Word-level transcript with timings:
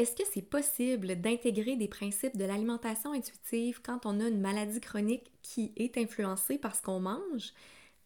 Est-ce 0.00 0.12
que 0.12 0.22
c'est 0.32 0.40
possible 0.40 1.20
d'intégrer 1.20 1.76
des 1.76 1.86
principes 1.86 2.38
de 2.38 2.46
l'alimentation 2.46 3.12
intuitive 3.12 3.82
quand 3.82 4.06
on 4.06 4.18
a 4.18 4.28
une 4.28 4.40
maladie 4.40 4.80
chronique 4.80 5.30
qui 5.42 5.72
est 5.76 5.98
influencée 5.98 6.56
par 6.56 6.74
ce 6.74 6.80
qu'on 6.80 7.00
mange? 7.00 7.52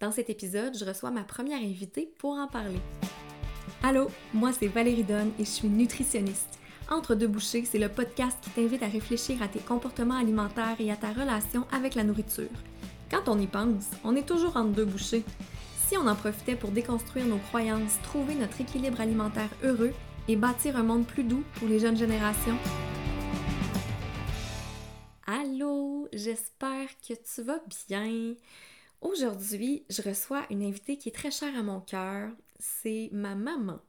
Dans 0.00 0.10
cet 0.10 0.28
épisode, 0.28 0.76
je 0.76 0.84
reçois 0.84 1.12
ma 1.12 1.22
première 1.22 1.62
invitée 1.62 2.12
pour 2.18 2.32
en 2.32 2.48
parler. 2.48 2.80
Allô, 3.84 4.08
moi 4.32 4.52
c'est 4.52 4.66
Valérie 4.66 5.04
Donne 5.04 5.30
et 5.38 5.44
je 5.44 5.50
suis 5.50 5.68
nutritionniste. 5.68 6.58
Entre 6.90 7.14
deux 7.14 7.28
bouchées, 7.28 7.64
c'est 7.64 7.78
le 7.78 7.88
podcast 7.88 8.38
qui 8.42 8.50
t'invite 8.50 8.82
à 8.82 8.88
réfléchir 8.88 9.40
à 9.40 9.46
tes 9.46 9.60
comportements 9.60 10.18
alimentaires 10.18 10.80
et 10.80 10.90
à 10.90 10.96
ta 10.96 11.12
relation 11.12 11.64
avec 11.70 11.94
la 11.94 12.02
nourriture. 12.02 12.50
Quand 13.08 13.28
on 13.28 13.38
y 13.38 13.46
pense, 13.46 13.88
on 14.02 14.16
est 14.16 14.26
toujours 14.26 14.56
entre 14.56 14.72
deux 14.72 14.84
bouchées. 14.84 15.22
Si 15.86 15.96
on 15.96 16.08
en 16.08 16.16
profitait 16.16 16.56
pour 16.56 16.72
déconstruire 16.72 17.26
nos 17.26 17.38
croyances, 17.38 18.00
trouver 18.02 18.34
notre 18.34 18.60
équilibre 18.60 19.00
alimentaire 19.00 19.50
heureux 19.62 19.92
et 20.28 20.36
bâtir 20.36 20.76
un 20.76 20.82
monde 20.82 21.06
plus 21.06 21.24
doux 21.24 21.44
pour 21.54 21.68
les 21.68 21.78
jeunes 21.78 21.96
générations. 21.96 22.56
Allô, 25.26 26.08
j'espère 26.12 26.88
que 27.06 27.14
tu 27.14 27.42
vas 27.42 27.60
bien. 27.88 28.34
Aujourd'hui, 29.00 29.84
je 29.90 30.02
reçois 30.02 30.46
une 30.50 30.62
invitée 30.62 30.96
qui 30.96 31.08
est 31.08 31.12
très 31.12 31.30
chère 31.30 31.56
à 31.58 31.62
mon 31.62 31.80
cœur. 31.80 32.30
C'est 32.58 33.10
ma 33.12 33.34
maman 33.34 33.80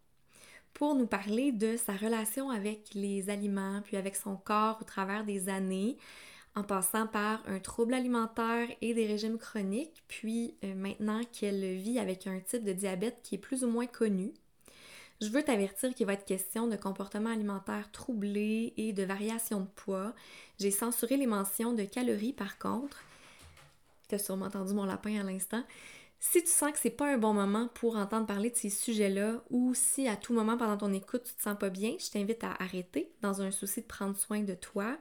pour 0.76 0.94
nous 0.94 1.08
parler 1.08 1.54
de 1.54 1.78
sa 1.78 1.94
relation 1.94 2.50
avec 2.50 2.94
les 2.94 3.30
aliments, 3.30 3.82
puis 3.84 3.96
avec 3.96 4.16
son 4.16 4.36
corps 4.36 4.78
au 4.82 4.84
travers 4.84 5.24
des 5.24 5.48
années, 5.48 5.98
en 6.54 6.64
passant 6.64 7.08
par 7.08 7.42
un 7.48 7.60
trouble 7.60 7.94
alimentaire 7.94 8.68
et 8.82 8.94
des 8.94 9.08
régimes 9.08 9.38
chroniques, 9.38 10.04
puis 10.10 10.58
euh, 10.66 10.76
maintenant 10.76 11.22
qu'elle 11.32 11.76
vit 11.76 11.98
avec 11.98 12.28
un 12.28 12.40
type 12.42 12.66
de 12.66 12.74
diabète 12.74 13.20
qui 13.24 13.36
est 13.36 13.40
plus 13.40 13.64
ou 13.64 13.70
moins 13.70 13.88
connu. 13.88 14.34
Je 15.22 15.30
veux 15.30 15.44
t'avertir 15.44 15.94
qu'il 15.94 16.06
va 16.06 16.14
être 16.14 16.26
question 16.26 16.68
de 16.68 16.76
comportements 16.76 17.30
alimentaires 17.30 17.90
troublés 17.92 18.74
et 18.76 18.92
de 18.92 19.04
variations 19.04 19.62
de 19.62 19.68
poids. 19.76 20.14
J'ai 20.60 20.72
censuré 20.72 21.16
les 21.16 21.26
mentions 21.26 21.74
de 21.74 21.84
calories 21.84 22.34
par 22.34 22.58
contre. 22.58 23.02
Tu 24.10 24.16
as 24.16 24.20
sûrement 24.20 24.48
entendu 24.48 24.74
mon 24.74 24.86
lapin 24.86 25.20
à 25.20 25.24
l'instant. 25.24 25.64
Si 26.20 26.44
tu 26.44 26.50
sens 26.50 26.72
que 26.72 26.80
c'est 26.80 26.90
pas 26.90 27.14
un 27.14 27.18
bon 27.18 27.34
moment 27.34 27.70
pour 27.76 27.96
entendre 27.96 28.26
parler 28.26 28.50
de 28.50 28.56
ces 28.56 28.70
sujets-là 28.70 29.42
ou 29.50 29.74
si 29.74 30.08
à 30.08 30.16
tout 30.18 30.34
moment 30.34 30.58
pendant 30.58 30.78
ton 30.78 30.92
écoute 30.92 31.24
tu 31.24 31.34
te 31.34 31.42
sens 31.42 31.58
pas 31.58 31.70
bien, 31.70 31.96
je 32.00 32.10
t'invite 32.10 32.44
à 32.44 32.54
arrêter 32.60 33.12
dans 33.22 33.42
un 33.42 33.52
souci 33.52 33.82
de 33.82 33.86
prendre 33.86 34.18
soin 34.18 34.42
de 34.42 34.54
toi. 34.54 34.98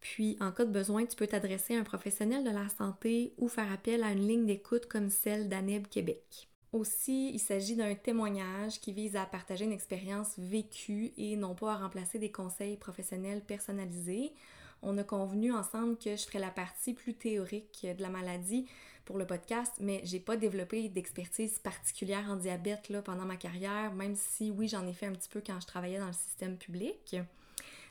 Puis 0.00 0.36
en 0.40 0.50
cas 0.50 0.64
de 0.64 0.70
besoin, 0.72 1.04
tu 1.04 1.14
peux 1.14 1.26
t'adresser 1.26 1.76
à 1.76 1.80
un 1.80 1.84
professionnel 1.84 2.42
de 2.42 2.50
la 2.50 2.68
santé 2.68 3.34
ou 3.38 3.48
faire 3.48 3.70
appel 3.70 4.02
à 4.02 4.12
une 4.12 4.26
ligne 4.26 4.46
d'écoute 4.46 4.86
comme 4.86 5.10
celle 5.10 5.48
d'ANEB 5.48 5.86
Québec. 5.88 6.48
Aussi, 6.72 7.30
il 7.34 7.38
s'agit 7.38 7.76
d'un 7.76 7.94
témoignage 7.94 8.80
qui 8.80 8.94
vise 8.94 9.14
à 9.14 9.26
partager 9.26 9.66
une 9.66 9.72
expérience 9.72 10.38
vécue 10.38 11.12
et 11.18 11.36
non 11.36 11.54
pas 11.54 11.74
à 11.74 11.76
remplacer 11.76 12.18
des 12.18 12.32
conseils 12.32 12.78
professionnels 12.78 13.42
personnalisés. 13.42 14.32
On 14.80 14.96
a 14.96 15.04
convenu 15.04 15.52
ensemble 15.52 15.98
que 15.98 16.16
je 16.16 16.24
ferais 16.24 16.38
la 16.38 16.50
partie 16.50 16.94
plus 16.94 17.12
théorique 17.12 17.86
de 17.86 18.02
la 18.02 18.08
maladie 18.08 18.66
pour 19.04 19.18
le 19.18 19.26
podcast, 19.26 19.72
mais 19.80 20.00
j'ai 20.04 20.18
pas 20.18 20.36
développé 20.36 20.88
d'expertise 20.88 21.58
particulière 21.58 22.24
en 22.30 22.36
diabète 22.36 22.88
là, 22.88 23.02
pendant 23.02 23.26
ma 23.26 23.36
carrière, 23.36 23.92
même 23.92 24.16
si 24.16 24.50
oui, 24.50 24.66
j'en 24.66 24.86
ai 24.86 24.94
fait 24.94 25.06
un 25.06 25.12
petit 25.12 25.28
peu 25.28 25.42
quand 25.44 25.60
je 25.60 25.66
travaillais 25.66 25.98
dans 25.98 26.06
le 26.06 26.12
système 26.14 26.56
public. 26.56 27.16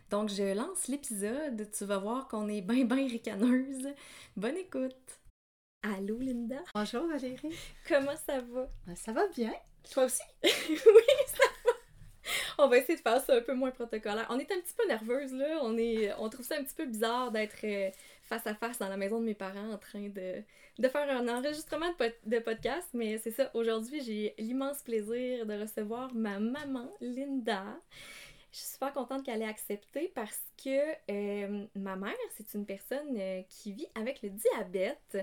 Donc, 0.09 0.29
je 0.29 0.55
lance 0.55 0.87
l'épisode. 0.87 1.69
Tu 1.71 1.85
vas 1.85 1.99
voir 1.99 2.27
qu'on 2.27 2.49
est 2.49 2.61
bien, 2.61 2.83
bien 2.85 3.07
ricaneuse. 3.07 3.87
Bonne 4.35 4.57
écoute! 4.57 5.20
Allô, 5.83 6.19
Linda? 6.19 6.57
Bonjour, 6.75 7.07
Valérie. 7.07 7.55
Comment 7.87 8.15
ça 8.15 8.39
va? 8.39 8.69
Ben, 8.85 8.95
ça 8.95 9.13
va 9.13 9.27
bien. 9.29 9.51
Toi 9.91 10.05
aussi? 10.05 10.21
oui, 10.43 10.49
ça 11.25 11.43
va. 11.65 11.71
On 12.59 12.67
va 12.67 12.77
essayer 12.77 12.97
de 12.97 13.01
faire 13.01 13.19
ça 13.19 13.35
un 13.35 13.41
peu 13.41 13.55
moins 13.55 13.71
protocolaire. 13.71 14.27
On 14.29 14.37
est 14.37 14.51
un 14.51 14.59
petit 14.59 14.75
peu 14.77 14.87
nerveuse, 14.87 15.33
là. 15.33 15.59
On, 15.63 15.75
est, 15.79 16.13
on 16.19 16.29
trouve 16.29 16.45
ça 16.45 16.55
un 16.59 16.63
petit 16.63 16.75
peu 16.75 16.85
bizarre 16.85 17.31
d'être 17.31 17.57
euh, 17.63 17.89
face 18.21 18.45
à 18.45 18.53
face 18.53 18.77
dans 18.77 18.89
la 18.89 18.97
maison 18.97 19.19
de 19.19 19.25
mes 19.25 19.33
parents 19.33 19.71
en 19.71 19.77
train 19.79 20.07
de, 20.09 20.43
de 20.77 20.87
faire 20.87 21.09
un 21.09 21.27
enregistrement 21.27 21.91
de, 21.99 22.13
de 22.27 22.39
podcast. 22.39 22.89
Mais 22.93 23.17
c'est 23.17 23.31
ça, 23.31 23.49
aujourd'hui, 23.55 24.01
j'ai 24.03 24.35
l'immense 24.37 24.83
plaisir 24.83 25.47
de 25.47 25.59
recevoir 25.59 26.13
ma 26.13 26.37
maman, 26.37 26.91
Linda. 27.01 27.65
Je 28.51 28.57
suis 28.57 28.67
super 28.67 28.93
contente 28.93 29.23
qu'elle 29.23 29.41
ait 29.41 29.47
accepté 29.47 30.11
parce 30.13 30.41
que 30.61 30.91
euh, 31.09 31.65
ma 31.75 31.95
mère, 31.95 32.13
c'est 32.35 32.53
une 32.53 32.65
personne 32.65 33.15
euh, 33.17 33.41
qui 33.47 33.71
vit 33.71 33.87
avec 33.95 34.21
le 34.21 34.29
diabète. 34.29 35.17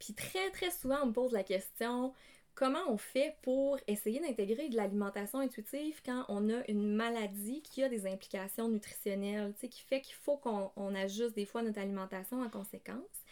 Puis 0.00 0.14
très, 0.14 0.50
très 0.50 0.70
souvent, 0.70 0.98
on 1.02 1.06
me 1.06 1.12
pose 1.12 1.32
la 1.32 1.44
question 1.44 2.12
comment 2.54 2.82
on 2.88 2.98
fait 2.98 3.36
pour 3.42 3.78
essayer 3.86 4.20
d'intégrer 4.20 4.68
de 4.68 4.76
l'alimentation 4.76 5.38
intuitive 5.38 6.00
quand 6.04 6.24
on 6.28 6.50
a 6.50 6.66
une 6.68 6.94
maladie 6.94 7.62
qui 7.62 7.82
a 7.82 7.88
des 7.88 8.06
implications 8.06 8.68
nutritionnelles, 8.68 9.54
qui 9.54 9.82
fait 9.82 10.00
qu'il 10.00 10.16
faut 10.16 10.36
qu'on 10.36 10.94
ajuste 10.94 11.34
des 11.34 11.46
fois 11.46 11.62
notre 11.62 11.78
alimentation 11.78 12.42
en 12.42 12.50
conséquence. 12.50 13.24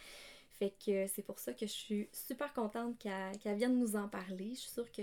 Fait 0.49 0.73
que 0.83 1.07
c'est 1.07 1.23
pour 1.23 1.39
ça 1.39 1.53
que 1.53 1.65
je 1.65 1.71
suis 1.71 2.09
super 2.13 2.53
contente 2.53 2.97
qu'elle 2.99 3.57
vienne 3.57 3.77
nous 3.79 3.95
en 3.95 4.07
parler. 4.07 4.51
Je 4.53 4.59
suis 4.59 4.71
sûre 4.71 4.91
que 4.91 5.01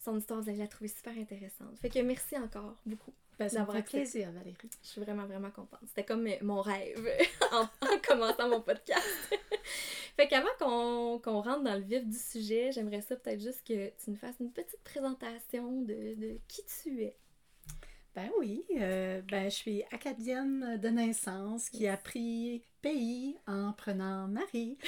son 0.00 0.18
histoire, 0.18 0.40
vous 0.40 0.48
allez 0.48 0.58
la 0.58 0.68
trouver 0.68 0.88
super 0.88 1.16
intéressante. 1.16 1.78
Fait 1.80 1.90
que 1.90 1.98
merci 2.00 2.36
encore 2.36 2.76
beaucoup. 2.86 3.12
Ben, 3.40 3.48
ça 3.48 3.64
me 3.64 3.72
fait 3.72 3.82
plaisir, 3.82 4.30
Valérie. 4.32 4.54
Je 4.82 4.86
suis 4.86 5.00
vraiment, 5.00 5.24
vraiment 5.24 5.50
contente. 5.50 5.80
C'était 5.86 6.04
comme 6.04 6.28
mon 6.42 6.60
rêve 6.60 7.08
en, 7.52 7.66
commençant 8.06 8.50
mon 8.50 8.60
podcast. 8.60 9.02
fait 10.16 10.28
qu'avant 10.28 11.18
qu'on 11.22 11.40
rentre 11.40 11.62
dans 11.62 11.74
le 11.74 11.80
vif 11.80 12.06
du 12.06 12.18
sujet, 12.18 12.70
j'aimerais 12.70 13.00
ça 13.00 13.16
peut-être 13.16 13.40
juste 13.40 13.66
que 13.66 13.88
tu 13.88 14.10
nous 14.10 14.16
fasses 14.16 14.36
une 14.40 14.52
petite 14.52 14.82
présentation 14.84 15.80
de, 15.80 16.14
de 16.16 16.38
qui 16.48 16.60
tu 16.66 17.02
es. 17.02 17.16
Ben 18.14 18.28
oui, 18.38 18.62
euh, 18.78 19.22
ben 19.22 19.44
je 19.44 19.56
suis 19.56 19.84
acadienne 19.90 20.76
de 20.76 20.88
naissance 20.88 21.70
qui 21.70 21.88
a 21.88 21.96
pris 21.96 22.62
pays 22.82 23.38
en 23.46 23.72
prenant 23.72 24.28
Marie. 24.28 24.76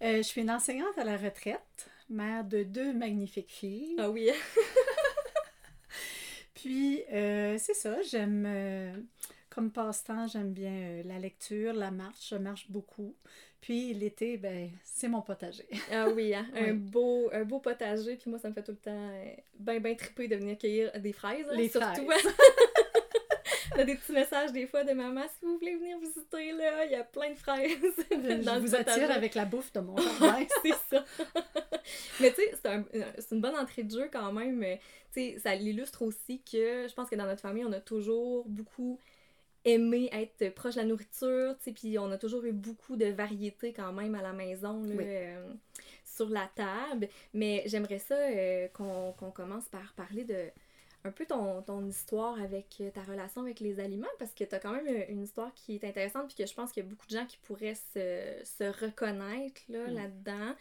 Euh, 0.00 0.18
je 0.18 0.22
suis 0.22 0.42
une 0.42 0.50
enseignante 0.52 0.96
à 0.96 1.02
la 1.02 1.16
retraite, 1.16 1.90
mère 2.08 2.44
de 2.44 2.62
deux 2.62 2.92
magnifiques 2.92 3.50
filles. 3.50 3.96
Ah 3.98 4.08
oui. 4.08 4.30
Puis, 6.60 7.04
euh, 7.12 7.56
c'est 7.56 7.74
ça, 7.74 8.02
j'aime, 8.02 8.44
euh, 8.44 8.92
comme 9.48 9.70
passe-temps, 9.70 10.26
j'aime 10.26 10.50
bien 10.50 10.72
euh, 10.72 11.02
la 11.04 11.20
lecture, 11.20 11.72
la 11.72 11.92
marche, 11.92 12.30
je 12.30 12.34
marche 12.34 12.66
beaucoup. 12.68 13.14
Puis, 13.60 13.94
l'été, 13.94 14.36
ben, 14.38 14.68
c'est 14.82 15.06
mon 15.06 15.22
potager. 15.22 15.68
ah 15.92 16.08
oui, 16.08 16.34
hein, 16.34 16.46
un, 16.56 16.74
beau, 16.74 17.30
un 17.32 17.44
beau 17.44 17.60
potager, 17.60 18.16
puis 18.16 18.28
moi, 18.28 18.40
ça 18.40 18.48
me 18.48 18.54
fait 18.54 18.64
tout 18.64 18.72
le 18.72 18.78
temps 18.78 19.10
bien, 19.60 19.78
bien 19.78 19.94
triper 19.94 20.26
de 20.26 20.34
venir 20.34 20.58
cueillir 20.58 20.90
des 21.00 21.12
fraises. 21.12 21.46
Hein, 21.48 21.56
Les 21.56 21.68
fraises. 21.68 22.00
A 23.78 23.84
des 23.84 23.94
petits 23.94 24.12
messages 24.12 24.50
des 24.52 24.66
fois 24.66 24.82
de 24.82 24.92
maman, 24.92 25.22
si 25.22 25.46
vous 25.46 25.56
voulez 25.56 25.76
venir 25.76 25.98
visiter, 26.00 26.50
là, 26.50 26.84
il 26.84 26.90
y 26.90 26.96
a 26.96 27.04
plein 27.04 27.30
de 27.30 27.36
fraises. 27.38 27.78
dans 28.44 28.56
je 28.56 28.60
vous 28.60 28.74
attire 28.74 29.08
avec 29.12 29.36
la 29.36 29.44
bouffe 29.44 29.72
de 29.72 29.78
mon 29.78 29.96
jardin. 30.18 30.44
c'est 30.62 30.74
ça. 30.90 31.04
Mais 32.20 32.30
tu 32.30 32.42
sais, 32.42 32.54
c'est 32.60 32.68
un, 32.68 32.84
une 33.30 33.40
bonne 33.40 33.54
entrée 33.54 33.84
de 33.84 33.90
jeu 33.90 34.08
quand 34.12 34.32
même. 34.32 34.64
Tu 35.12 35.32
sais, 35.32 35.38
ça 35.38 35.54
l'illustre 35.54 36.02
aussi 36.02 36.42
que 36.42 36.88
je 36.88 36.94
pense 36.94 37.08
que 37.08 37.14
dans 37.14 37.26
notre 37.26 37.40
famille, 37.40 37.64
on 37.64 37.72
a 37.72 37.80
toujours 37.80 38.48
beaucoup 38.48 38.98
aimé 39.64 40.10
être 40.12 40.52
proche 40.54 40.74
de 40.74 40.80
la 40.80 40.86
nourriture, 40.86 41.56
tu 41.58 41.64
sais, 41.64 41.72
puis 41.72 41.98
on 42.00 42.10
a 42.10 42.18
toujours 42.18 42.44
eu 42.44 42.52
beaucoup 42.52 42.96
de 42.96 43.06
variétés 43.06 43.72
quand 43.72 43.92
même 43.92 44.16
à 44.16 44.22
la 44.22 44.32
maison, 44.32 44.82
là, 44.82 44.94
euh, 45.00 45.52
sur 46.04 46.28
la 46.28 46.50
table. 46.54 47.08
Mais 47.32 47.62
j'aimerais 47.66 48.00
ça 48.00 48.16
euh, 48.16 48.66
qu'on 48.72 49.30
commence 49.30 49.68
par 49.68 49.92
parler 49.94 50.24
de 50.24 50.50
un 51.04 51.10
peu 51.10 51.24
ton, 51.26 51.62
ton, 51.62 51.86
histoire 51.86 52.40
avec 52.40 52.82
ta 52.92 53.02
relation 53.02 53.42
avec 53.42 53.60
les 53.60 53.80
aliments 53.80 54.06
parce 54.18 54.32
que 54.34 54.44
tu 54.44 54.54
as 54.54 54.58
quand 54.58 54.72
même 54.72 55.04
une 55.08 55.22
histoire 55.22 55.52
qui 55.54 55.74
est 55.76 55.84
intéressante 55.84 56.26
puis 56.26 56.36
que 56.36 56.48
je 56.48 56.54
pense 56.54 56.72
qu'il 56.72 56.82
y 56.82 56.86
a 56.86 56.88
beaucoup 56.88 57.06
de 57.06 57.12
gens 57.12 57.26
qui 57.26 57.38
pourraient 57.38 57.76
se, 57.76 58.40
se 58.44 58.64
reconnaître 58.84 59.60
là, 59.68 59.86
mm. 59.86 59.94
là-dedans. 59.94 60.54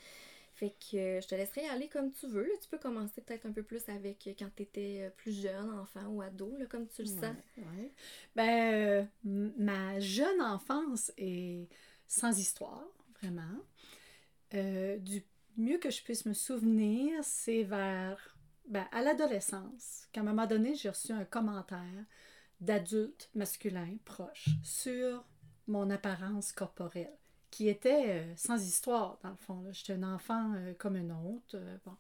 Fait 0.53 0.71
que 0.71 1.19
je 1.21 1.27
te 1.27 1.35
laisserai 1.35 1.67
aller 1.67 1.87
comme 1.87 2.11
tu 2.11 2.25
veux. 2.27 2.49
Tu 2.61 2.67
peux 2.69 2.79
commencer 2.79 3.21
peut-être 3.21 3.45
un 3.45 3.51
peu 3.51 3.61
plus 3.61 3.87
avec 3.89 4.27
quand 4.39 4.49
tu 4.55 4.63
étais 4.63 5.11
plus 5.15 5.39
jeune, 5.43 5.69
enfant 5.79 6.07
ou 6.07 6.21
ado, 6.23 6.55
là, 6.57 6.65
comme 6.65 6.87
tu 6.87 7.03
le 7.03 7.07
sens. 7.07 7.35
Ouais. 7.57 7.91
Ben, 8.35 8.73
euh, 8.73 9.49
ma 9.57 9.99
jeune 9.99 10.41
enfance 10.41 11.11
est 11.17 11.67
sans 12.07 12.39
histoire, 12.39 12.87
vraiment. 13.21 13.61
Euh, 14.55 14.97
du 14.97 15.23
mieux 15.57 15.77
que 15.77 15.91
je 15.91 16.01
puisse 16.01 16.25
me 16.25 16.33
souvenir, 16.33 17.19
c'est 17.23 17.63
vers 17.63 18.36
ben, 18.67 18.85
à 18.91 19.01
l'adolescence, 19.01 20.07
qu'à 20.11 20.21
un 20.21 20.23
moment 20.23 20.45
donné, 20.45 20.75
j'ai 20.75 20.89
reçu 20.89 21.11
un 21.11 21.25
commentaire 21.25 22.05
d'adulte 22.59 23.29
masculin 23.35 23.97
proche 24.03 24.49
sur 24.63 25.23
mon 25.67 25.89
apparence 25.89 26.51
corporelle 26.51 27.17
qui 27.51 27.69
était 27.69 28.05
euh, 28.07 28.35
sans 28.35 28.61
histoire, 28.63 29.17
dans 29.23 29.29
le 29.29 29.35
fond. 29.35 29.65
J'étais 29.71 29.93
un 29.93 30.03
enfant 30.03 30.53
euh, 30.55 30.73
comme 30.77 30.95
un 30.95 31.09
autre. 31.09 31.55
Euh, 31.55 31.77
bon. 31.85 31.95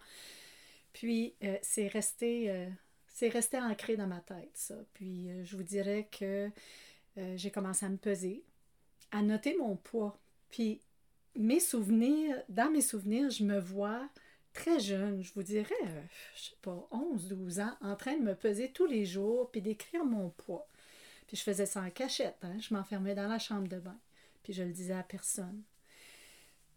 Puis, 0.93 1.35
c'est 1.61 1.87
resté, 1.87 2.67
resté 3.21 3.59
ancré 3.59 3.97
dans 3.97 4.07
ma 4.07 4.19
tête, 4.19 4.49
ça. 4.55 4.73
Puis, 4.95 5.29
je 5.45 5.55
vous 5.55 5.61
dirais 5.61 6.09
que 6.11 6.49
j'ai 7.35 7.51
commencé 7.51 7.85
à 7.85 7.89
me 7.89 7.97
peser, 7.97 8.43
à 9.11 9.21
noter 9.21 9.55
mon 9.57 9.75
poids. 9.75 10.17
Puis, 10.49 10.81
mes 11.35 11.59
souvenirs, 11.59 12.41
dans 12.49 12.71
mes 12.71 12.81
souvenirs, 12.81 13.29
je 13.29 13.43
me 13.43 13.59
vois 13.59 14.09
très 14.57 14.79
jeune, 14.79 15.21
je 15.21 15.31
vous 15.35 15.43
dirais, 15.43 15.75
euh, 15.85 16.01
je 16.35 16.41
sais 16.41 16.55
pas, 16.61 16.87
11, 16.91 17.27
12 17.27 17.59
ans, 17.59 17.75
en 17.81 17.95
train 17.95 18.17
de 18.17 18.23
me 18.23 18.33
peser 18.33 18.71
tous 18.71 18.87
les 18.87 19.05
jours 19.05 19.49
puis 19.51 19.61
d'écrire 19.61 20.03
mon 20.03 20.29
poids. 20.31 20.67
Puis 21.27 21.37
je 21.37 21.43
faisais 21.43 21.67
ça 21.67 21.81
en 21.81 21.89
cachette, 21.91 22.37
hein? 22.41 22.57
je 22.59 22.73
m'enfermais 22.73 23.13
dans 23.13 23.27
la 23.27 23.37
chambre 23.37 23.67
de 23.67 23.77
bain, 23.77 23.97
puis 24.43 24.53
je 24.53 24.63
le 24.63 24.71
disais 24.71 24.95
à 24.95 25.03
personne. 25.03 25.61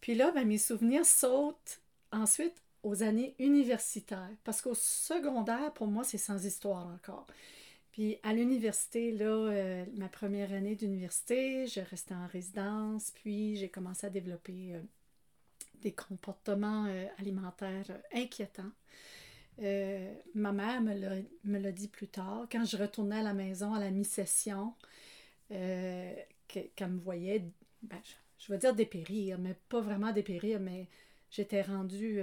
Puis 0.02 0.14
là, 0.14 0.30
ben, 0.32 0.46
mes 0.46 0.58
souvenirs 0.58 1.06
sautent 1.06 1.80
ensuite 2.12 2.54
aux 2.82 3.02
années 3.02 3.34
universitaires, 3.38 4.30
parce 4.44 4.60
qu'au 4.60 4.74
secondaire, 4.74 5.72
pour 5.72 5.86
moi, 5.86 6.04
c'est 6.04 6.18
sans 6.18 6.44
histoire 6.44 6.86
encore. 6.86 7.26
Puis 7.92 8.18
à 8.22 8.34
l'université, 8.34 9.12
là, 9.12 9.24
euh, 9.24 9.84
ma 9.94 10.08
première 10.08 10.52
année 10.52 10.76
d'université, 10.76 11.66
je 11.66 11.80
restais 11.80 12.14
en 12.14 12.26
résidence, 12.26 13.10
puis 13.14 13.56
j'ai 13.56 13.68
commencé 13.68 14.06
à 14.06 14.10
développer 14.10 14.74
euh, 14.74 14.80
des 15.82 15.92
comportements 15.92 16.86
euh, 16.86 17.06
alimentaires 17.18 17.86
inquiétants. 18.12 18.72
ma 20.34 20.52
mère 20.52 20.80
me 20.80 21.58
l'a 21.58 21.72
dit 21.72 21.88
plus 21.88 22.08
tard, 22.08 22.46
quand 22.50 22.64
je 22.64 22.76
retournais 22.76 23.18
à 23.18 23.22
la 23.22 23.34
maison 23.34 23.74
à 23.74 23.80
la 23.80 23.90
mi-session, 23.90 24.74
qu'elle 25.48 26.90
me 26.90 26.98
voyait, 26.98 27.44
ben, 27.82 28.00
je, 28.04 28.14
je, 28.38 28.52
vais 28.52 28.58
dire 28.58 28.74
dépérir, 28.74 29.38
mais 29.38 29.54
pas 29.68 29.80
vraiment 29.80 30.12
dépérir, 30.12 30.60
mais 30.60 30.88
j'étais 31.30 31.62
rendue 31.62 32.22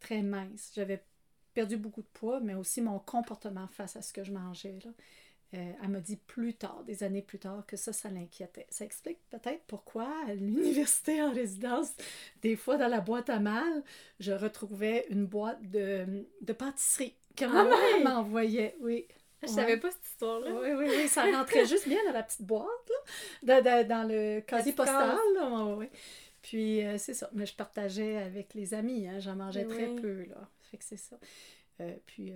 très 0.00 0.22
mince. 0.22 0.72
J'avais 0.74 1.02
perdu 1.54 1.76
beaucoup 1.76 2.02
de 2.02 2.08
poids, 2.12 2.40
mais 2.40 2.54
aussi 2.54 2.82
mon 2.82 2.98
comportement 2.98 3.66
face 3.68 3.96
à 3.96 4.02
ce 4.02 4.12
que 4.12 4.22
je 4.22 4.32
mangeais. 4.32 4.78
Là. 4.84 4.90
Euh, 5.54 5.72
elle 5.82 5.88
m'a 5.88 6.00
dit 6.00 6.16
plus 6.16 6.54
tard, 6.54 6.82
des 6.84 7.04
années 7.04 7.22
plus 7.22 7.38
tard, 7.38 7.64
que 7.66 7.76
ça, 7.76 7.92
ça 7.92 8.08
l'inquiétait. 8.08 8.66
Ça 8.70 8.84
explique 8.84 9.18
peut-être 9.30 9.62
pourquoi 9.66 10.08
à 10.26 10.34
l'université 10.34 11.22
en 11.22 11.32
résidence, 11.32 11.92
des 12.42 12.56
fois 12.56 12.76
dans 12.76 12.88
la 12.88 13.00
boîte 13.00 13.30
à 13.30 13.38
mal, 13.38 13.84
je 14.18 14.32
retrouvais 14.32 15.06
une 15.10 15.26
boîte 15.26 15.62
de, 15.70 16.26
de 16.40 16.52
pâtisserie 16.52 17.14
que 17.36 17.44
ma 17.44 17.68
ah 17.70 18.00
m'envoyait. 18.02 18.76
Oui. 18.80 19.06
Je 19.42 19.48
savais 19.48 19.76
pas 19.76 19.90
cette 19.90 20.06
histoire-là. 20.06 20.50
Oui, 20.54 20.70
oui, 20.72 20.86
oui. 20.88 21.08
Ça 21.08 21.24
rentrait 21.24 21.66
juste 21.66 21.86
bien 21.86 22.02
dans 22.06 22.12
la 22.12 22.22
petite 22.22 22.42
boîte, 22.42 22.90
là, 23.42 23.60
dans, 23.60 23.86
dans, 23.86 24.08
le 24.08 24.40
casier 24.40 24.72
postal. 24.72 25.18
Là. 25.34 25.64
Oui, 25.76 25.86
Puis, 26.40 26.82
euh, 26.82 26.96
c'est 26.96 27.14
ça. 27.14 27.28
Mais 27.34 27.44
je 27.44 27.54
partageais 27.54 28.16
avec 28.16 28.54
les 28.54 28.72
amis. 28.72 29.06
Hein. 29.06 29.20
J'en 29.20 29.36
mangeais 29.36 29.66
très 29.66 29.88
peu, 29.88 30.24
là. 30.24 30.48
Fait 30.70 30.78
que 30.78 30.84
c'est 30.84 30.96
ça. 30.96 31.16
Euh, 31.80 31.94
puis 32.06 32.32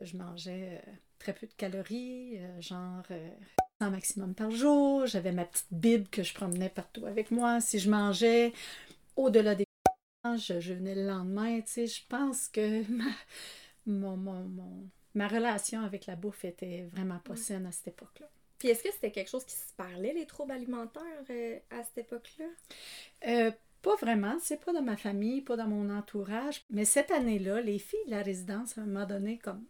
je 0.00 0.16
mangeais 0.16 0.80
euh, 0.86 0.92
très 1.18 1.32
peu 1.32 1.46
de 1.46 1.52
calories, 1.54 2.38
genre 2.60 3.04
100 3.80 3.90
maximum 3.90 4.34
par 4.34 4.50
jour. 4.50 5.06
J'avais 5.06 5.32
ma 5.32 5.44
petite 5.44 5.72
bible 5.72 6.08
que 6.08 6.22
je 6.22 6.34
promenais 6.34 6.68
partout 6.68 7.06
avec 7.06 7.30
moi. 7.30 7.60
Si 7.60 7.78
je 7.78 7.90
mangeais 7.90 8.52
au-delà 9.16 9.54
des 9.54 9.64
je, 10.36 10.60
je 10.60 10.72
venais 10.74 10.94
le 10.94 11.06
lendemain. 11.06 11.60
Tu 11.60 11.72
sais, 11.72 11.86
je 11.86 12.02
pense 12.08 12.48
que 12.48 12.82
ma, 13.86 14.16
ma 15.14 15.28
relation 15.28 15.82
avec 15.82 16.06
la 16.06 16.16
bouffe 16.16 16.44
était 16.44 16.88
vraiment 16.92 17.18
pas 17.18 17.36
saine 17.36 17.66
à 17.66 17.72
cette 17.72 17.88
époque-là. 17.88 18.28
Puis 18.58 18.68
est-ce 18.68 18.82
que 18.82 18.92
c'était 18.92 19.10
quelque 19.10 19.30
chose 19.30 19.44
qui 19.44 19.54
se 19.54 19.72
parlait, 19.74 20.12
les 20.12 20.26
troubles 20.26 20.52
alimentaires, 20.52 21.02
à 21.70 21.82
cette 21.82 21.98
époque-là? 21.98 23.52
Pas 23.82 23.96
vraiment, 23.96 24.36
c'est 24.40 24.62
pas 24.62 24.72
dans 24.72 24.82
ma 24.82 24.96
famille, 24.96 25.40
pas 25.40 25.56
dans 25.56 25.66
mon 25.66 25.90
entourage. 25.90 26.64
Mais 26.70 26.84
cette 26.84 27.10
année-là, 27.10 27.60
les 27.60 27.78
filles 27.78 28.04
de 28.06 28.10
la 28.10 28.22
résidence, 28.22 28.76
à 28.76 28.82
un 28.82 28.86
moment 28.86 29.06
donné, 29.06 29.38
comme 29.38 29.64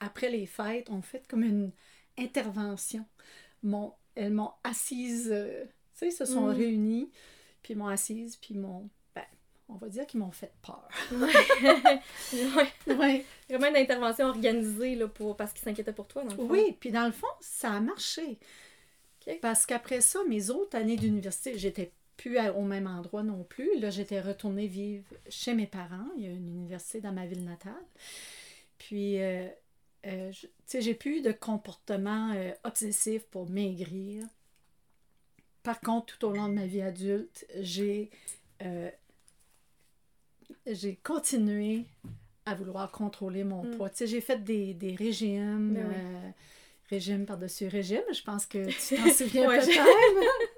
après 0.00 0.30
les 0.30 0.46
fêtes, 0.46 0.90
ont 0.90 1.02
fait 1.02 1.26
comme 1.28 1.42
une 1.42 1.70
intervention. 2.18 3.04
elles 4.14 4.32
m'ont 4.32 4.52
assise, 4.62 5.30
euh, 5.32 5.64
tu 5.98 5.98
sais, 5.98 6.10
se 6.10 6.24
sont 6.24 6.46
mm. 6.46 6.54
réunies, 6.54 7.10
puis 7.62 7.74
m'ont 7.74 7.88
assise, 7.88 8.36
puis 8.36 8.54
m'ont, 8.54 8.88
ben, 9.14 9.24
on 9.68 9.76
va 9.76 9.88
dire 9.88 10.06
qu'ils 10.06 10.20
m'ont 10.20 10.30
fait 10.30 10.52
peur. 10.62 10.88
ouais. 11.12 12.84
Vraiment 13.48 13.68
une 13.68 13.76
intervention 13.76 14.26
organisée 14.26 14.94
là, 14.94 15.08
pour, 15.08 15.36
parce 15.36 15.52
qu'ils 15.52 15.64
s'inquiétaient 15.64 15.92
pour 15.92 16.06
toi, 16.06 16.22
dans 16.22 16.30
le 16.30 16.36
fond. 16.36 16.48
Oui, 16.50 16.76
puis 16.78 16.90
dans 16.90 17.06
le 17.06 17.12
fond, 17.12 17.26
ça 17.40 17.72
a 17.72 17.80
marché. 17.80 18.38
Parce 19.40 19.64
qu'après 19.64 20.02
ça, 20.02 20.20
mes 20.28 20.50
autres 20.50 20.76
années 20.76 20.96
d'université, 20.96 21.56
j'étais 21.56 21.92
plus 22.16 22.38
au 22.50 22.62
même 22.62 22.86
endroit 22.86 23.22
non 23.22 23.44
plus. 23.44 23.78
Là, 23.78 23.90
j'étais 23.90 24.20
retournée 24.20 24.66
vivre 24.66 25.04
chez 25.28 25.54
mes 25.54 25.66
parents. 25.66 26.08
Il 26.16 26.24
y 26.24 26.26
a 26.26 26.30
une 26.30 26.48
université 26.48 27.00
dans 27.00 27.12
ma 27.12 27.26
ville 27.26 27.44
natale. 27.44 27.72
Puis, 28.78 29.20
euh, 29.20 29.48
euh, 30.06 30.30
tu 30.32 30.48
sais, 30.66 30.80
j'ai 30.82 30.94
plus 30.94 31.22
de 31.22 31.32
comportement 31.32 32.32
euh, 32.32 32.52
obsessif 32.64 33.22
pour 33.24 33.48
maigrir. 33.48 34.24
Par 35.62 35.80
contre, 35.80 36.16
tout 36.16 36.26
au 36.26 36.32
long 36.32 36.48
de 36.48 36.54
ma 36.54 36.66
vie 36.66 36.82
adulte, 36.82 37.46
j'ai 37.60 38.10
j'ai 40.66 40.96
continué 41.02 41.84
à 42.46 42.54
vouloir 42.54 42.90
contrôler 42.90 43.44
mon 43.44 43.64
mm. 43.64 43.76
poids. 43.76 43.90
Tu 43.90 43.96
sais, 43.98 44.06
j'ai 44.06 44.20
fait 44.22 44.42
des, 44.42 44.72
des 44.72 44.94
régimes, 44.94 45.74
ben 45.74 46.34
régime 46.90 47.26
par-dessus 47.26 47.68
régime. 47.68 48.02
Je 48.12 48.22
pense 48.22 48.46
que 48.46 48.66
tu 48.66 48.96
t'en 48.96 49.10
souviens 49.14 49.48
peut-être. 49.48 49.68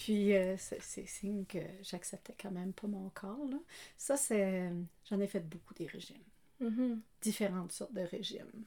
Puis 0.00 0.34
euh, 0.34 0.56
c'est 0.56 1.06
signe 1.06 1.44
que 1.44 1.58
j'acceptais 1.82 2.34
quand 2.40 2.50
même 2.50 2.72
pas 2.72 2.86
mon 2.86 3.10
corps. 3.10 3.46
Là. 3.50 3.58
Ça, 3.98 4.16
c'est. 4.16 4.70
J'en 5.10 5.20
ai 5.20 5.26
fait 5.26 5.46
beaucoup 5.46 5.74
des 5.74 5.86
régimes. 5.86 6.24
Mm-hmm. 6.62 6.98
Différentes 7.20 7.72
sortes 7.72 7.92
de 7.92 8.00
régimes. 8.00 8.64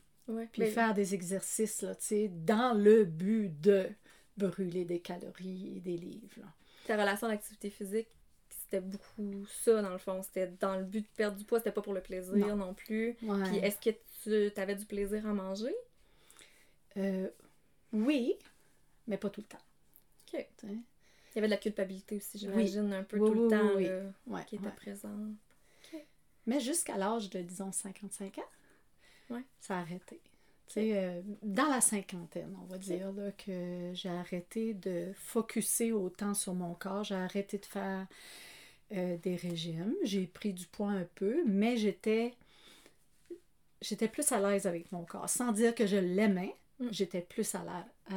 Puis 0.51 0.67
faire 0.67 0.93
des 0.93 1.15
exercices, 1.15 1.81
là, 1.81 1.95
tu 1.95 2.05
sais, 2.05 2.27
dans 2.27 2.77
le 2.77 3.05
but 3.05 3.49
de 3.61 3.89
brûler 4.37 4.85
des 4.85 4.99
calories 4.99 5.77
et 5.77 5.79
des 5.79 5.97
livres. 5.97 6.47
Ta 6.85 6.97
relation 6.97 7.25
à 7.25 7.31
l'activité 7.31 7.71
physique, 7.71 8.09
c'était 8.47 8.79
beaucoup 8.79 9.43
ça, 9.47 9.81
dans 9.81 9.89
le 9.89 9.97
fond. 9.97 10.21
C'était 10.21 10.53
dans 10.59 10.77
le 10.77 10.83
but 10.83 11.01
de 11.01 11.15
perdre 11.15 11.37
du 11.37 11.45
poids, 11.45 11.57
c'était 11.57 11.71
pas 11.71 11.81
pour 11.81 11.95
le 11.95 12.01
plaisir 12.01 12.55
non, 12.55 12.75
plus. 12.75 13.15
Puis 13.15 13.57
est-ce 13.57 13.77
que 13.79 14.51
tu 14.53 14.61
avais 14.61 14.75
du 14.75 14.85
plaisir 14.85 15.25
à 15.25 15.33
manger? 15.33 15.73
Euh, 16.97 17.27
oui, 17.91 18.35
mais 19.07 19.17
pas 19.17 19.31
tout 19.31 19.41
le 19.41 19.47
temps. 19.47 19.57
OK. 20.31 20.45
Il 21.33 21.37
y 21.37 21.39
avait 21.39 21.47
de 21.47 21.53
la 21.53 21.57
culpabilité 21.57 22.17
aussi, 22.17 22.37
j'imagine, 22.37 22.93
un 22.93 23.03
peu 23.03 23.17
tout 23.17 23.33
le 23.33 23.47
temps 23.47 24.43
qui 24.45 24.55
était 24.55 24.69
présente. 24.75 25.31
Mais 26.45 26.59
jusqu'à 26.59 26.97
l'âge 26.97 27.29
de, 27.29 27.41
disons, 27.41 27.71
55 27.71 28.37
ans, 28.39 29.39
ça 29.59 29.77
a 29.77 29.79
arrêté. 29.79 30.21
Euh, 30.77 31.21
dans 31.43 31.67
la 31.67 31.81
cinquantaine, 31.81 32.55
on 32.61 32.65
va 32.65 32.77
dire, 32.77 33.11
là, 33.11 33.31
que 33.31 33.91
j'ai 33.93 34.09
arrêté 34.09 34.73
de 34.73 35.11
focuser 35.15 35.91
autant 35.91 36.33
sur 36.33 36.53
mon 36.53 36.73
corps. 36.73 37.03
J'ai 37.03 37.15
arrêté 37.15 37.57
de 37.57 37.65
faire 37.65 38.07
euh, 38.91 39.17
des 39.17 39.35
régimes. 39.35 39.95
J'ai 40.03 40.25
pris 40.25 40.53
du 40.53 40.65
poids 40.67 40.89
un 40.89 41.07
peu, 41.15 41.43
mais 41.45 41.77
j'étais 41.77 42.33
j'étais 43.81 44.07
plus 44.07 44.31
à 44.31 44.39
l'aise 44.39 44.65
avec 44.65 44.91
mon 44.91 45.03
corps. 45.03 45.29
Sans 45.29 45.51
dire 45.51 45.75
que 45.75 45.85
je 45.85 45.97
l'aimais, 45.97 46.55
mm. 46.79 46.87
j'étais 46.91 47.21
plus 47.21 47.53
à 47.55 47.63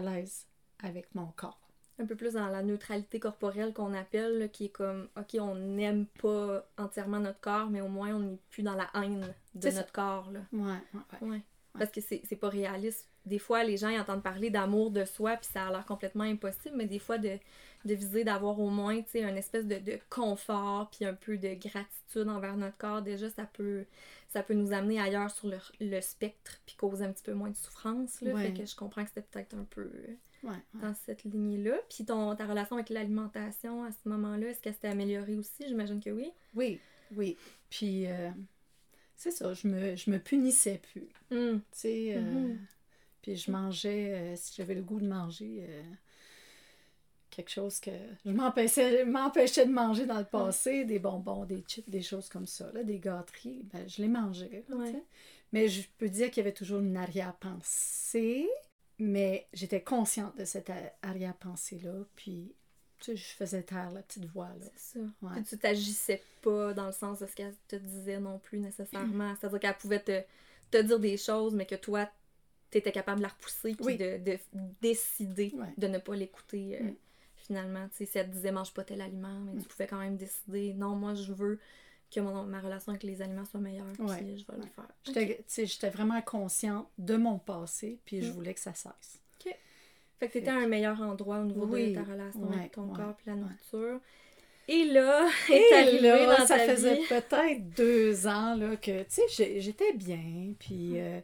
l'aise 0.03 0.47
avec 0.83 1.15
mon 1.15 1.27
corps 1.27 1.66
un 1.99 2.07
peu 2.07 2.15
plus 2.15 2.35
dans 2.35 2.49
la 2.49 2.63
neutralité 2.63 3.19
corporelle 3.19 3.73
qu'on 3.73 3.95
appelle, 3.95 4.51
qui 4.53 4.67
est 4.67 4.71
comme, 4.71 5.09
OK, 5.17 5.37
on 5.41 5.55
n'aime 5.55 6.07
pas 6.21 6.67
entièrement 6.77 7.21
notre 7.21 7.41
corps, 7.41 7.71
mais 7.71 7.81
au 7.81 7.89
moins 7.89 8.15
on 8.15 8.21
n'est 8.21 8.39
plus 8.51 8.63
dans 8.63 8.75
la 8.75 8.89
haine 8.95 9.35
de 9.55 9.71
notre 9.71 9.93
corps. 9.93 10.31
Là. 10.31 10.41
Ouais, 10.53 10.79
ouais, 11.23 11.29
ouais. 11.29 11.43
Parce 11.79 11.91
que 11.91 12.01
c'est 12.01 12.37
pas 12.37 12.49
réaliste. 12.49 13.09
Des 13.27 13.39
fois, 13.39 13.65
les 13.65 13.77
gens 13.77 13.89
ils 13.89 14.01
entendent 14.01 14.23
parler 14.23 14.51
d'amour 14.51 14.91
de 14.91 15.05
soi, 15.05 15.37
puis 15.37 15.49
ça 15.53 15.67
a 15.67 15.71
l'air 15.71 15.85
complètement 15.85 16.25
impossible, 16.25 16.77
mais 16.77 16.87
des 16.87 16.99
fois, 16.99 17.19
de, 17.19 17.39
de 17.85 17.95
viser 17.95 18.25
d'avoir 18.25 18.59
au 18.61 18.71
moins, 18.71 19.03
tu 19.03 19.11
sais, 19.11 19.23
une 19.23 19.37
espèce 19.37 19.67
de, 19.67 19.79
de 19.79 19.99
confort, 20.09 20.89
puis 20.91 21.05
un 21.05 21.13
peu 21.15 21.37
de 21.37 21.55
gratitude 21.55 22.29
envers 22.29 22.57
notre 22.57 22.77
corps, 22.79 23.03
déjà, 23.03 23.29
ça 23.29 23.45
peut, 23.45 23.85
ça 24.29 24.43
peut 24.43 24.55
nous 24.55 24.73
amener 24.73 25.01
ailleurs 25.01 25.31
sur 25.31 25.49
le, 25.49 25.59
le 25.81 26.01
spectre, 26.01 26.61
puis 26.65 26.77
causer 26.77 27.05
un 27.05 27.13
petit 27.13 27.25
peu 27.25 27.35
moins 27.35 27.51
de 27.51 27.57
souffrance. 27.57 28.21
Là. 28.21 28.35
Fait 28.37 28.55
que 28.55 28.65
je 28.65 28.77
comprends 28.77 29.03
que 29.03 29.09
c'était 29.09 29.27
peut-être 29.31 29.55
un 29.55 29.65
peu 29.65 29.91
dans 30.75 30.95
cette 30.95 31.25
lignée-là. 31.25 31.77
Puis 31.89 32.05
ton, 32.05 32.35
ta 32.35 32.47
relation 32.47 32.77
avec 32.77 32.91
l'alimentation 32.91 33.85
à 33.85 33.91
ce 33.91 34.09
moment-là, 34.09 34.49
est-ce 34.49 34.61
qu'elle 34.61 34.75
s'est 34.75 34.89
améliorée 34.89 35.37
aussi? 35.37 35.65
J'imagine 35.67 36.01
que 36.01 36.11
oui. 36.11 36.31
Oui, 36.55 36.81
oui. 37.17 37.37
Puis 37.71 38.07
euh, 38.07 38.31
c'est 39.15 39.31
ça, 39.31 39.53
je 39.55 39.69
me, 39.69 39.97
je 39.97 40.11
me 40.11 40.19
punissais 40.19 40.81
plus. 40.93 41.09
Hmm. 41.31 41.59
Tu 41.59 41.63
sais, 41.73 42.17
euh, 42.17 42.21
mm-hmm. 42.21 42.57
puis 43.23 43.37
je 43.37 43.51
mangeais, 43.51 44.15
euh, 44.15 44.37
si 44.37 44.55
j'avais 44.57 44.75
le 44.75 44.83
goût 44.83 45.01
de 45.01 45.09
manger 45.09 45.67
quelque 47.31 47.51
chose 47.51 47.81
que 47.81 47.91
je 48.25 48.31
m'empêchais, 48.31 49.05
m'empêchais 49.05 49.67
de 49.67 49.73
manger 49.73 50.07
dans 50.07 50.19
le 50.19 50.25
passé, 50.25 50.85
des 50.85 50.99
bonbons, 50.99 51.45
des 51.45 51.63
chips, 51.67 51.89
des 51.91 52.01
choses 52.01 52.31
comme 52.31 52.47
ça, 52.47 52.71
là, 52.73 52.83
des 52.83 52.99
gâteries, 52.99 53.63
ben, 53.73 53.87
je 53.87 54.01
les 54.01 54.09
mangeais. 54.09 54.65
Mais 55.53 55.69
je 55.69 55.87
peux 55.99 56.09
dire 56.09 56.31
qu'il 56.31 56.39
y 56.43 56.47
avait 56.47 56.55
toujours 56.55 56.81
une 56.81 56.97
arrière-pensée 56.97 58.49
mais 58.99 59.47
j'étais 59.53 59.83
consciente 59.83 60.37
de 60.39 60.45
cette 60.45 60.71
arrière-pensée-là, 61.03 62.05
puis 62.15 62.55
tu 62.99 63.05
sais, 63.05 63.17
je 63.17 63.35
faisais 63.35 63.63
taire 63.63 63.91
la 63.91 64.03
petite 64.03 64.25
voix. 64.27 64.49
là. 64.49 64.67
C'est 64.77 64.99
ça. 64.99 65.05
Ouais. 65.23 65.43
tu 65.43 65.59
t'agissais 65.59 66.23
pas 66.43 66.73
dans 66.73 66.87
le 66.87 66.93
sens 66.93 67.19
de 67.19 67.27
ce 67.27 67.35
qu'elle 67.35 67.55
te 67.69 67.77
disait 67.77 68.19
non 68.19 68.39
plus 68.39 68.59
nécessairement. 68.59 69.35
C'est-à-dire 69.39 69.61
qu'elle 69.61 69.77
pouvait 69.77 70.01
te, 70.01 70.23
te, 70.71 70.79
dire 70.79 70.99
des 70.99 71.17
choses, 71.19 71.55
mais 71.55 71.67
que 71.67 71.75
toi, 71.75 72.09
tu 72.71 72.79
étais 72.79 72.93
capable 72.93 73.19
de 73.19 73.25
la 73.25 73.29
repousser, 73.29 73.75
puis 73.75 73.97
de, 73.97 74.19
de, 74.19 74.39
décider 74.81 75.53
de 75.77 75.87
ne 75.87 75.99
pas 75.99 76.17
l'écouter. 76.17 76.79
Euh, 76.81 76.85
mm. 76.85 76.95
Finalement, 77.37 77.89
tu 77.91 77.99
sais, 77.99 78.07
si 78.07 78.19
elle 78.19 78.29
te 78.29 78.33
disait 78.33 78.51
mange 78.51 78.73
pas 78.73 78.83
tel 78.83 79.01
aliment, 79.01 79.41
mais 79.41 79.53
tu 79.53 79.59
mm. 79.59 79.65
pouvais 79.65 79.87
quand 79.87 79.99
même 79.99 80.17
décider 80.17 80.73
non, 80.73 80.97
moi 80.97 81.15
je 81.15 81.33
veux 81.33 81.61
que 82.11 82.21
mon, 82.21 82.45
ma 82.45 82.61
relation 82.61 82.91
avec 82.91 83.03
les 83.03 83.21
aliments 83.23 83.45
soit 83.45 83.61
meilleure, 83.61 83.87
Ouais. 83.99 84.17
puis 84.19 84.39
je 84.39 84.47
vais 84.47 84.59
le 84.59 84.67
faire. 84.67 84.89
J'étais 85.05 85.39
Ok. 85.41 85.67
j'étais 85.67 85.91
vraiment 85.91 86.21
consciente 86.23 86.89
de 86.99 87.17
mon 87.17 87.39
passé, 87.39 87.99
puis 88.05 88.23
je 88.23 88.29
Mm. 88.31 88.33
voulais 88.35 88.55
que 88.55 88.61
ça 88.61 88.75
cesse. 88.75 89.21
Fait 90.19 90.29
que 90.29 90.33
t'étais 90.33 90.49
à 90.49 90.57
un 90.57 90.67
meilleur 90.67 90.99
endroit 91.03 91.41
au 91.41 91.45
niveau 91.45 91.67
Oui, 91.67 91.91
de 91.91 91.95
ta 91.97 92.03
relation 92.03 92.41
ouais, 92.49 92.57
avec 92.57 92.73
ton 92.73 92.89
ouais, 92.89 92.97
corps 92.97 93.15
puis 93.17 93.27
la 93.27 93.35
nourriture. 93.37 94.01
Et 94.67 94.87
là, 94.87 95.29
est 95.51 95.71
Et 95.71 95.75
arrivé 95.75 96.01
là, 96.01 96.39
dans 96.39 96.47
ça 96.47 96.57
ta 96.57 96.69
faisait 96.75 97.01
peut-être 97.07 97.69
deux 97.77 98.27
ans 98.27 98.55
là, 98.55 98.77
que, 98.79 99.03
tu 99.03 99.21
sais, 99.29 99.61
j'étais 99.61 99.93
bien. 99.93 100.55
Puis 100.59 100.99
euh, 100.99 101.21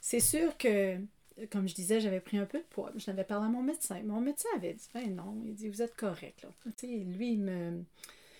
c'est 0.00 0.20
sûr 0.20 0.56
que, 0.56 0.96
comme 1.52 1.68
je 1.68 1.74
disais, 1.74 2.00
j'avais 2.00 2.20
pris 2.20 2.38
un 2.38 2.46
peu 2.46 2.58
de 2.60 2.64
poids. 2.64 2.90
Je 2.96 3.06
l'avais 3.08 3.24
parlé 3.24 3.44
à 3.44 3.48
mon 3.50 3.62
médecin. 3.62 4.00
Mon 4.04 4.22
médecin 4.22 4.48
avait 4.56 4.72
dit, 4.72 4.88
ben 4.94 5.14
non, 5.14 5.42
il 5.44 5.54
dit, 5.54 5.68
vous 5.68 5.82
êtes 5.82 5.94
correct. 5.94 6.40
Là. 6.42 6.48
Tu 6.78 6.86
sais, 6.86 6.86
lui, 7.04 7.32
il 7.32 7.40
me, 7.40 7.84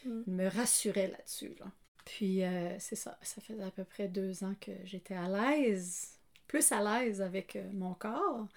Mm. 0.07 0.23
il 0.29 0.33
me 0.33 0.49
rassurait 0.49 1.09
là-dessus. 1.09 1.53
Là. 1.61 1.67
Puis 2.11 2.43
euh, 2.43 2.75
c'est 2.81 2.97
ça, 2.97 3.17
ça 3.23 3.41
faisait 3.41 3.63
à 3.63 3.71
peu 3.71 3.85
près 3.85 4.09
deux 4.09 4.43
ans 4.43 4.55
que 4.61 4.73
j'étais 4.85 5.15
à 5.15 5.29
l'aise, 5.29 6.19
plus 6.49 6.73
à 6.73 6.83
l'aise 6.83 7.23
avec 7.23 7.55
euh, 7.55 7.63
mon 7.73 7.95
corps 7.95 8.49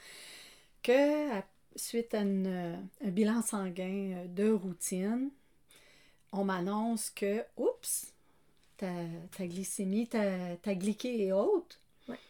que 0.81 1.29
suite 1.75 2.15
à 2.15 2.21
euh, 2.21 2.75
un 3.05 3.09
bilan 3.09 3.43
sanguin 3.43 4.25
de 4.27 4.51
routine, 4.51 5.29
on 6.31 6.43
m'annonce 6.43 7.11
que, 7.11 7.45
oups, 7.55 8.11
ta, 8.77 8.91
ta 9.37 9.45
glycémie, 9.45 10.07
ta, 10.07 10.55
ta 10.57 10.73
glyquée 10.73 11.27
est 11.27 11.31
haute. 11.31 11.79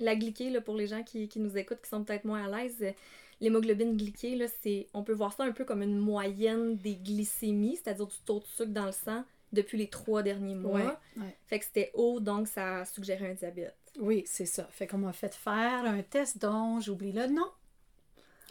La 0.01 0.17
glyquée, 0.17 0.49
là, 0.49 0.59
pour 0.59 0.75
les 0.75 0.87
gens 0.87 1.03
qui, 1.03 1.29
qui 1.29 1.39
nous 1.39 1.57
écoutent, 1.57 1.81
qui 1.81 1.89
sont 1.89 2.03
peut-être 2.03 2.25
moins 2.25 2.51
à 2.51 2.63
l'aise, 2.63 2.93
l'hémoglobine 3.39 3.95
glyquée, 3.95 4.35
là, 4.35 4.47
c'est, 4.61 4.87
on 4.93 5.03
peut 5.03 5.13
voir 5.13 5.31
ça 5.31 5.45
un 5.45 5.53
peu 5.53 5.63
comme 5.63 5.83
une 5.83 5.97
moyenne 5.97 6.75
des 6.75 6.95
glycémies, 6.95 7.77
c'est-à-dire 7.77 8.07
du 8.07 8.17
taux 8.25 8.39
de 8.41 8.45
sucre 8.45 8.73
dans 8.73 8.87
le 8.87 8.91
sang 8.91 9.23
depuis 9.53 9.77
les 9.77 9.87
trois 9.87 10.21
derniers 10.23 10.55
mois. 10.55 10.99
ouais. 11.17 11.37
Fait 11.47 11.59
que 11.59 11.65
c'était 11.65 11.91
haut, 11.93 12.19
donc 12.19 12.47
ça 12.47 12.83
suggérait 12.85 13.29
un 13.31 13.33
diabète. 13.33 13.75
Oui, 13.99 14.23
c'est 14.25 14.45
ça. 14.47 14.67
Fait 14.71 14.87
qu'on 14.87 14.97
m'a 14.97 15.13
fait 15.13 15.33
faire 15.33 15.85
un 15.85 16.01
test 16.01 16.39
dont 16.39 16.79
j'oublie 16.79 17.11
le 17.11 17.27
nom. 17.27 17.47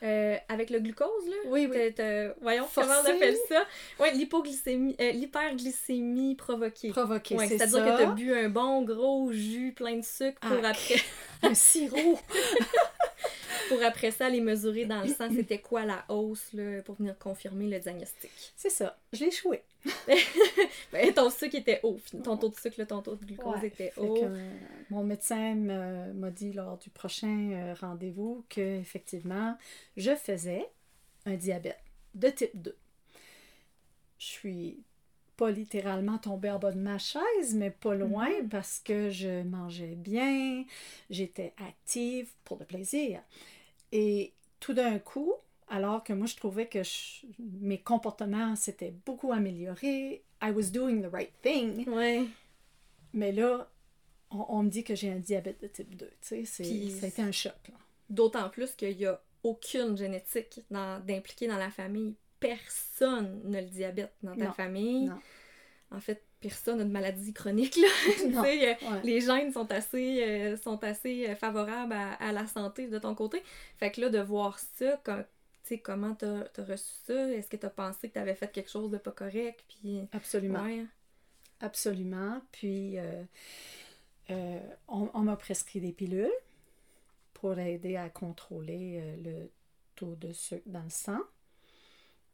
Euh, 0.05 0.37
avec 0.49 0.71
le 0.71 0.81
glucose, 0.81 1.29
là? 1.29 1.37
Oui, 1.47 1.69
oui. 1.71 1.93
voyons, 2.41 2.67
Forcé. 2.67 2.89
comment 2.89 3.01
on 3.05 3.17
appelle 3.17 3.37
ça? 3.49 3.63
Ouais, 4.01 4.11
l'hypoglycémie, 4.13 4.97
euh, 5.01 5.13
l'hyperglycémie 5.13 6.35
provoquée. 6.35 6.91
Provoqué, 6.91 7.37
Ouais, 7.37 7.47
c'est 7.47 7.59
ça. 7.59 7.69
c'est-à-dire 7.69 7.97
que 7.99 8.03
t'as 8.03 8.11
bu 8.11 8.35
un 8.35 8.49
bon 8.49 8.83
gros 8.83 9.31
jus 9.33 9.73
plein 9.77 9.97
de 9.99 10.05
sucre 10.05 10.41
pour 10.41 10.57
Ah. 10.65 10.71
après, 10.71 10.97
Un 11.45 11.55
sirop. 11.55 12.19
pour 13.75 13.83
après 13.85 14.11
ça 14.11 14.27
aller 14.27 14.41
mesurer 14.41 14.85
dans 14.87 15.03
le 15.03 15.09
sang 15.09 15.29
c'était 15.35 15.61
quoi 15.61 15.85
la 15.85 16.05
hausse 16.09 16.53
là, 16.53 16.83
pour 16.83 16.95
venir 16.97 17.19
confirmer 17.19 17.67
le 17.69 17.79
diagnostic? 17.79 18.31
c'est 18.57 18.71
ça. 18.71 18.99
Je 19.13 19.21
l'ai 19.21 19.29
échoué. 19.29 19.63
Ben, 20.93 21.13
ton 21.15 21.31
sucre 21.31 21.57
était 21.57 21.81
haut, 21.83 21.99
ton 22.23 22.37
taux 22.37 22.51
de 22.51 22.55
sucre, 22.57 22.85
ton 22.85 23.01
taux 23.03 23.17
de 23.17 23.25
glucose 23.25 23.55
Ouais. 23.61 23.67
était 23.69 23.93
haut. 23.97 24.15
que, 24.15 24.21
euh, 24.25 24.51
mon 24.91 25.03
médecin 25.03 25.55
m'a 25.55 26.31
dit 26.31 26.53
lors 26.53 26.77
du 26.79 26.91
prochain 26.91 27.51
euh, 27.53 27.75
rendez-vous 27.81 28.45
que 28.49 28.79
effectivement 28.79 29.57
je 29.97 30.15
faisais 30.15 30.69
un 31.27 31.35
diabète 31.35 31.79
de 32.15 32.29
type 32.29 32.51
2. 32.61 32.77
Je 34.19 34.27
suis 34.27 34.83
pas 35.37 35.51
littéralement 35.51 36.19
tombée 36.19 36.51
en 36.51 36.59
bas 36.59 36.71
de 36.73 36.79
ma 36.79 36.99
chaise, 36.99 37.55
mais 37.55 37.71
pas 37.71 37.95
loin 37.95 38.29
Mhm. 38.43 38.49
parce 38.51 38.79
que 38.85 39.11
je 39.11 39.43
mangeais 39.43 39.95
bien, 39.97 40.65
j'étais 41.11 41.55
active 41.67 42.29
pour 42.45 42.59
le 42.61 42.67
plaisir. 42.67 43.21
Et 43.93 44.33
tout 44.61 44.73
d'un 44.75 44.99
coup, 44.99 45.33
alors 45.69 46.03
que 46.03 46.13
moi 46.13 46.27
je 46.27 46.37
trouvais 46.37 46.67
que 46.67 46.83
je- 46.83 47.27
mes 47.61 47.79
comportements 47.79 48.57
s'étaient 48.57 48.95
beaucoup 49.07 49.33
améliorés, 49.33 50.25
I 50.43 50.51
was 50.51 50.71
doing 50.73 51.03
the 51.03 51.13
right 51.13 51.33
thing. 51.43 51.89
Ouais. 51.89 52.25
Mais 53.13 53.33
là, 53.33 53.71
on, 54.31 54.45
on 54.49 54.63
me 54.63 54.71
dit 54.71 54.83
que 54.85 54.95
j'ai 54.95 55.11
un 55.13 55.19
diabète 55.19 55.61
de 55.63 55.67
type 55.69 55.95
2. 55.95 56.11
Tu 56.27 56.45
sais, 56.47 56.63
Puis- 56.63 56.91
ça 56.91 57.07
a 57.07 57.09
été 57.09 57.23
un 57.23 57.33
choc. 57.33 57.71
D'autant 58.09 58.49
plus 58.51 58.73
qu'il 58.73 58.97
n'y 58.97 59.07
a 59.07 59.23
aucune 59.43 59.97
génétique 59.97 60.61
dans- 60.71 61.05
d'impliquer 61.05 61.47
dans 61.49 61.59
la 61.59 61.71
famille. 61.71 62.15
Personne 62.41 63.41
n'a 63.45 63.61
le 63.61 63.69
diabète 63.69 64.13
dans 64.23 64.35
ta 64.37 64.45
Non, 64.47 64.53
famille. 64.53 65.07
non. 65.07 65.19
En 65.91 66.01
fait, 66.01 66.25
personne 66.43 66.79
n'a 66.79 66.85
de 66.85 66.91
maladie 66.91 67.33
chronique. 67.33 67.77
Là. 67.77 67.89
Tu 68.19 68.29
Non. 68.29 68.43
sais, 68.43 68.77
Ouais. 68.83 69.01
les 69.05 69.21
gènes 69.23 69.53
sont 69.53 69.71
assez, 69.73 70.23
euh, 70.23 70.57
sont 70.59 70.83
assez 70.85 71.29
euh, 71.31 71.35
favorables 71.37 71.93
à, 71.95 72.13
à 72.15 72.33
la 72.33 72.47
santé 72.47 72.89
de 72.89 72.99
ton 72.99 73.15
côté. 73.15 73.43
Fait 73.79 73.91
que 73.91 74.01
là, 74.03 74.11
de 74.11 74.19
voir 74.19 74.59
ça, 74.59 75.01
com- 75.05 75.25
tu 75.63 75.69
sais, 75.69 75.79
comment 75.79 76.15
t'as 76.15 76.41
as 76.59 76.65
reçu 76.65 76.93
ça? 77.07 77.31
Est-ce 77.33 77.49
que 77.49 77.57
t'as 77.57 77.71
pensé 77.71 78.09
que 78.09 78.15
t'avais 78.15 78.35
fait 78.35 78.51
quelque 78.53 78.71
chose 78.71 78.91
de 78.91 78.99
pas 78.99 79.13
correct? 79.13 79.65
Puis, 79.69 80.01
Absolument. 80.13 80.63
ouais. 80.65 80.85
Absolument. 81.61 82.41
Puis, 82.51 82.99
euh, 82.99 83.23
euh, 84.31 84.59
on, 84.89 85.09
on 85.15 85.21
m'a 85.21 85.37
prescrit 85.37 85.81
des 85.81 85.93
pilules 85.93 86.29
pour 87.35 87.59
aider 87.59 87.97
à 87.97 88.09
contrôler 88.09 89.01
le 89.25 89.49
taux 89.97 90.15
de 90.17 90.33
sucre 90.33 90.63
dans 90.67 90.83
le 90.83 90.91
sang. 90.91 91.21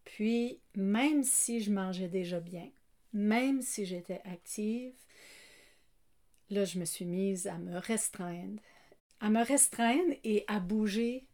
Puis, 0.04 0.58
même 0.74 1.22
si 1.22 1.60
je 1.60 1.70
mangeais 1.70 2.08
déjà 2.08 2.40
bien, 2.40 2.68
même 3.18 3.62
si 3.62 3.84
j'étais 3.84 4.20
active, 4.24 4.94
là, 6.50 6.64
je 6.64 6.78
me 6.78 6.84
suis 6.84 7.04
mise 7.04 7.46
à 7.46 7.58
me 7.58 7.78
restreindre. 7.78 8.60
À 9.20 9.30
me 9.30 9.44
restreindre 9.44 10.14
et 10.24 10.44
à 10.46 10.60
bouger 10.60 11.24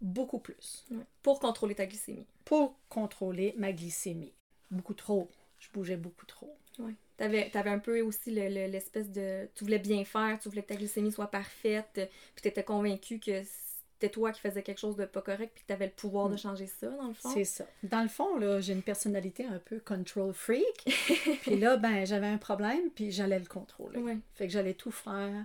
beaucoup 0.00 0.38
plus. 0.38 0.86
Pour 1.22 1.40
contrôler 1.40 1.74
ta 1.74 1.86
glycémie. 1.86 2.26
pour 2.44 2.76
contrôler 2.90 3.54
ma 3.56 3.72
glycémie. 3.72 4.34
Beaucoup 4.70 4.94
trop. 4.94 5.30
Je 5.58 5.68
bougeais 5.72 5.96
beaucoup 5.96 6.26
trop. 6.26 6.54
Ouais. 6.78 6.92
T'avais, 7.16 7.48
t'avais 7.48 7.70
un 7.70 7.78
peu 7.78 8.00
aussi 8.02 8.30
le- 8.30 8.48
le- 8.48 8.66
l'espèce 8.70 9.10
de... 9.10 9.48
Tu 9.54 9.64
voulais 9.64 9.78
bien 9.78 10.04
faire, 10.04 10.38
tu 10.38 10.48
voulais 10.48 10.62
que 10.62 10.68
ta 10.68 10.76
glycémie 10.76 11.12
soit 11.12 11.28
parfaite, 11.30 12.10
puis 12.34 12.42
t'étais 12.42 12.64
convaincu 12.64 13.18
que 13.18 13.42
c'était 13.94 14.10
toi 14.10 14.32
qui 14.32 14.40
faisais 14.40 14.62
quelque 14.62 14.78
chose 14.80 14.96
de 14.96 15.04
pas 15.06 15.22
correct, 15.22 15.52
puis 15.54 15.62
que 15.62 15.68
t'avais 15.68 15.86
le 15.86 15.92
pouvoir 15.92 16.28
de 16.28 16.34
Mm. 16.34 16.38
changer 16.38 16.66
ça, 16.66 16.88
dans 16.90 17.08
le 17.08 17.14
fond? 17.14 17.30
C'est 17.32 17.44
ça. 17.44 17.64
Dans 17.82 18.02
le 18.02 18.08
fond, 18.08 18.36
là, 18.38 18.60
j'ai 18.60 18.72
une 18.72 18.82
personnalité 18.82 19.44
un 19.46 19.58
peu 19.58 19.78
control 19.80 20.32
freak. 20.34 20.84
puis 21.42 21.58
là, 21.58 21.76
ben, 21.76 22.04
j'avais 22.04 22.26
un 22.26 22.38
problème, 22.38 22.90
puis 22.94 23.10
j'allais 23.10 23.38
le 23.38 23.46
contrôler. 23.46 24.00
Ouais. 24.00 24.18
Fait 24.34 24.46
que 24.46 24.52
j'allais 24.52 24.74
tout 24.74 24.90
faire 24.90 25.44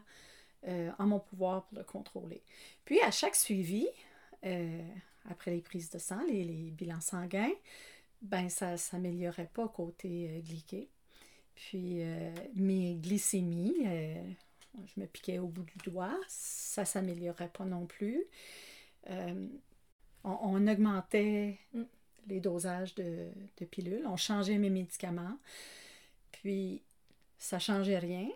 euh, 0.68 0.90
en 1.00 1.06
mon 1.06 1.20
pouvoir 1.20 1.64
pour 1.66 1.78
le 1.78 1.84
contrôler. 1.84 2.42
Puis 2.86 3.00
à 3.02 3.12
chaque 3.12 3.36
suivi, 3.36 3.88
euh, 4.46 4.82
après 5.30 5.52
les 5.52 5.62
prises 5.62 5.90
de 5.90 6.00
sang, 6.00 6.20
les, 6.28 6.44
les 6.44 6.72
bilans 6.72 7.02
sanguins, 7.02 7.52
ben 8.22 8.50
ça 8.50 8.76
s'améliorait 8.78 9.50
pas 9.54 9.68
côté 9.70 10.28
euh, 10.30 10.40
glyqué. 10.42 10.90
Puis 11.56 12.02
euh, 12.02 12.34
mes 12.56 12.96
glycémies, 12.96 13.76
je 14.86 15.00
me 15.02 15.06
piquais 15.08 15.40
au 15.40 15.48
bout 15.48 15.64
du 15.64 15.90
doigt, 15.90 16.18
ça 16.28 16.86
s'améliorait 16.86 17.50
pas 17.50 17.66
non 17.66 17.86
plus. 17.86 18.24
Euh, 19.10 19.48
on, 20.24 20.38
on 20.42 20.68
augmentait 20.68 21.58
Mm. 21.74 21.84
les 22.28 22.40
dosages 22.40 22.94
de, 22.96 23.30
de 23.58 23.66
pilules, 23.66 24.06
on 24.06 24.18
changeait 24.18 24.58
mes 24.58 24.70
médicaments, 24.70 25.38
puis 26.32 26.82
ça 27.38 27.58
changeait 27.60 28.00
rien. 28.00 28.28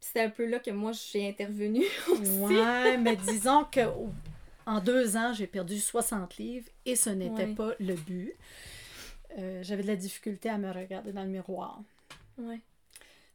C'est 0.00 0.20
un 0.22 0.30
peu 0.30 0.46
là 0.46 0.58
que 0.60 0.70
moi, 0.70 0.92
j'ai 0.92 1.28
intervenu 1.28 1.84
aussi. 2.10 2.38
Ouais, 2.38 2.96
mais 2.98 3.16
disons 3.28 3.64
que 3.64 3.80
en 4.66 4.80
deux 4.80 5.16
ans, 5.16 5.32
j'ai 5.32 5.46
perdu 5.46 5.78
60 5.80 6.36
livres 6.36 6.68
et 6.86 6.94
ce 6.96 7.10
n'était 7.10 7.44
Ouais. 7.46 7.54
pas 7.54 7.72
le 7.80 7.94
but. 7.94 8.34
Euh, 9.38 9.62
J'avais 9.62 9.82
de 9.82 9.88
la 9.88 9.96
difficulté 9.96 10.48
à 10.48 10.58
me 10.58 10.70
regarder 10.72 11.12
dans 11.12 11.22
le 11.24 11.28
miroir. 11.30 11.80
Ouais. 12.38 12.60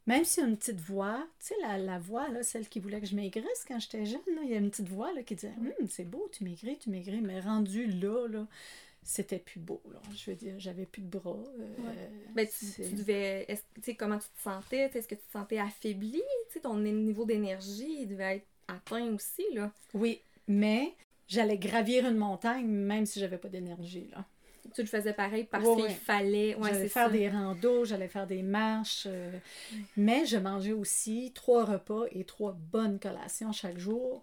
Même 0.06 0.24
s'il 0.24 0.42
y 0.42 0.46
a 0.46 0.48
une 0.48 0.56
petite 0.56 0.80
voix, 0.80 1.26
tu 1.40 1.46
sais, 1.48 1.54
la, 1.60 1.78
la 1.78 1.98
voix, 1.98 2.28
là, 2.28 2.42
celle 2.42 2.68
qui 2.68 2.78
voulait 2.78 3.00
que 3.00 3.06
je 3.06 3.16
maigrisse 3.16 3.64
quand 3.66 3.80
j'étais 3.80 4.06
jeune, 4.06 4.20
là, 4.34 4.42
il 4.44 4.50
y 4.50 4.54
a 4.54 4.58
une 4.58 4.70
petite 4.70 4.88
voix 4.88 5.12
là, 5.12 5.22
qui 5.22 5.34
disait 5.34 5.52
Hum, 5.58 5.88
C'est 5.88 6.04
beau, 6.08 6.28
tu 6.32 6.44
maigris, 6.44 6.78
tu 6.78 6.90
maigris. 6.90 7.20
Mais 7.20 7.40
rendu 7.40 7.86
là, 7.86 8.28
là 8.28 8.46
c'était 9.02 9.38
plus 9.38 9.60
beau. 9.60 9.80
Là. 9.92 10.00
Je 10.16 10.30
veux 10.30 10.36
dire, 10.36 10.54
j'avais 10.58 10.84
plus 10.84 11.02
de 11.02 11.08
bras. 11.18 11.36
euh, 11.60 12.08
Ben, 12.34 12.46
tu, 12.48 12.94
devais. 12.96 13.44
est-ce- 13.48 13.62
Tu 13.76 13.82
sais, 13.82 13.94
comment 13.94 14.18
tu 14.18 14.28
te 14.28 14.42
sentais? 14.42 14.90
Est-ce 14.92 15.06
que 15.06 15.14
tu 15.14 15.20
te 15.22 15.32
sentais 15.32 15.58
affaibli? 15.58 16.22
Ton 16.62 16.74
niveau 16.78 17.24
d'énergie, 17.24 18.06
devait 18.06 18.36
être 18.38 18.46
atteint 18.66 19.12
aussi, 19.14 19.44
là. 19.54 19.70
Oui, 19.94 20.20
mais 20.48 20.94
j'allais 21.28 21.58
gravir 21.58 22.06
une 22.08 22.16
montagne 22.16 22.66
même 22.66 23.06
si 23.06 23.20
j'avais 23.20 23.38
pas 23.38 23.48
d'énergie. 23.48 24.08
là. 24.10 24.24
Tu 24.74 24.82
le 24.82 24.86
faisais 24.86 25.12
pareil 25.12 25.44
parce 25.44 25.64
Ouais, 25.64 25.74
qu'il 25.74 25.84
ouais. 25.84 25.94
fallait. 25.94 26.54
Ouais, 26.56 26.70
j'allais 26.70 26.88
faire 26.88 27.06
ça. 27.06 27.10
des 27.10 27.28
randos, 27.28 27.84
j'allais 27.84 28.08
faire 28.08 28.26
des 28.26 28.42
marches. 28.42 29.04
euh, 29.06 29.38
Mais 29.96 30.26
je 30.26 30.36
mangeais 30.36 30.72
aussi 30.72 31.32
trois 31.34 31.64
repas 31.64 32.04
et 32.12 32.24
trois 32.24 32.52
bonnes 32.52 32.98
collations 32.98 33.52
chaque 33.52 33.78
jour 33.78 34.22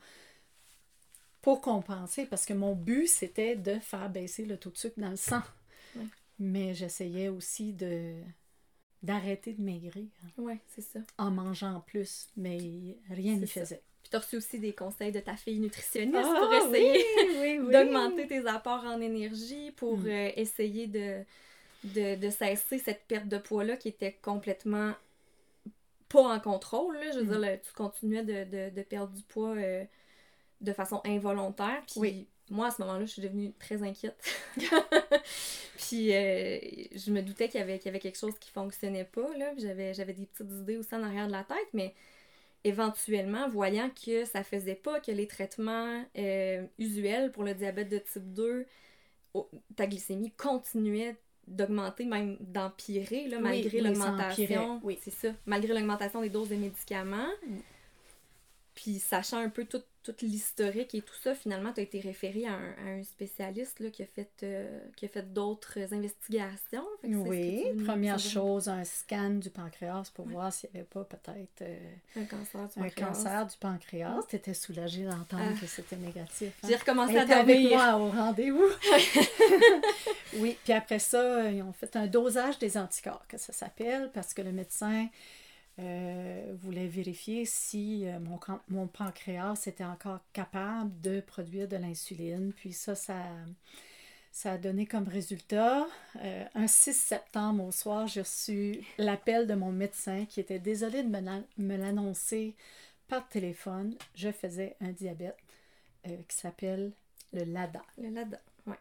pour 1.41 1.61
compenser 1.61 2.25
parce 2.25 2.45
que 2.45 2.53
mon 2.53 2.75
but 2.75 3.07
c'était 3.07 3.55
de 3.55 3.79
faire 3.79 4.09
baisser 4.09 4.45
le 4.45 4.57
taux 4.57 4.71
de 4.71 4.77
sucre 4.77 4.99
dans 4.99 5.09
le 5.09 5.15
sang. 5.15 5.41
Mais 6.39 6.73
j'essayais 6.73 7.29
aussi 7.29 7.73
de 7.73 8.15
d'arrêter 9.03 9.53
de 9.53 9.61
maigrir 9.61 10.07
Ouais, 10.37 10.59
c'est 10.67 10.81
ça. 10.81 10.99
en 11.17 11.31
mangeant 11.31 11.81
plus, 11.81 12.29
mais 12.37 12.97
rien 13.09 13.35
n'y 13.37 13.47
faisait. 13.47 13.81
T'as 14.13 14.19
reçu 14.19 14.35
aussi 14.37 14.59
des 14.59 14.73
conseils 14.73 15.11
de 15.11 15.19
ta 15.21 15.35
fille 15.35 15.57
nutritionniste 15.59 16.19
Ah, 16.23 16.39
pour 16.39 16.53
essayer 16.53 17.03
oui, 17.17 17.25
oui, 17.41 17.59
oui. 17.65 17.73
d'augmenter 17.73 18.27
tes 18.27 18.45
apports 18.45 18.83
en 18.85 19.01
énergie, 19.01 19.71
pour 19.71 19.97
Mm. 19.97 20.07
euh, 20.07 20.29
essayer 20.35 20.85
de, 20.85 21.23
de, 21.83 22.15
de 22.17 22.29
cesser 22.29 22.77
cette 22.77 23.05
perte 23.07 23.27
de 23.27 23.39
poids-là 23.39 23.75
qui 23.75 23.87
était 23.87 24.15
complètement 24.21 24.93
pas 26.09 26.21
en 26.21 26.39
contrôle. 26.39 26.95
Là. 26.97 27.11
Je 27.11 27.19
veux 27.21 27.25
dire, 27.25 27.39
là, 27.39 27.57
tu 27.57 27.73
continuais 27.73 28.21
de, 28.23 28.43
de, 28.43 28.69
de 28.75 28.81
perdre 28.83 29.11
du 29.13 29.23
poids 29.23 29.55
euh, 29.55 29.83
de 30.61 30.73
façon 30.73 31.01
involontaire. 31.05 31.81
Puis 31.87 31.99
Oui. 31.99 32.27
moi, 32.51 32.67
à 32.67 32.71
ce 32.71 32.83
moment-là, 32.83 33.05
je 33.05 33.11
suis 33.13 33.21
devenue 33.23 33.51
très 33.59 33.81
inquiète. 33.81 34.15
puis 35.77 36.13
euh, 36.13 36.59
je 36.95 37.11
me 37.11 37.21
doutais 37.21 37.49
qu'il 37.49 37.59
y, 37.59 37.63
avait, 37.63 37.77
qu'il 37.79 37.87
y 37.87 37.89
avait 37.89 37.99
quelque 37.99 38.19
chose 38.19 38.37
qui 38.39 38.51
fonctionnait 38.51 39.05
pas. 39.05 39.27
Là. 39.37 39.53
J'avais, 39.57 39.93
j'avais 39.95 40.13
des 40.13 40.25
petites 40.27 40.51
idées 40.51 40.77
aussi 40.77 40.93
en 40.93 41.01
arrière 41.03 41.25
de 41.27 41.31
la 41.31 41.43
tête, 41.43 41.67
mais 41.73 41.95
éventuellement, 42.63 43.47
voyant 43.49 43.89
que 43.89 44.25
ça 44.25 44.43
faisait 44.43 44.75
pas 44.75 44.99
que 44.99 45.11
les 45.11 45.27
traitements 45.27 46.03
euh, 46.17 46.65
usuels 46.79 47.31
pour 47.31 47.43
le 47.43 47.53
diabète 47.53 47.89
de 47.89 47.97
type 47.99 48.33
2, 48.33 48.65
au- 49.33 49.49
ta 49.75 49.87
glycémie 49.87 50.31
continuait 50.31 51.15
d'augmenter, 51.47 52.05
même 52.05 52.37
d'empirer, 52.39 53.27
là, 53.27 53.39
malgré 53.39 53.79
oui, 53.81 53.83
l'augmentation. 53.87 54.79
oui. 54.83 54.97
C'est 55.01 55.11
ça. 55.13 55.29
Malgré 55.45 55.73
l'augmentation 55.73 56.21
des 56.21 56.29
doses 56.29 56.49
de 56.49 56.55
médicaments. 56.55 57.27
Mm. 57.45 57.57
Puis 58.75 58.99
sachant 58.99 59.37
un 59.37 59.49
peu 59.49 59.65
tout, 59.65 59.81
tout 60.03 60.13
l'historique 60.21 60.93
et 60.95 61.01
tout 61.01 61.13
ça, 61.23 61.33
finalement, 61.33 61.71
tu 61.73 61.79
as 61.79 61.83
été 61.83 61.99
référé 61.99 62.45
à 62.45 62.53
un, 62.53 62.73
à 62.85 62.89
un 62.99 63.03
spécialiste 63.03 63.79
là, 63.79 63.89
qui 63.89 64.03
a 64.03 64.05
fait, 64.05 64.29
euh, 64.43 64.79
qui 64.95 65.05
a 65.05 65.07
fait 65.07 65.33
d'autres 65.33 65.77
investigations. 65.93 66.85
Fait 67.01 67.07
que 67.09 67.13
c'est 67.13 67.19
ce 67.19 67.23
que 67.23 67.29
Oui, 67.77 67.83
première 67.85 68.19
chose, 68.19 68.67
un 68.67 68.83
scan 68.83 69.31
du 69.31 69.49
pancréas 69.49 70.11
pour 70.13 70.25
Ouais. 70.27 70.33
voir 70.33 70.51
s'il 70.53 70.69
n'y 70.73 70.79
avait 70.81 70.87
pas 70.89 71.03
peut-être 71.05 71.61
euh, 71.61 71.77
Un 72.17 72.25
cancer 72.25 72.61
du 72.67 72.79
un 72.79 72.83
pancréas. 72.83 73.07
cancer 73.07 73.47
du 73.47 73.57
pancréas. 73.57 74.19
Tu 74.29 74.35
étais 74.35 74.53
soulagée 74.53 75.05
d'entendre 75.05 75.43
Ah. 75.55 75.59
que 75.59 75.65
c'était 75.67 75.95
négatif. 75.95 76.53
hein? 76.63 76.67
J'ai 76.67 76.75
recommencé 76.75 77.17
à 77.17 77.23
était 77.23 77.33
avec 77.33 77.61
dormir. 77.61 77.77
moi 77.77 77.97
au 77.97 78.09
rendez-vous. 78.09 78.69
oui, 80.37 80.57
puis 80.63 80.73
après 80.73 80.99
ça, 80.99 81.49
ils 81.51 81.61
ont 81.61 81.73
fait 81.73 81.95
un 81.95 82.07
dosage 82.07 82.59
des 82.59 82.77
anticorps, 82.77 83.25
que 83.27 83.37
ça 83.37 83.53
s'appelle, 83.53 84.09
parce 84.13 84.33
que 84.33 84.41
le 84.41 84.51
médecin 84.51 85.07
euh, 85.79 86.53
voulait 86.61 86.87
vérifier 86.87 87.45
si 87.45 88.07
euh, 88.07 88.19
mon, 88.19 88.39
mon 88.69 88.87
pancréas 88.87 89.63
était 89.67 89.83
encore 89.83 90.19
capable 90.33 90.99
de 91.01 91.21
produire 91.21 91.67
de 91.67 91.77
l'insuline. 91.77 92.53
Puis 92.53 92.73
ça, 92.73 92.95
ça, 92.95 93.15
ça 94.31 94.53
a 94.53 94.57
donné 94.57 94.85
comme 94.85 95.07
résultat, 95.07 95.85
euh, 96.21 96.45
un 96.55 96.67
6 96.67 96.93
septembre 96.93 97.63
au 97.65 97.71
soir, 97.71 98.07
j'ai 98.07 98.21
reçu 98.21 98.81
l'appel 98.97 99.47
de 99.47 99.53
mon 99.53 99.71
médecin 99.71 100.25
qui 100.25 100.39
était 100.39 100.59
désolé 100.59 101.03
de 101.03 101.09
me 101.09 101.19
la- 101.21 101.43
me 101.57 101.77
l'annoncer 101.77 102.55
par 103.07 103.27
téléphone. 103.29 103.95
Je 104.15 104.31
faisais 104.31 104.75
un 104.81 104.91
diabète 104.91 105.37
qui 106.05 106.35
s'appelle 106.35 106.91
le 107.33 107.43
LADA. 107.45 107.81
Le 107.97 108.09
LADA, 108.09 108.39
ouais. 108.67 108.75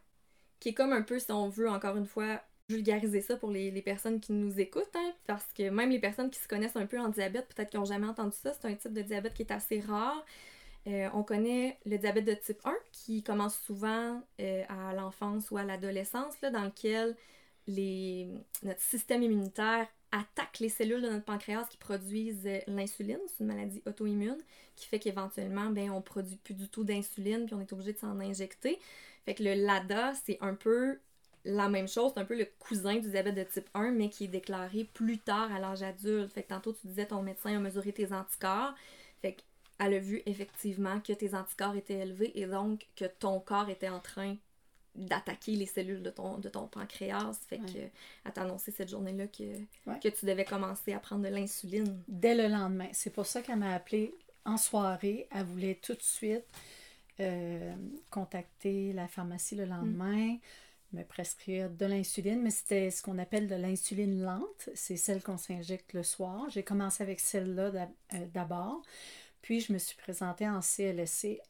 Qui 0.61 0.71
est 0.71 0.75
comme 0.75 0.93
un 0.93 1.03
peu, 1.03 1.19
si 1.19 1.31
on 1.33 1.49
veut, 1.49 1.71
encore 1.71 1.97
une 1.97 2.07
fois, 2.07 2.43
vulgariser 2.73 3.21
ça 3.21 3.37
pour 3.37 3.51
les, 3.51 3.71
personnes 3.83 4.21
qui 4.21 4.33
nous 4.33 4.61
écoutent, 4.61 4.95
hein, 4.95 5.13
parce 5.27 5.47
que 5.57 5.71
même 5.71 5.91
les 5.91 5.99
personnes 5.99 6.31
qui 6.31 6.41
se 6.41 6.49
connaissent 6.49 6.77
un 6.77 6.87
peu 6.87 6.99
en 6.99 7.09
diabète, 7.09 7.49
peut-être 7.55 7.71
qu'ils 7.71 7.81
n'ont 7.81 7.87
jamais 7.87 8.07
entendu 8.07 8.37
ça, 8.37 8.53
c'est 8.53 8.67
un 8.67 8.75
type 8.75 8.93
de 8.93 9.03
diabète 9.03 9.35
qui 9.35 9.43
est 9.43 9.53
assez 9.53 9.81
rare. 9.81 10.25
Euh, 10.89 11.09
on 11.15 11.23
connaît 11.23 11.79
le 11.87 11.97
diabète 11.97 12.25
de 12.25 12.35
type 12.35 12.59
1 12.65 12.75
qui 12.91 13.23
commence 13.23 13.57
souvent 13.61 14.21
euh, 14.41 14.65
à 14.69 14.93
l'enfance 14.95 15.51
ou 15.51 15.57
à 15.57 15.65
l'adolescence, 15.65 16.35
dans 16.41 16.65
lequel 16.65 17.17
notre 17.69 18.81
système 18.81 19.23
immunitaire 19.23 19.87
attaque 20.11 20.59
les 20.59 20.69
cellules 20.69 21.01
de 21.01 21.09
notre 21.09 21.25
pancréas 21.25 21.67
qui 21.71 21.79
produisent 21.79 22.47
euh, 22.47 22.59
l'insuline. 22.67 23.21
C'est 23.29 23.45
une 23.45 23.47
maladie 23.47 23.83
auto-immune 23.87 24.39
qui 24.77 24.87
fait 24.87 24.99
qu'éventuellement, 24.99 25.71
ben, 25.71 25.91
on 25.91 26.03
produit 26.03 26.37
plus 26.37 26.55
du 26.55 26.69
tout 26.69 26.85
d'insuline 26.85 27.47
puis 27.47 27.55
on 27.55 27.61
est 27.61 27.73
obligé 27.73 27.93
de 27.93 27.99
s'en 27.99 28.21
injecter. 28.21 28.79
Fait 29.25 29.35
que 29.35 29.43
le 29.43 29.55
LADA, 29.55 30.15
c'est 30.15 30.39
un 30.41 30.55
peu 30.55 30.99
la 31.45 31.69
même 31.69 31.89
chose, 31.89 32.13
c'est 32.15 32.21
un 32.21 32.25
peu 32.25 32.37
le 32.39 32.47
cousin 32.59 32.97
du 32.99 33.11
diabète 33.11 33.35
de 33.35 33.43
type 33.43 33.69
1, 33.75 33.91
mais 33.93 34.09
qui 34.11 34.25
est 34.25 34.29
déclaré 34.29 34.85
plus 34.85 35.19
tard 35.19 35.53
à 35.53 35.59
l'âge 35.59 35.83
adulte. 35.83 36.33
Fait 36.33 36.43
que 36.45 36.49
tantôt, 36.49 36.73
tu 36.73 36.87
disais 36.87 37.07
ton 37.07 37.23
médecin 37.23 37.57
a 37.57 37.59
mesuré 37.59 37.93
tes 37.93 38.13
anticorps. 38.13 38.75
Fait 39.21 39.35
qu'elle 39.79 39.95
a 39.95 39.99
vu 39.99 40.23
effectivement 40.27 41.01
que 41.01 41.13
tes 41.13 41.35
anticorps 41.35 41.75
étaient 41.77 41.99
élevés 42.01 42.33
et 42.39 42.47
donc 42.47 42.87
que 42.97 43.07
ton 43.07 43.41
corps 43.41 43.69
était 43.71 43.89
en 43.89 44.01
train 44.01 44.37
d'attaquer 44.95 45.53
les 45.53 45.65
cellules 45.67 46.03
de 46.03 46.11
ton, 46.11 46.37
de 46.39 46.49
ton 46.51 46.67
pancréas. 46.69 47.33
Fait 47.49 47.59
Ouais. 47.59 47.67
que 47.73 47.79
elle 48.27 48.33
t'a 48.33 48.43
annoncé 48.43 48.71
cette 48.71 48.91
journée-là 48.91 49.27
que, 49.27 49.43
Ouais. 49.87 49.99
que 50.03 50.09
tu 50.11 50.27
devais 50.27 50.45
commencer 50.45 50.93
à 50.93 51.01
prendre 51.01 51.23
de 51.25 51.29
l'insuline. 51.29 52.03
Dès 52.09 52.35
le 52.35 52.47
lendemain. 52.49 52.89
C'est 52.93 53.11
pour 53.13 53.27
ça 53.27 53.41
qu'elle 53.43 53.59
m'a 53.59 53.75
appelé 53.75 54.15
en 54.45 54.57
soirée. 54.59 55.29
Elle 55.31 55.45
voulait 55.47 55.79
tout 55.83 55.95
de 55.95 56.03
suite 56.03 56.45
euh, 57.21 57.75
contacter 58.11 58.93
la 58.93 59.07
pharmacie 59.09 59.55
le 59.55 59.65
lendemain, 59.65 60.37
me 60.93 61.05
prescrire 61.05 61.71
de 61.71 61.87
l'insuline, 61.87 62.43
mais 62.43 62.51
c'était 62.51 62.91
ce 62.91 63.03
qu'on 63.03 63.19
appelle 63.19 63.49
de 63.49 63.55
l'insuline 63.55 64.23
lente. 64.23 64.69
C'est 64.75 64.97
celle 64.97 65.23
qu'on 65.23 65.39
s'injecte 65.39 65.93
le 65.93 66.03
soir. 66.03 66.49
J'ai 66.51 66.63
commencé 66.63 67.03
avec 67.03 67.21
celle-là 67.21 67.73
euh, 68.15 68.27
d'abord. 68.33 68.83
Puis 69.43 69.61
je 69.61 69.73
me 69.73 69.79
suis 69.79 69.97
présentée 69.97 70.49
en 70.49 70.61
CLSC 70.61 71.41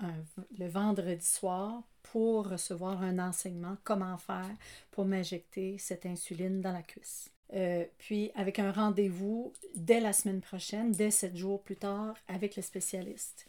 le 0.58 0.66
vendredi 0.66 1.26
soir 1.26 1.82
pour 2.02 2.48
recevoir 2.48 3.02
un 3.02 3.18
enseignement 3.18 3.76
comment 3.84 4.16
faire 4.16 4.50
pour 4.90 5.04
m'injecter 5.04 5.76
cette 5.78 6.06
insuline 6.06 6.60
dans 6.60 6.72
la 6.72 6.82
cuisse. 6.82 7.30
Euh, 7.54 7.84
puis 7.98 8.30
avec 8.34 8.58
un 8.58 8.72
rendez-vous 8.72 9.52
dès 9.74 10.00
la 10.00 10.14
semaine 10.14 10.40
prochaine, 10.40 10.92
dès 10.92 11.10
sept 11.10 11.36
jours 11.36 11.62
plus 11.62 11.76
tard, 11.76 12.14
avec 12.28 12.56
le 12.56 12.62
spécialiste. 12.62 13.46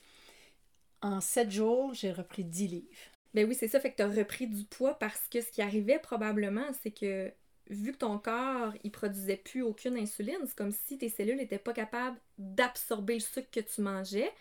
En 1.02 1.22
sept 1.22 1.52
jours, 1.52 1.94
j'ai 1.94 2.12
repris 2.12 2.44
10 2.44 2.68
livres. 2.68 3.13
Ben 3.34 3.48
oui, 3.48 3.56
c'est 3.56 3.68
ça, 3.68 3.80
fait 3.80 3.92
que 3.92 3.98
t'as 3.98 4.08
repris 4.08 4.48
du 4.48 4.64
poids 4.66 4.94
parce 5.00 5.28
que 5.28 5.42
ce 5.42 5.52
qui 5.52 5.62
arrivait 5.62 6.00
probablement, 6.00 6.66
c'est 6.84 6.92
que 6.92 7.32
vu 7.70 7.92
que 7.94 7.98
ton 7.98 8.20
corps, 8.20 8.74
il 8.84 8.92
produisait 8.92 9.38
plus 9.38 9.62
aucune 9.64 9.98
insuline, 9.98 10.38
c'est 10.46 10.56
comme 10.56 10.72
si 10.72 10.98
tes 10.98 11.10
cellules 11.10 11.38
n'étaient 11.38 11.58
pas 11.58 11.74
capables 11.74 12.18
d'absorber 12.38 13.16
le 13.16 13.20
sucre 13.22 13.50
que 13.52 13.60
tu 13.62 13.82
mangeais, 13.82 14.32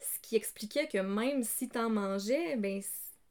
ce 0.00 0.20
qui 0.20 0.36
expliquait 0.36 0.86
que 0.88 0.98
même 0.98 1.42
si 1.42 1.68
t'en 1.68 1.90
mangeais, 1.90 2.56
ben 2.56 2.80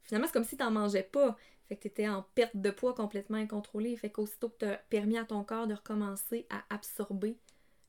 finalement 0.02 0.26
c'est 0.26 0.32
comme 0.32 0.44
si 0.44 0.56
t'en 0.56 0.70
mangeais 0.70 1.02
pas. 1.04 1.36
Fait 1.68 1.76
que 1.76 1.82
t'étais 1.82 2.08
en 2.08 2.22
perte 2.34 2.56
de 2.56 2.70
poids 2.70 2.94
complètement 2.94 3.38
incontrôlée. 3.38 3.96
Fait 3.96 4.10
qu'aussitôt 4.10 4.48
que 4.50 4.56
t'as 4.58 4.76
permis 4.76 5.18
à 5.18 5.24
ton 5.24 5.42
corps 5.44 5.66
de 5.66 5.74
recommencer 5.74 6.46
à 6.50 6.64
absorber 6.74 7.36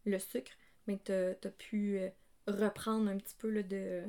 le 0.06 0.20
sucre, 0.20 0.52
ben 0.88 0.98
t'as 1.04 1.34
t'as 1.36 1.52
pu 1.52 2.00
euh, 2.00 2.10
reprendre 2.48 3.10
un 3.10 3.18
petit 3.18 3.36
peu 3.38 3.64
de, 3.64 4.04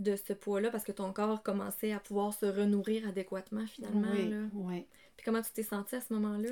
de 0.00 0.16
ce 0.16 0.32
poids-là 0.32 0.70
parce 0.70 0.84
que 0.84 0.92
ton 0.92 1.12
corps 1.12 1.42
commençait 1.42 1.92
à 1.92 2.00
pouvoir 2.00 2.32
se 2.34 2.46
renourrir 2.46 3.06
adéquatement 3.08 3.66
finalement. 3.66 4.08
oui, 4.12 4.28
là. 4.28 4.38
oui. 4.54 4.86
Puis 5.16 5.24
comment 5.24 5.42
tu 5.42 5.52
t'es 5.52 5.62
sentie 5.62 5.96
à 5.96 6.00
ce 6.00 6.12
moment-là? 6.14 6.50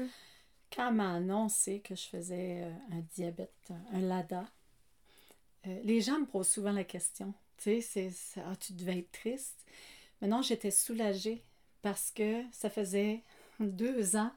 Quand 0.74 0.92
m'a 0.92 1.14
annoncé 1.14 1.80
que 1.80 1.94
je 1.94 2.02
faisais 2.02 2.62
euh, 2.62 2.96
un 2.96 3.00
diabète, 3.14 3.72
un 3.92 4.00
LADA, 4.00 4.44
euh, 5.66 5.80
les 5.82 6.00
gens 6.00 6.20
me 6.20 6.26
posent 6.26 6.48
souvent 6.48 6.72
la 6.72 6.84
question. 6.84 7.32
Tu 7.56 7.80
sais, 7.80 8.10
c'est, 8.10 8.40
ah, 8.40 8.54
tu 8.56 8.74
devais 8.74 8.98
être 8.98 9.10
triste. 9.10 9.64
Mais 10.20 10.28
non, 10.28 10.42
j'étais 10.42 10.70
soulagée 10.70 11.42
parce 11.80 12.10
que 12.10 12.42
ça 12.52 12.68
faisait 12.68 13.22
deux 13.60 14.16
ans 14.16 14.32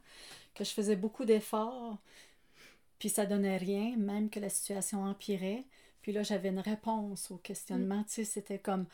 que 0.55 0.63
je 0.63 0.71
faisais 0.71 0.95
beaucoup 0.95 1.25
d'efforts, 1.25 1.97
puis 2.99 3.09
ça 3.09 3.25
donnait 3.25 3.57
rien, 3.57 3.95
même 3.97 4.29
que 4.29 4.39
la 4.39 4.49
situation 4.49 5.03
empirait. 5.03 5.65
Puis 6.01 6.11
là, 6.11 6.23
j'avais 6.23 6.49
une 6.49 6.59
réponse 6.59 7.31
au 7.31 7.37
questionnement. 7.37 8.03
Tu 8.03 8.13
sais, 8.13 8.23
c'était 8.23 8.59
comme 8.59 8.85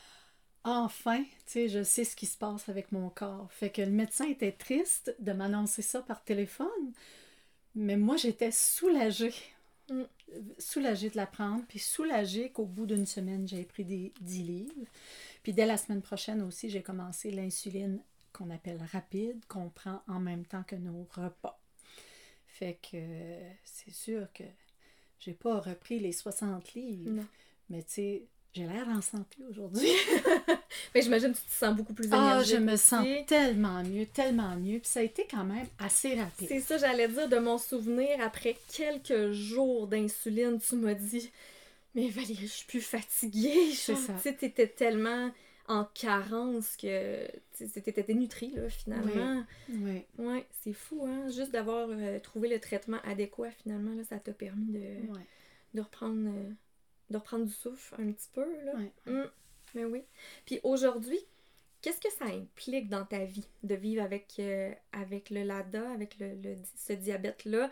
enfin, 0.63 1.23
tu 1.23 1.29
sais, 1.45 1.69
je 1.69 1.83
sais 1.83 2.03
ce 2.03 2.15
qui 2.15 2.25
se 2.25 2.37
passe 2.37 2.67
avec 2.69 2.91
mon 2.91 3.09
corps. 3.09 3.51
Fait 3.51 3.69
que 3.69 3.81
le 3.81 3.91
médecin 3.91 4.27
était 4.27 4.51
triste 4.51 5.15
de 5.19 5.31
m'annoncer 5.31 5.81
ça 5.81 6.01
par 6.01 6.23
téléphone, 6.23 6.93
mais 7.75 7.97
moi, 7.97 8.17
j'étais 8.17 8.51
soulagée. 8.51 9.33
Mm. 9.89 10.03
Soulagée 10.57 11.09
de 11.09 11.15
l'apprendre, 11.15 11.63
puis 11.69 11.79
soulagée 11.79 12.51
qu'au 12.51 12.65
bout 12.65 12.85
d'une 12.85 13.05
semaine, 13.05 13.47
j'ai 13.47 13.63
pris 13.63 13.85
des 13.85 14.13
10 14.19 14.43
livres. 14.43 14.73
Puis 15.41 15.53
dès 15.53 15.65
la 15.65 15.77
semaine 15.77 16.01
prochaine 16.01 16.41
aussi, 16.41 16.69
j'ai 16.69 16.81
commencé 16.83 17.31
l'insuline 17.31 18.03
qu'on 18.33 18.49
appelle 18.49 18.83
rapide, 18.91 19.45
qu'on 19.47 19.69
prend 19.69 20.01
en 20.07 20.19
même 20.19 20.45
temps 20.45 20.63
que 20.63 20.75
nos 20.75 21.07
repas. 21.11 21.61
Fait 22.45 22.77
que 22.81 22.97
euh, 22.97 23.51
c'est 23.63 23.93
sûr 23.93 24.27
que 24.33 24.43
j'ai 25.19 25.33
pas 25.33 25.59
repris 25.59 25.99
les 25.99 26.11
60 26.11 26.73
livres, 26.73 27.11
Non. 27.11 27.25
mais 27.69 27.83
tu 27.83 27.93
sais, 27.93 28.23
j'ai 28.53 28.63
l'air 28.65 28.87
en 28.87 29.01
santé 29.01 29.37
aujourd'hui. 29.49 29.87
Mais 30.95 31.01
j'imagine 31.01 31.31
que 31.33 31.37
tu 31.37 31.43
te 31.45 31.51
sens 31.51 31.75
beaucoup 31.75 31.93
plus 31.93 32.07
Ah, 32.11 32.15
énergique. 32.17 32.55
je 32.55 32.61
me 32.61 32.73
aussi. 32.73 32.83
sens 32.83 33.05
tellement 33.27 33.83
mieux, 33.83 34.05
tellement 34.07 34.55
mieux. 34.55 34.79
Puis 34.79 34.87
ça 34.89 35.01
a 35.01 35.03
été 35.03 35.27
quand 35.29 35.43
même 35.43 35.67
assez 35.79 36.15
rapide. 36.15 36.47
C'est 36.47 36.59
ça, 36.61 36.77
j'allais 36.77 37.07
dire 37.07 37.29
de 37.29 37.37
mon 37.37 37.57
souvenir, 37.59 38.09
après 38.23 38.57
quelques 38.73 39.31
jours 39.31 39.85
d'insuline, 39.87 40.59
tu 40.59 40.75
m'as 40.75 40.93
dit 40.95 41.29
Mais 41.93 42.07
Valérie, 42.09 42.35
je 42.41 42.45
suis 42.47 42.65
plus 42.65 42.81
fatiguée. 42.81 43.71
C'est 43.75 43.95
ça. 43.95 44.13
Tu 44.13 44.21
sais, 44.23 44.33
t'étais 44.33 44.67
tellement 44.67 45.29
en 45.67 45.83
carence 45.85 46.77
que 46.77 47.27
t'étais 47.57 48.03
dénutrie, 48.03 48.51
là, 48.55 48.69
finalement. 48.69 49.43
Oui. 49.69 50.05
Ouais, 50.17 50.45
c'est 50.63 50.73
fou, 50.73 51.05
hein. 51.05 51.27
Juste 51.29 51.51
d'avoir 51.51 51.87
euh, 51.89 52.19
trouvé 52.19 52.47
le 52.47 52.59
traitement 52.59 52.99
adéquat, 53.03 53.51
finalement, 53.51 53.93
là, 53.93 54.03
ça 54.03 54.17
t'a 54.19 54.31
permis 54.33 54.71
de, 54.71 54.79
Ouais. 55.11 55.25
de 55.73 55.81
reprendre 55.81 56.29
euh, 56.29 56.49
de 57.09 57.17
reprendre 57.17 57.45
du 57.45 57.53
souffle 57.53 57.95
un 58.01 58.11
petit 58.11 58.29
peu, 58.33 58.45
là. 58.65 58.73
Ouais. 58.75 58.91
Mm, 59.13 59.29
mais 59.75 59.85
oui. 59.85 60.03
Puis 60.45 60.59
aujourd'hui, 60.63 61.19
qu'est-ce 61.81 61.99
que 62.01 62.11
ça 62.11 62.25
implique 62.25 62.89
dans 62.89 63.05
ta 63.05 63.23
vie 63.25 63.47
de 63.63 63.75
vivre 63.75 64.03
avec, 64.03 64.35
euh, 64.39 64.71
avec 64.91 65.29
le 65.29 65.43
LADA, 65.43 65.89
avec 65.91 66.17
le, 66.19 66.33
le- 66.35 66.57
ce 66.75 66.93
diabète-là? 66.93 67.69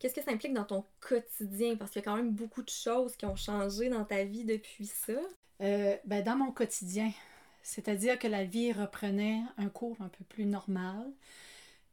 qu'est-ce 0.00 0.14
que 0.14 0.22
ça 0.22 0.32
implique 0.32 0.52
dans 0.52 0.64
ton 0.64 0.84
quotidien? 1.00 1.76
Parce 1.76 1.90
qu'il 1.92 2.00
y 2.00 2.02
a 2.02 2.04
quand 2.04 2.16
même 2.16 2.32
beaucoup 2.32 2.62
de 2.62 2.68
choses 2.68 3.16
qui 3.16 3.24
ont 3.24 3.36
changé 3.36 3.88
dans 3.88 4.04
ta 4.04 4.24
vie 4.24 4.44
depuis 4.44 4.84
ça. 4.86 5.14
Euh, 5.62 5.96
ben, 6.04 6.22
dans 6.22 6.36
mon 6.36 6.52
quotidien, 6.52 7.10
c'est-à-dire 7.64 8.18
que 8.18 8.28
la 8.28 8.44
vie 8.44 8.72
reprenait 8.72 9.40
un 9.56 9.68
cours 9.68 9.96
un 10.00 10.08
peu 10.08 10.22
plus 10.24 10.44
normal. 10.44 11.10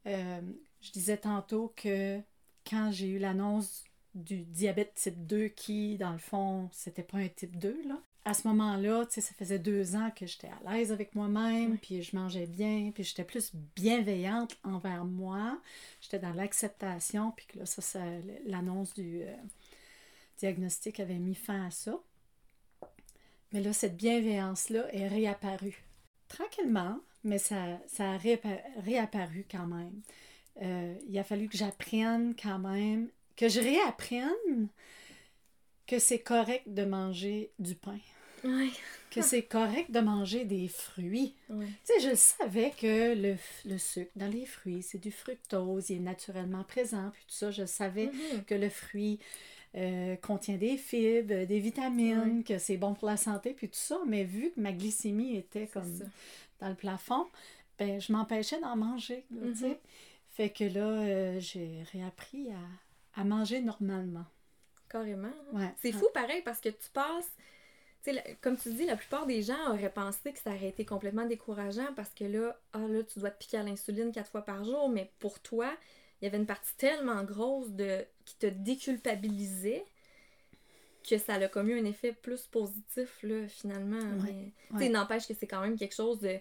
Euh, 0.06 0.40
je 0.82 0.92
disais 0.92 1.16
tantôt 1.16 1.72
que 1.74 2.20
quand 2.68 2.92
j'ai 2.92 3.08
eu 3.08 3.18
l'annonce 3.18 3.82
du 4.14 4.42
diabète 4.44 4.92
type 4.94 5.26
2, 5.26 5.48
qui, 5.48 5.96
dans 5.96 6.12
le 6.12 6.18
fond, 6.18 6.68
c'était 6.72 7.02
pas 7.02 7.18
un 7.18 7.28
type 7.28 7.58
2, 7.58 7.82
là. 7.88 7.98
À 8.24 8.34
ce 8.34 8.46
moment-là, 8.46 9.04
tu 9.06 9.14
sais, 9.14 9.20
ça 9.20 9.34
faisait 9.34 9.58
deux 9.58 9.96
ans 9.96 10.10
que 10.14 10.26
j'étais 10.26 10.48
à 10.48 10.72
l'aise 10.72 10.92
avec 10.92 11.16
moi-même, 11.16 11.76
puis 11.78 12.02
je 12.02 12.14
mangeais 12.14 12.46
bien, 12.46 12.92
puis 12.94 13.02
j'étais 13.02 13.24
plus 13.24 13.52
bienveillante 13.74 14.56
envers 14.62 15.04
moi. 15.04 15.60
J'étais 16.00 16.20
dans 16.20 16.32
l'acceptation, 16.32 17.32
puis 17.32 17.46
que 17.46 17.58
là, 17.58 17.66
ça, 17.66 18.00
l'annonce 18.46 18.94
du 18.94 19.22
euh, 19.22 19.34
diagnostic 20.38 21.00
avait 21.00 21.18
mis 21.18 21.34
fin 21.34 21.66
à 21.66 21.70
ça. 21.72 21.98
Mais 23.52 23.60
là, 23.60 23.72
cette 23.72 23.96
bienveillance-là 23.96 24.86
est 24.94 25.08
réapparue. 25.08 25.84
Tranquillement, 26.28 26.98
mais 27.24 27.38
ça, 27.38 27.78
ça 27.86 28.12
a 28.12 28.16
réapparu 28.16 29.46
quand 29.50 29.66
même. 29.66 30.00
Euh, 30.62 30.94
il 31.08 31.18
a 31.18 31.24
fallu 31.24 31.48
que 31.48 31.56
j'apprenne 31.56 32.34
quand 32.40 32.58
même, 32.58 33.08
que 33.36 33.48
je 33.48 33.60
réapprenne 33.60 34.68
que 35.86 35.98
c'est 35.98 36.20
correct 36.20 36.64
de 36.66 36.84
manger 36.84 37.52
du 37.58 37.74
pain. 37.74 37.98
Que 39.10 39.22
c'est 39.22 39.42
correct 39.42 39.90
de 39.90 40.00
manger 40.00 40.44
des 40.44 40.66
fruits. 40.66 41.34
Tu 41.48 41.54
sais, 41.84 42.00
je 42.00 42.14
savais 42.16 42.72
que 42.76 43.14
le, 43.14 43.36
le, 43.64 43.78
sucre 43.78 44.10
dans 44.16 44.26
les 44.26 44.46
fruits, 44.46 44.82
c'est 44.82 44.98
du 44.98 45.12
fructose, 45.12 45.90
il 45.90 45.98
est 45.98 46.00
naturellement 46.00 46.64
présent, 46.64 47.10
puis 47.12 47.22
tout 47.28 47.34
ça. 47.34 47.50
Je 47.50 47.66
savais 47.66 48.06
mm-hmm. 48.06 48.44
que 48.44 48.54
le 48.54 48.68
fruit 48.68 49.20
euh, 49.74 50.16
contient 50.16 50.56
des 50.56 50.76
fibres, 50.76 51.46
des 51.46 51.58
vitamines, 51.58 52.44
que 52.44 52.58
c'est 52.58 52.76
bon 52.76 52.92
pour 52.94 53.08
la 53.08 53.16
santé, 53.16 53.54
puis 53.54 53.68
tout 53.68 53.74
ça. 53.74 53.98
Mais 54.06 54.24
vu 54.24 54.50
que 54.50 54.60
ma 54.60 54.72
glycémie 54.72 55.36
était 55.36 55.66
comme 55.66 55.90
dans 56.60 56.68
le 56.68 56.74
plafond, 56.74 57.26
ben, 57.78 58.00
je 58.00 58.12
m'empêchais 58.12 58.60
d'en 58.60 58.76
manger. 58.76 59.24
Mm-hmm. 59.34 59.76
Fait 60.30 60.50
que 60.50 60.64
là, 60.64 60.86
euh, 60.86 61.40
j'ai 61.40 61.84
réappris 61.92 62.48
à, 62.50 63.20
à, 63.20 63.24
manger 63.24 63.60
normalement. 63.60 64.24
Carrément. 64.88 65.32
Hein. 65.54 65.72
c'est 65.80 65.92
fou 65.92 66.06
pareil 66.12 66.42
parce 66.44 66.60
que 66.60 66.68
tu 66.68 66.90
passes. 66.92 67.30
comme 68.42 68.58
tu 68.58 68.74
dis, 68.74 68.84
la 68.84 68.96
plupart 68.96 69.24
des 69.26 69.40
gens 69.40 69.70
auraient 69.70 69.92
pensé 69.92 70.32
que 70.32 70.38
ça 70.38 70.50
aurait 70.50 70.68
été 70.68 70.84
complètement 70.84 71.24
décourageant 71.24 71.88
parce 71.96 72.10
que 72.10 72.24
là, 72.24 72.58
ah 72.74 72.78
là, 72.78 73.02
tu 73.02 73.20
dois 73.20 73.30
te 73.30 73.38
piquer 73.38 73.56
à 73.56 73.62
l'insuline 73.62 74.12
quatre 74.12 74.30
fois 74.30 74.42
par 74.42 74.64
jour, 74.64 74.90
mais 74.90 75.10
pour 75.18 75.40
toi, 75.40 75.72
il 76.20 76.26
y 76.26 76.28
avait 76.28 76.36
une 76.36 76.46
partie 76.46 76.74
tellement 76.76 77.24
grosse 77.24 77.70
de 77.70 78.04
qui 78.24 78.36
te 78.36 78.46
déculpabilisait 78.46 79.84
que 81.08 81.18
ça 81.18 81.34
a 81.34 81.48
comme 81.48 81.68
eu 81.68 81.78
un 81.78 81.84
effet 81.84 82.12
plus 82.12 82.46
positif, 82.46 83.22
là, 83.22 83.48
finalement. 83.48 83.98
mais, 84.70 84.88
n'empêche 84.88 85.26
que 85.26 85.34
c'est 85.34 85.46
quand 85.46 85.60
même 85.60 85.76
quelque 85.76 85.94
chose 85.94 86.20
de 86.20 86.38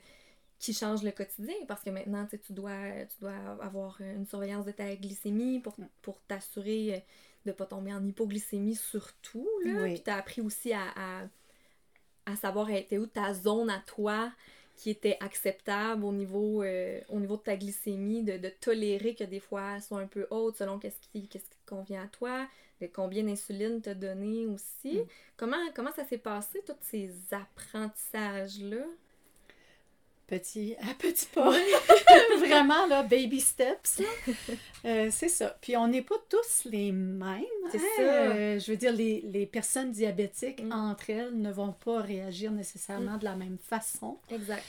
qui 0.60 0.74
change 0.76 1.02
le 1.02 1.10
quotidien 1.10 1.56
parce 1.68 1.82
que 1.82 1.90
maintenant, 1.90 2.28
tu 2.30 2.54
dois, 2.54 3.06
tu 3.10 3.20
dois 3.20 3.36
avoir 3.62 4.00
une 4.00 4.28
surveillance 4.28 4.66
de 4.66 4.72
ta 4.72 4.96
glycémie 4.96 5.60
pour, 5.60 5.76
pour 6.04 6.22
t'assurer 6.28 7.04
de 7.46 7.50
ne 7.50 7.56
pas 7.56 7.66
tomber 7.66 7.92
en 7.92 8.06
hypoglycémie 8.06 8.76
surtout. 8.76 9.50
Là. 9.66 9.86
Puis 9.86 10.04
tu 10.04 10.10
as 10.12 10.18
appris 10.18 10.42
aussi 10.42 10.72
à, 10.72 10.84
à, 10.96 11.24
à 12.28 12.36
savoir 12.36 12.70
était 12.70 13.00
où 13.00 13.08
ta 13.08 13.34
zone 13.34 13.72
à 13.72 13.82
toi 13.88 14.32
qui 14.76 14.90
était 14.92 15.18
acceptable 15.20 16.04
au 16.06 16.12
niveau, 16.12 16.64
euh, 16.64 17.02
au 17.10 17.20
niveau 17.20 17.38
de 17.38 17.42
ta 17.42 17.56
glycémie, 17.56 18.24
de, 18.24 18.38
de, 18.38 18.50
tolérer 18.50 19.16
que 19.16 19.24
des 19.24 19.40
fois 19.40 19.76
elle 19.76 19.82
soit 19.82 20.00
un 20.00 20.08
peu 20.08 20.28
haute 20.30 20.58
selon 20.58 20.80
qu'est-ce 20.80 21.00
qui, 21.12 21.28
qu'est-ce 21.28 21.50
qui 21.50 21.58
convient 21.72 22.04
à 22.04 22.08
toi, 22.08 22.48
de 22.82 22.88
combien 22.88 23.24
d'insuline 23.24 23.82
t'as 23.82 23.94
donné 23.94 24.46
aussi. 24.48 24.98
Mm. 24.98 25.06
Comment, 25.38 25.58
comment 25.74 25.92
ça 25.94 26.04
s'est 26.04 26.18
passé, 26.18 26.62
tous 26.66 26.74
ces 26.82 27.12
apprentissages-là? 27.32 28.84
Petit 30.28 30.76
à 30.90 30.94
petit 30.94 31.28
pas. 31.28 31.52
Vraiment, 32.40 32.86
là, 32.88 33.04
baby 33.04 33.40
steps. 33.40 34.02
Euh, 34.84 35.10
c'est 35.12 35.30
ça. 35.30 35.56
Puis 35.62 35.78
on 35.78 35.88
n'est 35.88 36.02
pas 36.02 36.16
tous 36.28 36.66
les 36.66 36.92
mêmes. 36.92 37.44
C'est 37.72 37.78
hein? 37.78 37.82
ça. 37.98 38.02
Euh, 38.02 38.58
je 38.58 38.72
veux 38.72 38.78
dire, 38.78 38.92
les, 38.92 39.22
les 39.22 39.46
personnes 39.46 39.92
diabétiques, 39.92 40.64
mm. 40.64 40.72
entre 40.72 41.12
elles, 41.12 41.40
ne 41.40 41.52
vont 41.52 41.72
pas 41.72 42.02
réagir 42.02 42.52
nécessairement 42.52 43.18
mm. 43.18 43.20
de 43.20 43.24
la 43.26 43.36
même 43.36 43.60
façon. 43.60 44.18
Exact. 44.32 44.64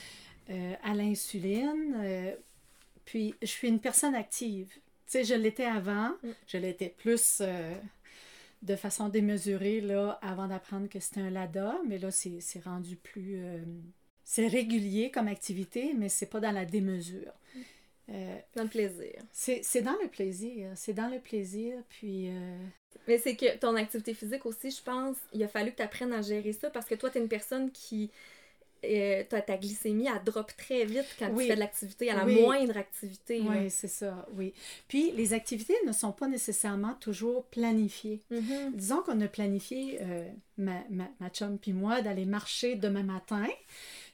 Euh, 0.51 0.75
à 0.83 0.93
l'insuline. 0.93 2.35
puis 3.05 3.33
je 3.41 3.47
suis 3.47 3.69
une 3.69 3.79
personne 3.79 4.13
active. 4.13 4.71
Sais, 5.13 5.23
je 5.23 5.35
l'étais 5.35 5.65
avant. 5.65 6.09
Mm. 6.23 6.29
Je 6.47 6.57
l'étais 6.57 6.89
plus 6.89 7.41
de 8.61 8.75
façon 8.75 9.09
démesurée 9.09 9.81
là, 9.81 10.19
avant 10.21 10.47
d'apprendre 10.47 10.87
que 10.87 10.99
c'était 10.99 11.21
un 11.21 11.29
LADA, 11.29 11.79
mais 11.87 11.97
là, 11.97 12.11
c'est 12.11 12.63
rendu 12.63 12.95
plus 12.95 13.37
c'est 14.23 14.47
régulier 14.47 15.11
comme 15.11 15.27
activité, 15.27 15.93
mais 15.95 16.09
c'est 16.09 16.25
pas 16.25 16.39
dans 16.39 16.51
la 16.51 16.65
démesure. 16.65 17.33
Euh, 18.09 18.37
dans 18.55 18.63
le 18.63 18.69
plaisir. 18.69 19.13
C'est 19.31 19.81
dans 19.81 19.97
le 20.01 20.07
plaisir. 20.07 20.71
C'est 20.75 20.93
dans 20.93 21.09
le 21.09 21.19
plaisir, 21.19 21.77
puis... 21.89 22.29
Euh, 22.29 22.57
mais 23.07 23.17
c'est 23.17 23.35
que 23.35 23.57
ton 23.57 23.75
activité 23.75 24.13
physique 24.13 24.45
aussi, 24.45 24.71
je 24.71 24.81
pense, 24.81 25.17
il 25.33 25.43
a 25.43 25.47
fallu 25.47 25.71
que 25.71 25.77
tu 25.77 25.83
apprennes 25.83 26.13
à 26.13 26.21
gérer 26.21 26.53
ça 26.53 26.69
parce 26.69 26.85
que 26.85 26.95
toi, 26.95 27.09
tu 27.09 27.17
es 27.17 27.21
une 27.21 27.29
personne 27.29 27.71
qui... 27.71 28.11
Euh, 28.83 29.23
ta 29.23 29.57
glycémie, 29.57 30.07
elle 30.07 30.23
drop 30.23 30.51
très 30.57 30.85
vite 30.85 31.05
quand 31.17 31.33
tu 31.35 31.45
fais 31.45 31.55
de 31.55 31.59
l'activité, 31.59 32.09
à 32.09 32.15
la 32.15 32.25
moindre 32.25 32.77
activité. 32.77 33.41
Oui, 33.41 33.69
c'est 33.69 33.87
ça, 33.87 34.27
oui. 34.35 34.53
Puis, 34.87 35.11
les 35.11 35.33
activités 35.33 35.75
ne 35.87 35.91
sont 35.91 36.11
pas 36.11 36.27
nécessairement 36.27 36.95
toujours 36.95 37.45
planifiées. 37.45 38.21
Mm-hmm. 38.31 38.73
Disons 38.73 39.01
qu'on 39.03 39.21
a 39.21 39.27
planifié, 39.27 39.99
euh, 40.01 40.27
ma, 40.57 40.83
ma, 40.89 41.09
ma 41.19 41.29
chum 41.29 41.57
puis 41.57 41.73
moi, 41.73 42.01
d'aller 42.01 42.25
marcher 42.25 42.75
demain 42.75 43.03
matin. 43.03 43.47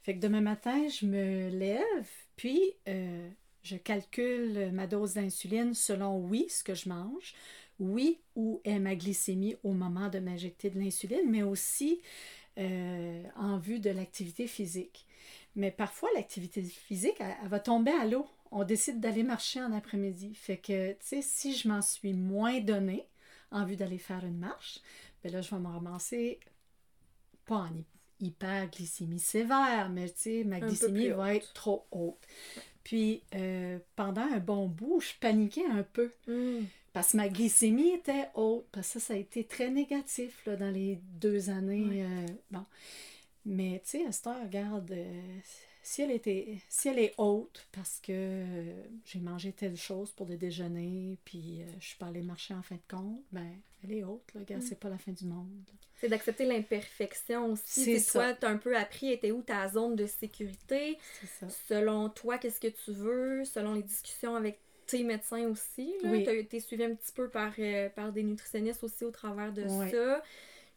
Fait 0.03 0.13
que 0.13 0.19
demain 0.19 0.41
matin, 0.41 0.87
je 0.87 1.05
me 1.05 1.49
lève, 1.49 2.07
puis 2.35 2.73
euh, 2.87 3.27
je 3.63 3.75
calcule 3.75 4.71
ma 4.71 4.87
dose 4.87 5.15
d'insuline 5.15 5.73
selon, 5.73 6.17
oui, 6.19 6.45
ce 6.49 6.63
que 6.63 6.75
je 6.75 6.89
mange, 6.89 7.33
oui, 7.79 8.19
où 8.35 8.61
est 8.65 8.79
ma 8.79 8.95
glycémie 8.95 9.55
au 9.63 9.71
moment 9.71 10.09
de 10.09 10.19
m'injecter 10.19 10.69
de 10.69 10.79
l'insuline, 10.79 11.29
mais 11.29 11.43
aussi 11.43 12.01
euh, 12.57 13.23
en 13.35 13.57
vue 13.57 13.79
de 13.79 13.89
l'activité 13.89 14.47
physique. 14.47 15.05
Mais 15.55 15.71
parfois, 15.71 16.09
l'activité 16.15 16.61
physique, 16.63 17.15
elle, 17.19 17.47
va 17.47 17.59
tomber 17.59 17.91
à 17.91 18.05
l'eau. 18.05 18.27
On 18.51 18.63
décide 18.63 18.99
d'aller 18.99 19.23
marcher 19.23 19.61
en 19.61 19.71
après-midi. 19.71 20.33
Fait 20.35 20.57
que, 20.57 20.91
tu 20.93 20.97
sais, 21.01 21.21
si 21.21 21.55
je 21.55 21.67
m'en 21.67 21.81
suis 21.81 22.13
moins 22.13 22.59
donné 22.59 23.05
en 23.51 23.65
vue 23.65 23.75
d'aller 23.75 23.97
faire 23.97 24.25
une 24.25 24.37
marche, 24.37 24.79
bien 25.23 25.31
là, 25.31 25.41
je 25.41 25.49
vais 25.49 25.61
me 25.61 25.67
ramasser 25.67 26.39
pas 27.45 27.55
en 27.55 27.71
hyperglycémie 28.19 29.19
sévère, 29.19 29.89
mais 29.89 30.09
tu 30.09 30.17
sais, 30.17 30.43
ma 30.43 30.59
glycémie 30.59 31.09
va 31.09 31.35
être 31.35 31.53
trop 31.53 31.85
haute. 31.91 32.19
Puis 32.83 33.23
euh, 33.35 33.79
pendant 33.95 34.21
un 34.21 34.39
bon 34.39 34.67
bout, 34.67 34.99
je 34.99 35.13
paniquais 35.19 35.65
un 35.65 35.83
peu. 35.83 36.11
Hmm. 36.27 36.63
Parce 36.93 37.11
que 37.11 37.17
ma 37.17 37.29
glycémie 37.29 37.91
était 37.91 38.29
haute. 38.33 38.67
Parce 38.71 38.93
que 38.93 38.99
ça, 38.99 39.07
ça 39.07 39.13
a 39.13 39.17
été 39.17 39.43
très 39.43 39.69
négatif 39.69 40.45
là, 40.45 40.55
dans 40.55 40.71
les 40.71 40.99
deux 41.19 41.49
années. 41.49 42.03
Euh, 42.03 42.25
bon. 42.51 42.65
Mais 43.45 43.81
tu 43.83 43.99
sais, 43.99 44.27
heure, 44.27 44.41
regarde, 44.43 44.91
euh, 44.91 45.39
si 45.81 46.01
elle 46.01 46.11
était 46.11 46.57
si 46.67 46.89
elle 46.89 46.99
est 46.99 47.13
haute 47.17 47.65
parce 47.71 47.99
que 47.99 48.11
euh, 48.11 48.83
j'ai 49.05 49.19
mangé 49.19 49.53
telle 49.53 49.77
chose 49.77 50.11
pour 50.11 50.27
le 50.27 50.37
déjeuner 50.37 51.17
puis 51.25 51.63
je 51.79 51.85
suis 51.87 51.97
pas 51.97 52.07
allée 52.07 52.21
marcher 52.21 52.53
en 52.53 52.61
fin 52.61 52.75
de 52.75 52.81
compte 52.95 53.23
ben 53.31 53.49
elle 53.83 53.93
est 53.93 54.03
haute 54.03 54.31
là 54.35 54.41
mm. 54.41 54.61
c'est 54.61 54.79
pas 54.79 54.89
la 54.89 54.97
fin 54.97 55.13
du 55.13 55.25
monde 55.25 55.47
c'est 55.95 56.09
d'accepter 56.09 56.45
l'imperfection 56.45 57.53
aussi 57.53 57.99
c'est 57.99 58.11
toi 58.11 58.33
tu 58.33 58.45
as 58.45 58.49
un 58.49 58.57
peu 58.57 58.77
appris 58.77 59.11
était 59.11 59.31
où 59.31 59.41
ta 59.41 59.67
zone 59.69 59.95
de 59.95 60.05
sécurité 60.05 60.97
ça. 61.39 61.47
selon 61.67 62.09
toi 62.09 62.37
qu'est-ce 62.37 62.59
que 62.59 62.67
tu 62.67 62.91
veux? 62.91 63.45
Selon 63.45 63.73
les 63.73 63.83
discussions 63.83 64.35
avec 64.35 64.59
tes 64.89 65.03
médecins 65.03 65.47
aussi 65.47 65.93
tu 66.01 66.07
as 66.07 66.33
été 66.33 66.59
suivi 66.59 66.83
un 66.83 66.95
petit 66.95 67.11
peu 67.13 67.29
par, 67.29 67.53
euh, 67.59 67.89
par 67.89 68.11
des 68.11 68.23
nutritionnistes 68.23 68.83
aussi 68.83 69.03
au 69.05 69.11
travers 69.11 69.53
de 69.53 69.67
ça. 69.67 70.23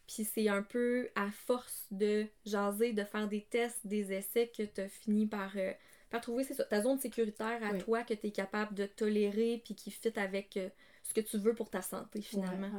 Puis 0.07 0.25
c'est 0.25 0.49
un 0.49 0.63
peu 0.63 1.09
à 1.15 1.31
force 1.31 1.87
de 1.91 2.27
jaser, 2.45 2.93
de 2.93 3.05
faire 3.05 3.29
des 3.29 3.43
tests, 3.43 3.87
des 3.87 4.13
essais 4.13 4.51
que 4.55 4.63
tu 4.65 4.81
as 4.81 4.89
fini 4.89 5.27
par, 5.27 5.53
euh, 5.57 5.73
par 6.11 6.21
trouver 6.21 6.45
ça, 6.45 6.65
ta 6.65 6.83
zone 6.83 6.99
sécuritaire 6.99 7.63
à 7.63 7.75
toi 7.79 8.03
que 8.03 8.13
tu 8.13 8.27
es 8.27 8.31
capable 8.31 8.75
de 8.75 8.87
tolérer 8.87 9.63
puis 9.65 9.75
qui 9.75 9.91
fit 9.91 10.19
avec 10.19 10.57
euh, 10.57 10.69
ce 11.05 11.15
que 11.15 11.21
tu 11.21 11.39
veux 11.39 11.55
pour 11.55 11.71
ta 11.71 11.83
santé 11.83 12.21
finalement. 12.21 12.71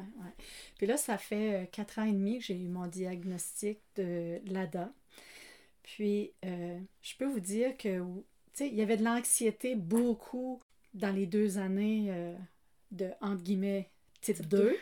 puis 0.77 0.85
là, 0.85 0.97
ça 0.97 1.17
fait 1.17 1.69
quatre 1.71 1.99
ans 1.99 2.03
et 2.05 2.11
demi 2.11 2.39
que 2.39 2.45
j'ai 2.45 2.55
eu 2.55 2.67
mon 2.67 2.87
diagnostic 2.87 3.79
de 3.95 4.39
l'ADA. 4.45 4.93
Puis 5.81 6.31
je 6.43 7.17
peux 7.17 7.25
vous 7.25 7.41
dire 7.41 7.75
que 7.77 8.01
il 8.59 8.75
y 8.75 8.81
avait 8.81 8.97
de 8.97 9.03
l'anxiété 9.03 9.75
beaucoup 9.75 10.61
dans 10.93 11.11
les 11.11 11.25
deux 11.25 11.57
années 11.57 12.13
de 12.91 13.09
entre 13.21 13.43
guillemets 13.43 13.89
type 14.21 14.47
2. 14.47 14.77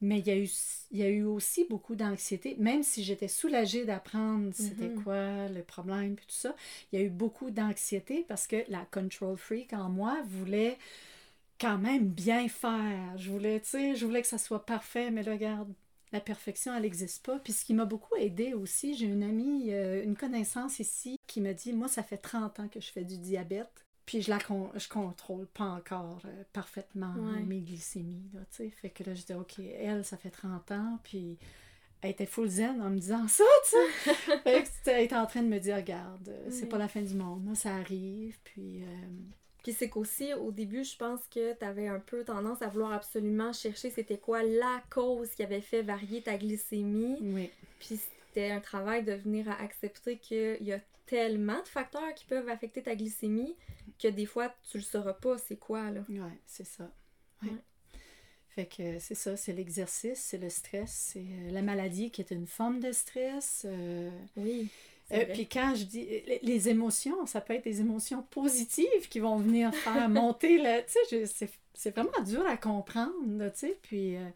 Mais 0.00 0.18
il 0.18 0.26
y, 0.26 0.30
a 0.30 0.36
eu, 0.36 0.50
il 0.90 0.98
y 0.98 1.02
a 1.02 1.08
eu 1.08 1.22
aussi 1.22 1.64
beaucoup 1.64 1.94
d'anxiété, 1.94 2.56
même 2.58 2.82
si 2.82 3.02
j'étais 3.02 3.28
soulagée 3.28 3.86
d'apprendre 3.86 4.50
c'était 4.52 4.88
mm-hmm. 4.88 5.02
quoi 5.02 5.48
le 5.48 5.62
problème, 5.62 6.16
puis 6.16 6.26
tout 6.26 6.34
ça, 6.34 6.54
il 6.92 6.98
y 6.98 7.02
a 7.02 7.04
eu 7.06 7.08
beaucoup 7.08 7.50
d'anxiété 7.50 8.24
parce 8.28 8.46
que 8.46 8.64
la 8.68 8.84
control 8.90 9.38
freak 9.38 9.72
en 9.72 9.88
moi 9.88 10.18
voulait 10.26 10.76
quand 11.58 11.78
même 11.78 12.08
bien 12.08 12.48
faire. 12.48 13.16
Je 13.16 13.30
voulais, 13.30 13.60
tu 13.60 13.68
sais, 13.68 13.94
je 13.94 14.04
voulais 14.04 14.20
que 14.20 14.28
ça 14.28 14.36
soit 14.36 14.66
parfait, 14.66 15.10
mais 15.10 15.22
là, 15.22 15.32
regarde, 15.32 15.72
la 16.12 16.20
perfection, 16.20 16.74
elle 16.74 16.82
n'existe 16.82 17.24
pas. 17.24 17.38
Puis 17.38 17.52
ce 17.52 17.64
qui 17.64 17.72
m'a 17.72 17.84
beaucoup 17.86 18.14
aidé 18.16 18.52
aussi, 18.54 18.94
j'ai 18.94 19.06
une 19.06 19.22
amie, 19.22 19.72
euh, 19.72 20.04
une 20.04 20.16
connaissance 20.16 20.80
ici 20.80 21.18
qui 21.26 21.40
m'a 21.40 21.54
dit, 21.54 21.72
moi, 21.72 21.88
ça 21.88 22.02
fait 22.02 22.18
30 22.18 22.60
ans 22.60 22.68
que 22.68 22.80
je 22.80 22.90
fais 22.90 23.04
du 23.04 23.18
diabète. 23.18 23.83
Puis 24.06 24.22
je 24.22 24.30
la 24.30 24.38
je 24.38 24.88
contrôle 24.88 25.46
pas 25.46 25.64
encore 25.64 26.20
euh, 26.26 26.42
parfaitement 26.52 27.14
mes 27.46 27.60
glycémies. 27.60 28.30
Là, 28.34 28.40
fait 28.50 28.90
que 28.90 29.02
là, 29.04 29.14
je 29.14 29.22
dis, 29.22 29.34
OK, 29.34 29.58
elle, 29.58 30.04
ça 30.04 30.16
fait 30.16 30.30
30 30.30 30.72
ans, 30.72 30.98
puis 31.02 31.38
elle 32.02 32.10
était 32.10 32.26
full 32.26 32.48
zen 32.48 32.82
en 32.82 32.90
me 32.90 32.98
disant 32.98 33.26
ça, 33.28 33.44
tu 33.64 33.70
sais. 34.04 34.64
elle 34.86 35.02
était 35.04 35.16
en 35.16 35.26
train 35.26 35.42
de 35.42 35.48
me 35.48 35.58
dire, 35.58 35.76
regarde, 35.76 36.28
euh, 36.28 36.48
c'est 36.50 36.68
pas 36.68 36.76
la 36.76 36.88
fin 36.88 37.00
du 37.00 37.14
monde, 37.14 37.56
ça 37.56 37.74
arrive, 37.76 38.38
puis... 38.44 38.84
Puis 39.64 39.72
c'est 39.72 39.88
qu'aussi, 39.88 40.34
au 40.34 40.52
début, 40.52 40.84
je 40.84 40.94
pense 40.94 41.20
que 41.34 41.54
tu 41.54 41.64
avais 41.64 41.88
un 41.88 41.98
peu 41.98 42.22
tendance 42.22 42.60
à 42.60 42.68
vouloir 42.68 42.92
absolument 42.92 43.50
chercher 43.54 43.88
c'était 43.88 44.18
quoi 44.18 44.42
la 44.42 44.82
cause 44.90 45.30
qui 45.30 45.42
avait 45.42 45.62
fait 45.62 45.80
varier 45.80 46.20
ta 46.20 46.36
glycémie. 46.36 47.16
Oui. 47.22 47.50
Puis 47.80 47.98
c'était 48.28 48.50
un 48.50 48.60
travail 48.60 49.04
de 49.04 49.14
venir 49.14 49.48
à 49.48 49.62
accepter 49.62 50.18
qu'il 50.18 50.62
y 50.62 50.72
a 50.74 50.80
tellement 51.06 51.62
de 51.62 51.68
facteurs 51.68 52.12
qui 52.14 52.26
peuvent 52.26 52.48
affecter 52.50 52.82
ta 52.82 52.94
glycémie 52.94 53.56
que 53.98 54.08
des 54.08 54.26
fois, 54.26 54.54
tu 54.70 54.78
le 54.78 54.82
sauras 54.82 55.14
pas 55.14 55.38
c'est 55.38 55.56
quoi, 55.56 55.90
là. 55.90 56.04
Oui, 56.08 56.20
c'est 56.46 56.66
ça. 56.66 56.90
Ouais. 57.42 57.50
Fait 58.48 58.66
que 58.66 58.98
c'est 59.00 59.16
ça, 59.16 59.36
c'est 59.36 59.52
l'exercice, 59.52 60.20
c'est 60.20 60.38
le 60.38 60.48
stress, 60.48 61.10
c'est 61.12 61.18
euh, 61.20 61.50
la 61.50 61.62
maladie 61.62 62.10
qui 62.12 62.20
est 62.20 62.30
une 62.30 62.46
forme 62.46 62.78
de 62.78 62.92
stress. 62.92 63.66
Euh, 63.68 64.10
oui. 64.36 64.68
Euh, 65.12 65.24
puis 65.32 65.46
quand 65.46 65.74
je 65.74 65.84
dis 65.84 66.06
les, 66.42 66.68
émotions, 66.68 67.26
ça 67.26 67.40
peut 67.40 67.54
être 67.54 67.64
des 67.64 67.80
émotions 67.80 68.22
positives 68.22 69.08
qui 69.10 69.20
vont 69.20 69.36
venir 69.36 69.74
faire 69.74 70.08
monter 70.08 70.58
le. 70.58 70.82
Tu 70.86 71.26
sais, 71.26 71.50
c'est 71.74 71.90
vraiment 71.90 72.22
dur 72.24 72.46
à 72.46 72.56
comprendre, 72.56 73.50
tu 73.50 73.58
sais. 73.58 73.78
Puis 73.82 74.16
euh, 74.16 74.26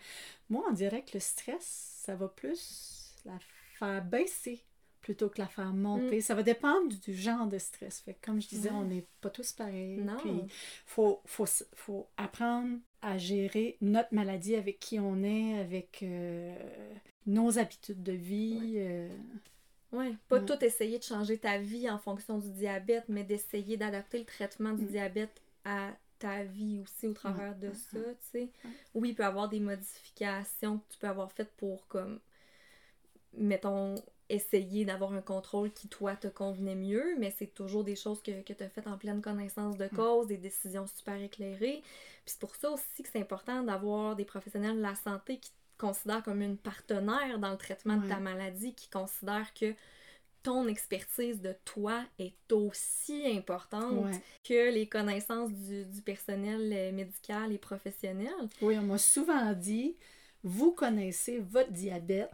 moi, 0.50 0.64
on 0.68 0.72
dirait 0.72 1.02
que 1.02 1.12
le 1.14 1.20
stress, 1.20 2.02
ça 2.04 2.14
va 2.16 2.28
plus 2.28 3.14
la 3.24 3.38
faire 3.78 4.04
baisser 4.04 4.60
plutôt 5.08 5.30
que 5.30 5.40
la 5.40 5.48
faire 5.48 5.72
monter. 5.72 6.18
Mm. 6.18 6.20
Ça 6.20 6.34
va 6.34 6.42
dépendre 6.42 6.94
du, 6.94 7.14
genre 7.14 7.46
de 7.46 7.56
stress. 7.56 8.00
Fait 8.00 8.14
comme 8.22 8.42
je 8.42 8.48
disais, 8.48 8.70
on 8.70 8.84
n'est 8.84 9.06
pas 9.22 9.30
tous 9.30 9.52
pareils. 9.52 9.96
Non. 9.96 10.18
Puis 10.18 10.42
faut, 10.84 11.22
faut, 11.24 11.46
faut 11.72 12.06
apprendre 12.18 12.76
à 13.00 13.16
gérer 13.16 13.78
notre 13.80 14.12
maladie 14.12 14.54
avec 14.54 14.78
qui 14.78 15.00
on 15.00 15.22
est, 15.22 15.58
avec 15.60 16.00
euh, 16.02 16.54
nos 17.26 17.58
habitudes 17.58 18.02
de 18.02 18.12
vie. 18.12 19.08
Oui, 19.92 20.14
pas 20.28 20.40
tout 20.40 20.62
essayer 20.62 20.98
de 20.98 21.04
changer 21.04 21.38
ta 21.38 21.56
vie 21.56 21.88
en 21.88 21.98
fonction 21.98 22.36
du 22.36 22.50
diabète, 22.50 23.04
mais 23.08 23.24
d'essayer 23.24 23.78
d'adapter 23.78 24.18
le 24.18 24.26
traitement 24.26 24.74
du 24.74 24.84
mm. 24.84 24.88
diabète 24.88 25.40
à 25.64 25.92
ta 26.18 26.44
vie 26.44 26.80
aussi 26.82 27.06
au 27.06 27.14
travers 27.14 27.56
de 27.56 27.72
ça, 27.72 27.98
tu 27.98 28.30
sais. 28.30 28.48
Oui, 28.92 29.10
il 29.10 29.14
peut 29.14 29.22
y 29.22 29.26
avoir 29.26 29.48
des 29.48 29.60
modifications 29.60 30.80
que 30.80 30.92
tu 30.92 30.98
peux 30.98 31.06
avoir 31.06 31.32
faites 31.32 31.52
pour, 31.56 31.86
comme, 31.88 32.20
mettons, 33.32 33.94
essayer 34.28 34.84
d'avoir 34.84 35.12
un 35.12 35.20
contrôle 35.20 35.72
qui, 35.72 35.88
toi, 35.88 36.16
te 36.16 36.28
convenait 36.28 36.74
mieux, 36.74 37.16
mais 37.18 37.34
c'est 37.38 37.54
toujours 37.54 37.84
des 37.84 37.96
choses 37.96 38.22
que, 38.22 38.42
que 38.42 38.52
tu 38.52 38.62
as 38.62 38.68
faites 38.68 38.86
en 38.86 38.98
pleine 38.98 39.22
connaissance 39.22 39.76
de 39.76 39.86
mm. 39.86 39.96
cause, 39.96 40.26
des 40.26 40.36
décisions 40.36 40.86
super 40.86 41.16
éclairées. 41.16 41.82
Puis 42.24 42.34
c'est 42.34 42.40
pour 42.40 42.54
ça 42.54 42.70
aussi 42.70 43.02
que 43.02 43.08
c'est 43.10 43.20
important 43.20 43.62
d'avoir 43.62 44.16
des 44.16 44.24
professionnels 44.24 44.76
de 44.76 44.82
la 44.82 44.94
santé 44.94 45.38
qui 45.38 45.50
considère 45.78 46.22
comme 46.22 46.42
une 46.42 46.58
partenaire 46.58 47.38
dans 47.38 47.52
le 47.52 47.56
traitement 47.56 47.96
de 47.96 48.08
ta 48.08 48.18
maladie, 48.18 48.74
qui 48.74 48.90
considère 48.90 49.54
que 49.54 49.74
ton 50.42 50.68
expertise 50.68 51.40
de 51.40 51.54
toi 51.64 52.04
est 52.18 52.52
aussi 52.52 53.26
importante 53.26 54.14
que 54.44 54.72
les 54.72 54.86
connaissances 54.88 55.50
du, 55.52 56.02
personnel 56.02 56.72
euh, 56.72 56.92
médical 56.92 57.52
et 57.52 57.58
professionnel. 57.58 58.32
Oui, 58.62 58.78
on 58.78 58.82
m'a 58.82 58.98
souvent 58.98 59.52
dit, 59.52 59.96
vous 60.42 60.72
connaissez 60.72 61.38
votre 61.38 61.70
diabète. 61.70 62.30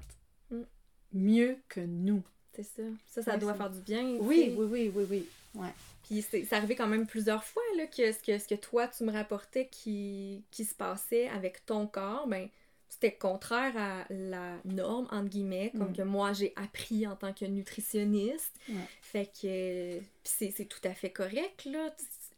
Mieux 1.15 1.57
que 1.69 1.81
nous. 1.81 2.23
C'est 2.55 2.63
ça. 2.63 2.83
Ça, 3.07 3.23
ça 3.23 3.37
doit 3.37 3.55
faire 3.55 3.71
du 3.71 3.81
bien. 3.81 4.17
Oui, 4.21 4.55
oui, 4.57 4.67
oui, 4.71 4.93
oui, 4.95 5.07
oui. 5.11 5.27
Ouais. 5.55 5.73
Puis 6.05 6.23
c'est 6.23 6.53
arrivé 6.53 6.75
quand 6.75 6.87
même 6.87 7.07
plusieurs 7.07 7.45
fois 7.45 7.63
là, 7.77 7.87
que, 7.87 8.13
ce 8.13 8.19
que 8.19 8.39
ce 8.39 8.47
que 8.47 8.55
toi, 8.55 8.89
tu 8.89 9.05
me 9.05 9.13
rapportais 9.13 9.69
qui, 9.69 10.45
qui 10.51 10.65
se 10.65 10.75
passait 10.75 11.29
avec 11.29 11.65
ton 11.65 11.87
corps, 11.87 12.27
ben 12.29 12.49
c'était 12.89 13.13
contraire 13.13 13.77
à 13.77 14.05
la 14.11 14.57
norme, 14.65 15.09
entre 15.11 15.29
guillemets, 15.29 15.73
comme 15.77 15.91
mm. 15.91 15.97
que 15.97 16.03
moi 16.03 16.33
j'ai 16.33 16.53
appris 16.57 17.07
en 17.07 17.17
tant 17.17 17.33
que 17.33 17.45
nutritionniste. 17.45 18.53
Fait 19.03 19.27
que 19.27 20.01
c'est 20.23 20.69
tout 20.69 20.81
à 20.85 20.95
fait 20.95 21.11
correct, 21.11 21.65
là. 21.65 21.95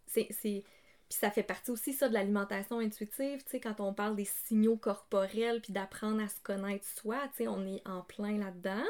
C'est. 0.07 0.65
Puis 1.09 1.19
ça 1.19 1.31
fait 1.31 1.43
partie 1.43 1.71
aussi, 1.71 1.93
ça, 1.93 2.09
de 2.09 2.15
l'alimentation 2.15 2.81
intuitive, 2.81 3.45
tu 3.45 3.51
sais, 3.51 3.61
quand 3.61 3.81
on 3.81 3.95
parle 3.95 4.17
des 4.17 4.25
signaux 4.25 4.77
corporels, 4.77 5.61
puis 5.61 5.73
d'apprendre 5.73 6.21
à 6.23 6.29
se 6.29 6.41
connaître 6.43 6.85
soi, 6.85 7.19
tu 7.29 7.45
sais, 7.45 7.49
on 7.49 7.65
est 7.67 7.87
en 7.87 8.03
plein 8.03 8.39
là-dedans. 8.39 8.83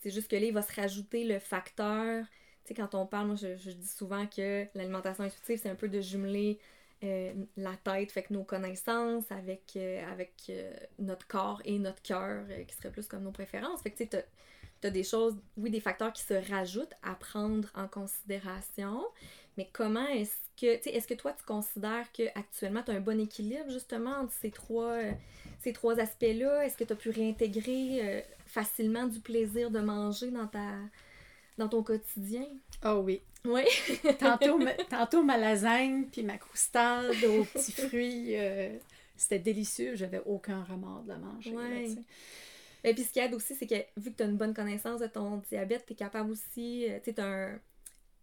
C'est 0.00 0.10
juste 0.10 0.30
que 0.30 0.36
là, 0.36 0.42
il 0.42 0.52
va 0.52 0.62
se 0.62 0.78
rajouter 0.78 1.24
le 1.24 1.38
facteur, 1.38 2.24
tu 2.64 2.68
sais, 2.68 2.74
quand 2.74 2.94
on 2.94 3.06
parle, 3.06 3.28
moi, 3.28 3.36
je, 3.36 3.56
je 3.56 3.70
dis 3.70 3.88
souvent 3.88 4.26
que 4.26 4.66
l'alimentation 4.74 5.24
intuitive, 5.24 5.58
c'est 5.62 5.70
un 5.70 5.74
peu 5.74 5.88
de 5.88 6.00
jumeler 6.00 6.58
euh, 7.04 7.32
la 7.56 7.76
tête, 7.76 8.10
fait 8.10 8.24
que 8.24 8.32
nos 8.32 8.42
connaissances 8.42 9.30
avec, 9.30 9.74
euh, 9.76 10.04
avec 10.10 10.32
euh, 10.50 10.72
notre 10.98 11.28
corps 11.28 11.62
et 11.64 11.78
notre 11.78 12.02
cœur, 12.02 12.44
qui 12.66 12.74
serait 12.74 12.90
plus 12.90 13.06
comme 13.06 13.22
nos 13.22 13.30
préférences. 13.30 13.82
Fait 13.82 13.92
que 13.92 14.02
tu 14.02 14.08
sais, 14.10 14.26
as 14.82 14.90
des 14.90 15.04
choses, 15.04 15.36
oui, 15.56 15.70
des 15.70 15.78
facteurs 15.78 16.12
qui 16.12 16.22
se 16.22 16.34
rajoutent 16.50 16.94
à 17.04 17.14
prendre 17.14 17.68
en 17.76 17.86
considération, 17.86 19.04
mais 19.56 19.68
comment 19.72 20.08
est-ce 20.08 20.47
que, 20.60 20.76
tu 20.76 20.84
sais, 20.84 20.90
est-ce 20.90 21.06
que 21.06 21.14
toi, 21.14 21.32
tu 21.32 21.44
considères 21.44 22.10
qu'actuellement, 22.12 22.82
tu 22.82 22.90
as 22.90 22.94
un 22.94 23.00
bon 23.00 23.20
équilibre 23.20 23.70
justement 23.70 24.12
entre 24.20 24.32
ces 24.40 24.50
trois, 24.50 24.98
ces 25.60 25.72
trois 25.72 25.98
aspects-là? 26.00 26.64
Est-ce 26.64 26.76
que 26.76 26.84
tu 26.84 26.92
as 26.92 26.96
pu 26.96 27.10
réintégrer 27.10 28.24
facilement 28.46 29.06
du 29.06 29.20
plaisir 29.20 29.70
de 29.70 29.80
manger 29.80 30.30
dans 30.30 30.46
ta 30.46 30.74
dans 31.58 31.68
ton 31.68 31.82
quotidien? 31.82 32.46
Oh 32.84 33.02
oui. 33.04 33.20
Oui. 33.44 33.62
tantôt, 34.18 34.58
tantôt 34.88 35.22
ma 35.22 35.36
lasagne 35.36 36.04
puis 36.04 36.22
ma 36.22 36.38
croustade 36.38 37.22
aux 37.24 37.44
petits 37.44 37.72
fruits, 37.72 38.36
euh, 38.36 38.76
c'était 39.16 39.38
délicieux. 39.38 39.94
J'avais 39.96 40.22
aucun 40.24 40.64
remords 40.64 41.02
de 41.02 41.08
la 41.08 41.18
manger. 41.18 41.96
Et 42.84 42.94
puis 42.94 43.02
ce 43.02 43.12
qui 43.12 43.18
aide 43.18 43.34
aussi, 43.34 43.54
c'est 43.56 43.66
que 43.66 43.74
vu 43.96 44.12
que 44.12 44.16
tu 44.16 44.22
as 44.22 44.26
une 44.26 44.36
bonne 44.36 44.54
connaissance 44.54 45.00
de 45.00 45.08
ton 45.08 45.38
diabète, 45.48 45.84
tu 45.86 45.92
es 45.92 45.96
capable 45.96 46.30
aussi, 46.30 46.88
euh, 46.88 46.98
tu 47.02 47.12
sais, 47.12 47.60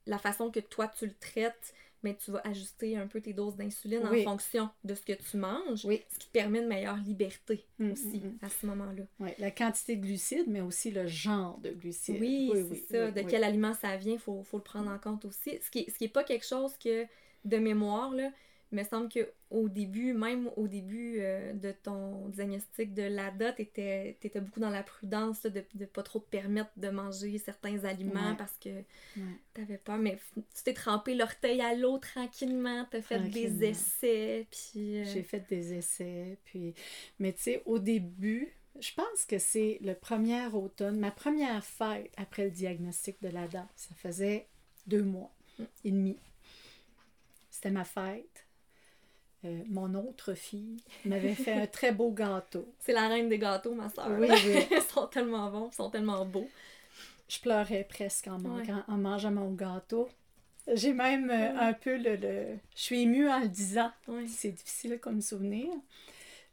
la 0.07 0.17
façon 0.17 0.49
que 0.49 0.61
toi 0.61 0.87
tu 0.87 1.05
le 1.05 1.13
traites, 1.19 1.73
mais 2.05 2.15
tu 2.15 2.29
vas 2.29 2.41
ajuster 2.43 2.95
un 2.97 3.07
peu 3.07 3.19
tes 3.19 3.33
doses 3.33 3.55
d'insuline 3.55 4.05
en 4.05 4.23
fonction 4.23 4.69
de 4.83 4.93
ce 4.93 5.01
que 5.01 5.13
tu 5.13 5.37
manges, 5.37 5.81
ce 5.81 6.19
qui 6.19 6.27
te 6.27 6.31
permet 6.31 6.59
une 6.59 6.67
meilleure 6.67 6.97
liberté 6.97 7.65
mm, 7.79 7.91
aussi 7.91 8.19
mm, 8.19 8.27
mm. 8.27 8.39
à 8.43 8.49
ce 8.49 8.65
moment-là. 8.67 9.03
Oui, 9.19 9.29
la 9.39 9.49
quantité 9.49 9.95
de 9.95 10.01
glucides, 10.01 10.47
mais 10.47 10.61
aussi 10.61 10.91
le 10.91 11.07
genre 11.07 11.57
de 11.57 11.71
glucides. 11.71 12.21
Oui, 12.21 12.51
c'est 12.69 12.95
ça. 12.95 13.11
de 13.11 13.21
quel 13.21 13.43
aliment 13.43 13.73
ça 13.73 13.97
vient, 13.97 14.13
il 14.13 14.19
faut, 14.19 14.43
faut, 14.43 14.57
le 14.57 14.63
prendre 14.63 14.91
en 14.91 14.99
compte 14.99 15.25
aussi. 15.25 15.57
Ce 15.63 15.71
qui 15.71 15.79
n'est 15.79 15.91
ce 15.91 15.97
qui 15.97 16.03
est 16.03 16.09
pas 16.09 16.23
quelque 16.23 16.45
chose 16.45 16.77
que, 16.77 17.07
de 17.43 17.57
mémoire, 17.57 18.13
là, 18.13 18.29
me 18.75 18.83
semble 18.83 19.09
qu'au 19.09 19.69
début, 19.69 20.13
même 20.13 20.49
au 20.55 20.67
début 20.67 21.17
euh, 21.19 21.53
de 21.53 21.71
ton 21.71 22.27
diagnostic 22.29 22.93
de 22.93 23.03
l'ADA, 23.03 23.53
tu 23.53 23.61
étais, 23.61 24.17
beaucoup 24.35 24.59
dans 24.59 24.69
la 24.69 24.83
prudence 24.83 25.43
de 25.43 25.63
ne 25.75 25.85
pas 25.85 26.03
trop 26.03 26.19
te 26.19 26.29
permettre 26.29 26.71
de 26.77 26.89
manger 26.89 27.37
certains 27.37 27.83
aliments 27.85 28.35
parce 28.35 28.57
que 28.57 28.83
tu 29.15 29.61
avais 29.61 29.77
peur. 29.77 29.97
Mais 29.97 30.17
tu 30.35 30.63
t'es 30.63 30.73
trempé 30.73 31.15
l'orteil 31.15 31.61
à 31.61 31.73
l'eau 31.75 31.97
tranquillement, 31.97 32.85
tu 32.91 32.97
as 32.97 33.01
fait 33.01 33.19
des 33.29 33.63
essais. 33.63 34.47
Puis, 34.51 34.97
euh, 34.99 35.05
J'ai 35.05 35.23
fait 35.23 35.47
des 35.49 35.73
essais. 35.73 36.37
Puis... 36.45 36.73
Mais 37.19 37.33
tu 37.33 37.41
sais, 37.41 37.63
au 37.65 37.79
début, 37.79 38.53
je 38.79 38.93
pense 38.93 39.25
que 39.25 39.37
c'est 39.37 39.79
le 39.81 39.93
premier 39.93 40.45
automne, 40.47 40.99
ma 40.99 41.11
première 41.11 41.63
fête 41.63 42.11
après 42.17 42.45
le 42.45 42.51
diagnostic 42.51 43.21
de 43.21 43.29
l'ADA. 43.29 43.67
Ça 43.75 43.95
faisait 43.95 44.47
deux 44.87 45.03
mois 45.03 45.31
mm. 45.59 45.63
et 45.85 45.91
demi. 45.91 46.17
C'était 47.49 47.71
ma 47.71 47.85
fête. 47.85 48.44
Euh, 49.45 49.59
mon 49.67 49.93
autre 49.95 50.33
fille 50.33 50.77
m'avait 51.05 51.35
fait 51.35 51.53
un 51.53 51.67
très 51.67 51.91
beau 51.91 52.11
gâteau. 52.11 52.67
C'est 52.79 52.93
la 52.93 53.07
reine 53.07 53.29
des 53.29 53.37
gâteaux, 53.37 53.73
ma 53.73 53.89
soeur. 53.89 54.09
Oui, 54.17 54.27
oui. 54.29 54.67
ils 54.71 54.81
sont 54.81 55.07
tellement 55.07 55.49
bons, 55.49 55.69
ils 55.71 55.75
sont 55.75 55.89
tellement 55.89 56.25
beaux. 56.25 56.49
Je 57.27 57.39
pleurais 57.39 57.85
presque 57.87 58.27
en, 58.27 58.39
en 58.87 58.97
mangeant 58.97 59.31
mon 59.31 59.51
gâteau. 59.51 60.09
J'ai 60.73 60.93
même 60.93 61.29
euh, 61.29 61.59
un 61.59 61.73
peu 61.73 61.97
le, 61.97 62.17
Je 62.75 62.81
suis 62.81 63.01
émue 63.01 63.29
en 63.29 63.39
le 63.39 63.47
disant. 63.47 63.91
C'est 64.27 64.51
difficile 64.51 64.99
comme 64.99 65.21
souvenir. 65.21 65.67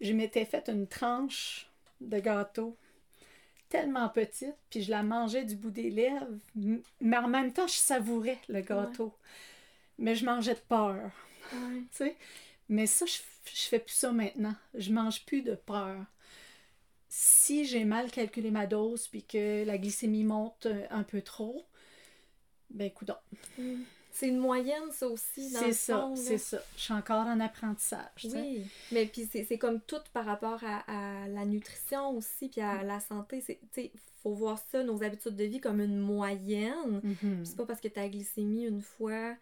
Je 0.00 0.12
m'étais 0.12 0.44
fait 0.44 0.68
une 0.68 0.86
tranche 0.86 1.68
de 2.00 2.18
gâteau 2.18 2.76
tellement 3.68 4.08
petite, 4.10 4.54
puis 4.68 4.82
je 4.82 4.90
la 4.90 5.02
mangeais 5.02 5.44
du 5.44 5.56
bout 5.56 5.70
des 5.70 5.88
lèvres, 5.88 6.26
mais 7.00 7.16
en 7.16 7.28
même 7.28 7.54
temps, 7.54 7.66
je 7.66 7.72
savourais 7.72 8.38
le 8.48 8.60
gâteau. 8.60 9.14
Mais 9.98 10.14
je 10.14 10.26
mangeais 10.26 10.54
de 10.54 10.60
peur. 10.68 11.10
Tu 11.50 11.86
sais? 11.92 12.16
Mais 12.72 12.86
ça, 12.86 13.04
je, 13.06 13.18
je 13.54 13.62
fais 13.68 13.78
plus 13.78 13.94
ça 13.94 14.12
maintenant. 14.12 14.54
Je 14.74 14.90
mange 14.92 15.24
plus 15.26 15.42
de 15.42 15.54
peur. 15.54 15.96
Si 17.08 17.66
j'ai 17.66 17.84
mal 17.84 18.10
calculé 18.10 18.50
ma 18.50 18.66
dose 18.66 19.06
puis 19.08 19.22
que 19.22 19.64
la 19.64 19.76
glycémie 19.76 20.24
monte 20.24 20.66
un 20.90 21.02
peu 21.02 21.20
trop, 21.20 21.66
ben 22.70 22.86
écoute. 22.86 23.10
Mm. 23.58 23.82
c'est 24.12 24.28
une 24.28 24.38
moyenne, 24.38 24.90
ça 24.92 25.06
aussi, 25.08 25.50
C'est 25.50 25.74
ça, 25.74 26.10
c'est 26.16 26.38
ça. 26.38 26.62
Je 26.76 26.82
suis 26.84 26.94
encore 26.94 27.26
en 27.26 27.38
apprentissage. 27.40 28.26
Oui, 28.32 28.64
mais 28.92 29.04
puis 29.04 29.28
c'est 29.30 29.58
comme 29.58 29.80
tout 29.82 30.00
par 30.14 30.24
rapport 30.24 30.62
à, 30.64 31.24
à 31.24 31.28
la 31.28 31.44
nutrition 31.44 32.10
aussi, 32.16 32.48
puis 32.48 32.62
Mm. 32.62 32.64
à 32.64 32.82
la 32.84 33.00
santé. 33.00 33.42
Sais, 33.42 33.92
faut 34.22 34.32
voir 34.32 34.58
ça, 34.70 34.82
nos 34.82 35.02
habitudes 35.02 35.36
de 35.36 35.44
vie, 35.44 35.60
comme 35.60 35.80
une 35.80 35.98
moyenne. 35.98 37.00
Mhm. 37.02 37.16
Puis 37.20 37.40
C'est 37.44 37.56
pas 37.56 37.66
parce 37.66 37.80
que 37.80 37.88
ta 37.88 38.08
glycémie, 38.08 38.64
une 38.64 38.80
fois, 38.80 39.34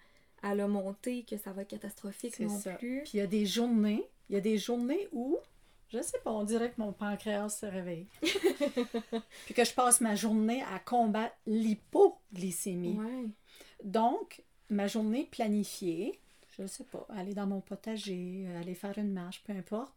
elle 0.43 0.61
a 0.61 0.69
monté, 0.69 1.25
que 1.25 1.37
ça 1.37 1.53
va 1.53 1.63
être 1.63 1.69
catastrophique 1.69 2.39
non 2.41 2.59
ça. 2.59 2.73
plus. 2.75 3.03
Puis 3.03 3.13
il 3.15 3.19
y 3.19 3.21
a 3.23 3.27
des 3.27 3.47
journées, 3.47 4.05
il 4.29 4.35
y 4.35 4.39
a 4.39 4.41
des 4.41 4.59
journées 4.59 5.09
où, 5.13 5.39
je 5.89 6.01
sais 6.03 6.19
pas, 6.21 6.31
on 6.31 6.45
dirait 6.45 6.71
que 6.71 6.81
mon 6.81 6.93
pancréas 6.93 7.49
se 7.51 7.67
réveille. 7.67 8.07
Puis 9.47 9.55
que 9.55 9.65
je 9.65 9.73
passe 9.75 10.01
ma 10.01 10.15
journée 10.15 10.63
à 10.73 10.79
combattre 10.79 11.35
l'hypoglycémie. 11.47 12.99
Ouais. 12.99 13.27
Donc, 13.85 14.43
ma 14.69 14.87
journée 14.87 15.29
planifiée, 15.31 16.19
je 16.59 16.67
sais 16.67 16.85
pas, 16.85 17.07
aller 17.11 17.35
dans 17.35 17.47
mon 17.47 17.61
potager, 17.61 18.47
aller 18.61 18.75
faire 18.75 18.97
une 18.99 19.13
marche, 19.13 19.43
peu 19.45 19.53
importe, 19.53 19.93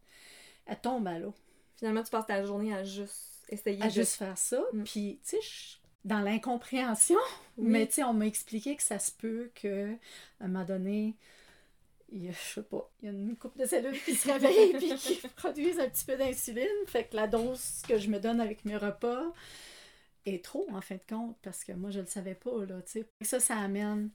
elle 0.66 0.80
tombe 0.80 1.06
à 1.06 1.18
l'eau. 1.18 1.34
Finalement, 1.76 2.02
tu 2.02 2.10
passes 2.10 2.26
ta 2.26 2.44
journée 2.44 2.74
à 2.74 2.84
juste 2.84 3.44
essayer 3.48 3.82
À 3.82 3.86
de... 3.86 3.92
juste 3.92 4.14
faire 4.14 4.38
ça. 4.38 4.62
Mm. 4.72 4.84
Puis, 4.84 5.18
tu 5.28 5.36
sais, 5.40 5.78
dans 6.04 6.20
l'incompréhension, 6.20 7.18
Oui. 7.56 7.68
mais 7.70 7.86
tu 7.86 7.94
sais, 7.94 8.04
on 8.04 8.12
m'a 8.12 8.26
expliqué 8.26 8.76
que 8.76 8.82
ça 8.82 8.98
se 8.98 9.10
peut 9.12 9.50
que, 9.54 9.92
à 10.40 10.44
un 10.44 10.48
moment 10.48 10.64
donné, 10.64 11.14
il 12.12 12.24
y 12.24 12.28
a, 12.28 12.32
je 12.32 12.54
sais 12.54 12.62
pas, 12.62 12.88
il 13.02 13.06
y 13.06 13.08
a 13.08 13.12
une 13.12 13.36
coupe 13.36 13.56
de 13.58 13.64
cellules 13.66 14.00
qui 14.04 14.14
se 14.14 14.30
réveillent 14.30 14.72
puis 14.78 14.94
qui 14.96 15.28
produisent 15.28 15.80
un 15.80 15.88
petit 15.88 16.04
peu 16.04 16.16
d'insuline. 16.16 16.66
Fait 16.86 17.04
que 17.04 17.16
la 17.16 17.26
dose 17.26 17.82
que 17.88 17.98
je 17.98 18.08
me 18.08 18.20
donne 18.20 18.40
avec 18.40 18.64
mes 18.64 18.76
repas 18.76 19.24
est 20.26 20.44
trop, 20.44 20.66
en 20.72 20.80
fin 20.80 20.94
de 20.96 21.00
compte, 21.08 21.36
parce 21.42 21.64
que 21.64 21.72
moi, 21.72 21.90
je 21.90 22.00
le 22.00 22.06
savais 22.06 22.34
pas, 22.34 22.64
là, 22.66 22.80
tu 22.82 22.92
sais. 23.00 23.06
Ça, 23.22 23.40
ça 23.40 23.56
amène 23.56 24.10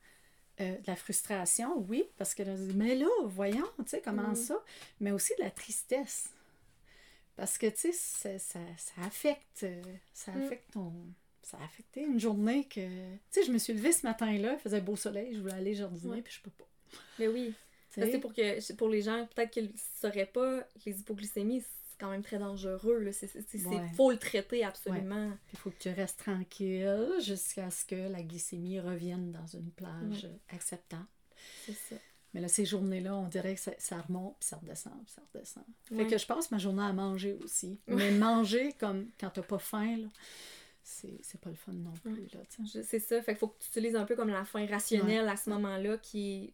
euh, 0.61 0.75
de 0.77 0.83
la 0.87 0.95
frustration, 0.95 1.77
oui, 1.89 2.03
parce 2.17 2.33
que 2.35 2.43
là, 2.43 2.53
mais 2.75 2.95
là, 2.95 3.07
voyons, 3.25 3.67
tu 3.79 3.83
sais, 3.87 4.01
comment 4.01 4.29
Mm. 4.31 4.35
ça? 4.35 4.63
Mais 4.99 5.11
aussi 5.11 5.33
de 5.37 5.43
la 5.43 5.51
tristesse. 5.51 6.29
Parce 7.35 7.57
que, 7.57 7.67
tu 7.67 7.77
sais, 7.77 7.91
ça, 7.93 8.37
ça, 8.39 8.59
ça 8.77 9.01
affecte, 9.05 9.63
euh, 9.63 9.81
ça 10.13 10.31
Mm. 10.31 10.43
affecte 10.43 10.71
ton... 10.73 10.93
Ça 11.49 11.57
a 11.57 11.63
affecté 11.65 12.01
une 12.01 12.19
journée 12.19 12.65
que... 12.65 12.79
Tu 12.81 13.19
sais, 13.31 13.43
je 13.43 13.51
me 13.51 13.57
suis 13.57 13.73
levée 13.73 13.91
ce 13.91 14.05
matin-là, 14.05 14.53
il 14.53 14.59
faisait 14.59 14.81
beau 14.81 14.95
soleil, 14.95 15.33
je 15.33 15.39
voulais 15.41 15.53
aller 15.53 15.73
jardiner, 15.73 16.11
Ouais. 16.17 16.21
puis 16.21 16.33
je 16.33 16.41
peux 16.41 16.51
pas. 16.51 16.67
Mais 17.17 17.27
oui. 17.27 17.53
C'est 17.89 18.19
pour 18.19 18.33
que 18.33 18.73
pour 18.73 18.87
les 18.87 19.01
gens 19.01 19.27
peut-être 19.33 19.49
qu'ils 19.51 19.65
ne 19.71 19.77
sauraient 19.99 20.27
pas 20.27 20.63
les 20.85 20.99
hypoglycémies 20.99 21.61
c'est 21.61 21.97
quand 21.99 22.11
même 22.11 22.21
très 22.21 22.37
dangereux 22.37 23.11
c'est- 23.11 23.35
Ouais. 23.65 23.87
faut 23.95 24.11
le 24.11 24.17
traiter 24.17 24.63
absolument 24.63 25.31
Il 25.53 25.57
faut 25.59 25.71
que 25.71 25.79
tu 25.79 25.89
restes 25.89 26.19
tranquille 26.19 27.09
jusqu'à 27.19 27.69
ce 27.71 27.83
que 27.85 27.95
la 27.95 28.21
glycémie 28.21 28.79
revienne 28.79 29.31
dans 29.31 29.47
une 29.47 29.71
plage 29.71 30.27
acceptable. 30.49 31.07
c'est 31.65 31.73
ça 31.73 31.95
Mais 32.35 32.41
là, 32.41 32.47
ces 32.47 32.63
journées-là, 32.63 33.15
on 33.15 33.27
dirait 33.27 33.55
que 33.55 33.59
ça, 33.59 33.71
ça 33.79 33.99
remonte, 34.01 34.37
puis 34.39 34.47
ça 34.49 34.57
redescend, 34.57 34.93
puis 35.03 35.13
ça 35.15 35.23
redescend. 35.33 35.63
Fait 35.85 36.05
que 36.05 36.17
je 36.17 36.25
passe 36.27 36.51
ma 36.51 36.59
journée 36.59 36.83
à 36.83 36.93
manger 36.93 37.33
aussi. 37.43 37.79
Mais 37.87 38.11
manger 38.11 38.73
comme 38.73 39.07
quand 39.19 39.31
t'as 39.31 39.41
pas 39.41 39.57
faim, 39.57 39.97
là, 39.97 40.07
c'est 40.83 41.39
pas 41.41 41.49
le 41.49 41.55
fun 41.55 41.71
non 41.73 41.93
plus, 42.03 42.27
c'est 42.83 42.99
ça 42.99 43.21
fait 43.21 43.33
qu'il 43.33 43.39
faut 43.39 43.47
que 43.49 43.59
tu 43.59 43.67
utilises 43.69 43.95
un 43.95 44.05
peu 44.05 44.15
comme 44.15 44.29
la 44.29 44.45
fin 44.45 44.65
rationnelle 44.65 45.27
à 45.29 45.35
ce 45.37 45.49
moment-là 45.51 45.97
qui 45.97 46.53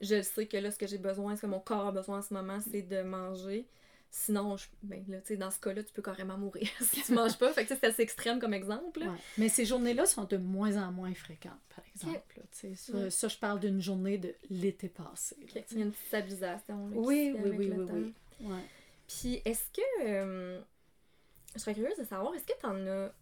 je 0.00 0.22
sais 0.22 0.46
que 0.46 0.56
là 0.56 0.70
ce 0.70 0.78
que 0.78 0.86
j'ai 0.86 0.98
besoin 0.98 1.36
ce 1.36 1.42
que 1.42 1.46
mon 1.46 1.60
corps 1.60 1.86
a 1.88 1.92
besoin 1.92 2.18
en 2.18 2.22
ce 2.22 2.32
moment 2.34 2.58
c'est 2.60 2.82
de 2.82 3.02
manger 3.02 3.66
sinon 4.10 4.56
je- 4.56 4.66
ben 4.82 5.04
là 5.08 5.20
tu 5.20 5.28
sais 5.28 5.36
dans 5.36 5.50
ce 5.50 5.58
cas-là 5.60 5.82
tu 5.82 5.92
peux 5.92 6.02
carrément 6.02 6.38
mourir 6.38 6.68
si 6.80 7.02
tu 7.02 7.12
manges 7.12 7.36
pas 7.38 7.52
fait 7.52 7.64
que 7.66 7.74
c'est 7.74 7.84
assez 7.86 8.02
extrême 8.02 8.38
comme 8.40 8.54
exemple. 8.54 9.00
Ouais. 9.00 9.08
Mais 9.38 9.48
ces 9.48 9.64
journées-là 9.66 10.06
sont 10.06 10.24
de 10.24 10.36
moins 10.36 10.76
en 10.82 10.90
moins 10.92 11.12
fréquentes, 11.14 11.52
par 11.74 11.84
exemple. 11.94 12.20
ça, 12.52 12.92
Ouais. 12.96 13.10
ça, 13.10 13.28
je 13.28 13.36
parle 13.38 13.60
d'une 13.60 13.80
journée 13.80 14.18
de 14.18 14.34
l'été 14.50 14.88
passé. 14.88 15.36
là, 15.54 15.60
il 15.70 15.78
y 15.78 15.82
a 15.82 15.84
une 15.84 15.90
petite 15.92 16.06
stabilisation 16.06 16.86
Oui, 16.94 17.34
oui, 17.36 17.50
oui, 17.50 17.70
oui, 17.76 17.86
temps. 17.86 17.92
oui. 17.92 18.14
Ouais. 18.40 18.62
Puis 19.08 19.42
est-ce 19.44 19.64
que 19.72 20.06
euh, 20.06 20.60
je 21.54 21.60
serais 21.60 21.74
curieuse 21.74 21.98
de 21.98 22.04
savoir 22.04 22.34
est-ce 22.34 22.44
que 22.46 22.58
tu 22.58 22.66
en 22.66 22.86
as 22.86 23.12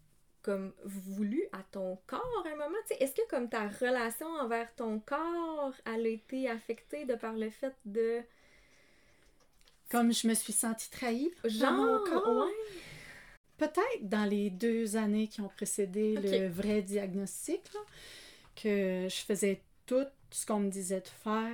comme 0.42 0.72
voulu 0.84 1.42
à 1.52 1.62
ton 1.70 1.98
corps 2.06 2.42
à 2.44 2.48
un 2.48 2.56
moment, 2.56 2.78
est-ce 2.98 3.14
que 3.14 3.26
comme 3.28 3.48
ta 3.48 3.68
relation 3.68 4.26
envers 4.26 4.74
ton 4.74 4.98
corps 5.00 5.72
elle 5.86 6.06
a 6.06 6.08
été 6.08 6.48
affectée 6.48 7.04
de 7.04 7.14
par 7.14 7.34
le 7.34 7.48
fait 7.50 7.74
de 7.84 8.20
Comme 9.90 10.12
je 10.12 10.26
me 10.26 10.34
suis 10.34 10.52
sentie 10.52 10.90
trahie 10.90 11.30
genre 11.44 11.72
dans 11.72 11.82
mon 11.84 11.98
corps? 12.04 12.46
ouais, 12.46 12.52
Peut-être 13.58 14.08
dans 14.08 14.24
les 14.24 14.50
deux 14.50 14.96
années 14.96 15.28
qui 15.28 15.40
ont 15.40 15.48
précédé 15.48 16.14
le 16.16 16.48
vrai 16.48 16.82
diagnostic, 16.82 17.62
là, 17.74 17.80
que 18.56 19.06
je 19.08 19.24
faisais 19.24 19.62
tout 19.86 20.06
ce 20.30 20.46
qu'on 20.46 20.60
me 20.60 20.70
disait 20.70 21.00
de 21.00 21.08
faire, 21.08 21.52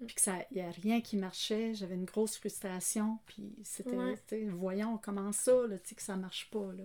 Mm. 0.00 0.06
puis 0.06 0.14
que 0.14 0.20
ça, 0.22 0.34
il 0.50 0.54
n'y 0.58 0.62
a 0.62 0.70
rien 0.70 1.00
qui 1.02 1.16
marchait, 1.18 1.74
j'avais 1.74 1.94
une 1.94 2.04
grosse 2.06 2.38
frustration, 2.38 3.18
puis 3.26 3.52
c'était, 3.64 3.96
Ouais. 3.96 4.16
voyons 4.48 4.96
comment 4.96 5.30
ça, 5.32 5.52
là, 5.66 5.78
tu 5.78 5.88
sais, 5.90 5.94
que 5.94 6.00
ça 6.02 6.16
marche 6.16 6.48
pas, 6.50 6.72
là. 6.72 6.84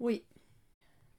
Oui, 0.00 0.24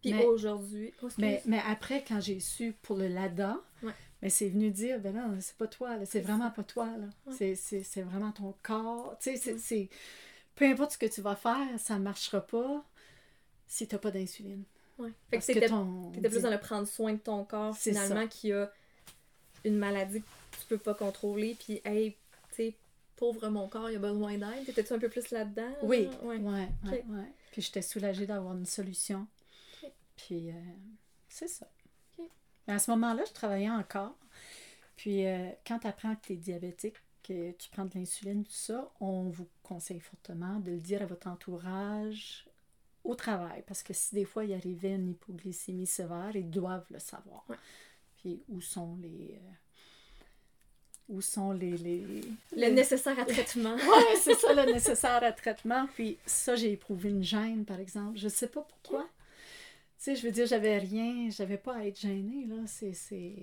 puis 0.02 0.14
Mais- 0.14 0.26
aujourd'hui 0.26 0.94
oh, 1.02 1.08
mais, 1.18 1.42
mais 1.46 1.62
après, 1.68 2.04
quand 2.08 2.20
j'ai 2.22 2.40
su 2.40 2.74
pour 2.82 2.96
le 2.98 3.08
LADA, 3.08 3.58
Ouais. 3.82 3.94
mais 4.22 4.30
c'est 4.30 4.50
venu 4.50 4.70
dire, 4.72 5.00
ben 5.00 5.14
non, 5.16 5.36
c'est 5.40 5.56
pas 5.58 5.68
toi, 5.68 5.98
là, 5.98 6.06
c'est 6.06 6.20
vraiment 6.22 6.46
ça. 6.46 6.52
pas 6.52 6.64
toi, 6.64 6.86
là. 6.86 7.08
Ouais. 7.26 7.34
C'est- 7.38 7.56
C'est 7.56 7.84
c'est 7.84 8.02
vraiment 8.02 8.32
ton 8.32 8.54
corps. 8.62 9.16
Tu 9.20 9.36
sais, 9.38 9.58
c'est-. 9.58 9.90
Peu 10.56 10.66
importe 10.66 10.92
ce 10.92 10.98
que 10.98 11.06
tu 11.06 11.22
vas 11.22 11.36
faire, 11.36 11.68
ça 11.80 11.98
marchera 11.98 12.40
pas 12.42 12.84
si 13.68 13.88
t'as 13.88 13.98
pas 13.98 14.12
d'insuline. 14.12 14.64
ouais. 15.00 15.10
fait 15.10 15.14
que 15.14 15.32
Parce 15.32 15.48
que 15.48 15.54
t'étais 15.54 15.68
ton... 15.68 16.12
t'étais 16.12 16.30
plus 16.30 16.42
dans 16.44 16.52
le 16.52 16.60
prendre 16.60 16.88
soin 16.88 17.14
de 17.14 17.18
ton 17.20 17.44
corps 17.44 17.76
finalement 17.76 18.28
qui 18.28 18.52
a 18.54 18.72
une 19.66 19.76
maladie 19.78 20.22
que 20.22 20.58
tu 20.62 20.66
peux 20.70 20.78
pas 20.78 20.94
contrôler 20.94 21.58
puis 21.60 21.82
hey 21.84 22.12
tu 22.52 22.56
sais 22.56 22.74
pauvre 23.18 23.50
mon 23.50 23.68
corps 23.68 23.90
il 23.90 23.96
a 23.98 24.00
besoin 24.00 24.38
d'aide 24.38 24.66
t'étais-tu 24.66 24.94
un 24.94 25.00
peu 25.00 25.10
plus 25.10 25.32
là-dedans 25.32 25.68
là? 25.68 25.76
Oui, 25.84 26.08
ouais, 26.24 26.38
ouais, 26.38 26.70
ouais. 26.86 27.04
Puis 27.56 27.62
j'étais 27.62 27.82
soulagée 27.82 28.26
d'avoir 28.26 28.54
une 28.54 28.66
solution. 28.66 29.28
Puis 30.18 30.50
euh, 30.50 30.62
c'est 31.30 31.48
ça. 31.48 31.66
Mais 32.68 32.74
à 32.74 32.80
ce 32.80 32.92
moment-là, 32.92 33.24
je 33.26 33.32
travaillais 33.32 33.70
encore. 33.70 34.18
Puis 34.98 35.26
euh, 35.26 35.50
quand 35.66 35.80
tu 35.80 35.88
apprends 35.88 36.18
que 36.18 36.22
tu 36.28 36.34
es 36.34 36.36
diabétique, 36.36 36.98
que 37.24 37.52
tu 37.54 37.70
prends 37.70 37.86
de 37.86 37.98
l'insuline, 37.98 38.44
tout 38.44 38.52
ça, 38.52 38.92
on 39.00 39.30
vous 39.30 39.48
conseille 39.64 40.02
fortement 40.02 40.60
de 40.60 40.72
le 40.72 40.82
dire 40.82 41.02
à 41.02 41.06
votre 41.06 41.28
entourage 41.28 42.46
au 43.06 43.16
travail. 43.16 43.64
Parce 43.66 43.84
que 43.84 43.94
si 43.94 44.16
des 44.16 44.26
fois 44.26 44.44
il 44.44 44.52
arrivait 44.52 44.96
une 44.96 45.12
hypoglycémie 45.12 45.88
sévère, 45.88 46.36
ils 46.36 46.50
doivent 46.50 46.88
le 46.90 47.00
savoir. 47.00 47.46
Ouais. 47.48 47.56
Puis 48.18 48.44
où 48.50 48.60
sont 48.60 48.98
les. 48.98 49.40
Où 51.10 51.22
sont 51.22 51.52
les. 51.52 51.78
les... 51.78 52.04
le 52.56 52.70
nécessaire 52.70 53.18
à 53.20 53.26
traitement 53.26 53.76
Ouais, 53.76 54.16
c'est 54.22 54.34
ça 54.36 54.54
le 54.54 54.72
nécessaire 54.72 55.24
à 55.24 55.32
traitement. 55.32 55.88
Puis 55.96 56.18
ça, 56.26 56.56
j'ai 56.56 56.72
éprouvé 56.74 57.10
une 57.10 57.24
gêne, 57.24 57.66
par 57.66 57.80
exemple. 57.80 58.18
Je 58.18 58.28
sais 58.28 58.48
pas 58.48 58.62
pourquoi. 58.62 59.04
Tu 59.04 59.08
sais, 59.98 60.16
je 60.16 60.26
veux 60.26 60.32
dire, 60.32 60.46
j'avais 60.46 60.78
rien, 60.78 61.30
j'avais 61.30 61.58
pas 61.58 61.76
à 61.76 61.86
être 61.86 62.00
gênée, 62.00 62.46
là. 62.48 62.56
C'est, 62.66 63.36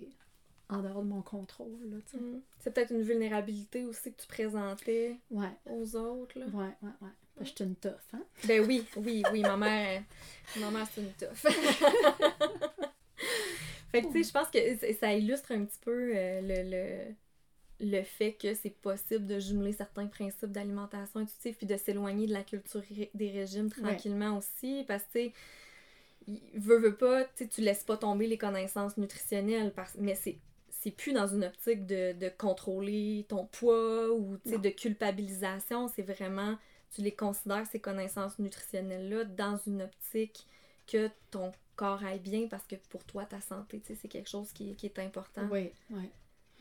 en 0.68 0.80
dehors 0.82 1.02
de 1.02 1.08
mon 1.08 1.22
contrôle, 1.22 1.78
là, 1.90 1.96
tu 2.10 2.16
sais. 2.16 2.22
Mm. 2.22 2.40
c'est 2.60 2.72
peut-être 2.72 2.92
une 2.92 3.02
vulnérabilité 3.02 3.84
aussi 3.84 4.12
que 4.12 4.20
tu 4.22 4.26
présentais 4.26 5.16
Ouais, 5.30 5.50
aux 5.70 5.96
autres 5.96 6.38
là. 6.38 6.46
ouais, 6.46 6.64
ouais, 6.82 6.88
ouais. 7.02 7.08
Ben, 7.36 7.44
J'étais 7.44 7.64
une 7.64 7.76
tough, 7.76 7.90
hein? 8.14 8.22
ben 8.46 8.64
oui 8.66 8.84
oui 8.96 9.22
oui 9.32 9.40
ma 9.42 9.56
mère 9.56 10.02
ma 10.58 10.70
mère 10.70 10.86
c'est 10.94 11.00
une 11.02 11.12
tough 11.12 11.34
fait 13.90 14.02
que 14.02 14.06
tu 14.08 14.22
sais 14.22 14.28
je 14.28 14.32
pense 14.32 14.48
que 14.50 14.92
ça 14.98 15.12
illustre 15.14 15.52
un 15.52 15.64
petit 15.64 15.78
peu 15.80 16.12
euh, 16.14 16.40
le, 16.42 16.70
le 16.70 17.14
le 17.82 18.02
fait 18.02 18.34
que 18.34 18.54
c'est 18.54 18.70
possible 18.70 19.26
de 19.26 19.38
jumeler 19.38 19.72
certains 19.72 20.06
principes 20.06 20.52
d'alimentation 20.52 21.20
intuitive 21.20 21.56
puis 21.56 21.66
de 21.66 21.76
s'éloigner 21.76 22.26
de 22.26 22.32
la 22.32 22.44
culture 22.44 22.82
des 23.14 23.30
régimes 23.30 23.70
tranquillement 23.70 24.38
aussi 24.38 24.84
parce 24.86 25.04
que 25.12 25.30
veut 26.54 26.78
veut 26.78 26.96
pas 26.96 27.24
tu 27.24 27.60
laisses 27.60 27.84
pas 27.84 27.96
tomber 27.96 28.26
les 28.26 28.38
connaissances 28.38 28.96
nutritionnelles 28.96 29.72
parce 29.74 29.96
mais 29.98 30.14
c'est 30.14 30.38
c'est 30.70 30.90
plus 30.90 31.12
dans 31.12 31.28
une 31.28 31.44
optique 31.44 31.86
de, 31.86 32.12
de 32.12 32.28
contrôler 32.28 33.24
ton 33.28 33.46
poids 33.46 34.10
ou 34.12 34.36
de 34.44 34.68
culpabilisation 34.70 35.88
c'est 35.88 36.02
vraiment 36.02 36.56
tu 36.94 37.02
les 37.02 37.12
considères 37.12 37.66
ces 37.66 37.80
connaissances 37.80 38.38
nutritionnelles 38.38 39.08
là 39.08 39.24
dans 39.24 39.56
une 39.66 39.82
optique 39.82 40.46
que 40.86 41.10
ton 41.30 41.52
corps 41.76 42.04
aille 42.04 42.20
bien 42.20 42.46
parce 42.48 42.66
que 42.66 42.76
pour 42.90 43.04
toi 43.04 43.24
ta 43.24 43.40
santé 43.40 43.82
c'est 43.84 44.08
quelque 44.08 44.28
chose 44.28 44.52
qui, 44.52 44.74
qui 44.76 44.86
est 44.86 44.98
important. 44.98 45.48
Oui, 45.50 45.70
oui. 45.90 46.10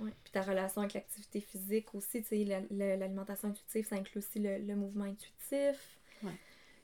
Ouais. 0.01 0.11
Puis 0.23 0.31
ta 0.31 0.41
relation 0.41 0.81
avec 0.81 0.93
l'activité 0.95 1.39
physique 1.39 1.93
aussi, 1.95 2.21
tu 2.23 2.27
sais, 2.29 2.43
la- 2.43 2.61
la- 2.71 2.97
l'alimentation 2.97 3.49
intuitive, 3.49 3.87
ça 3.87 3.95
inclut 3.95 4.17
aussi 4.19 4.39
le, 4.39 4.57
le 4.57 4.75
mouvement 4.75 5.05
intuitif. 5.05 5.99
Ouais. 6.23 6.31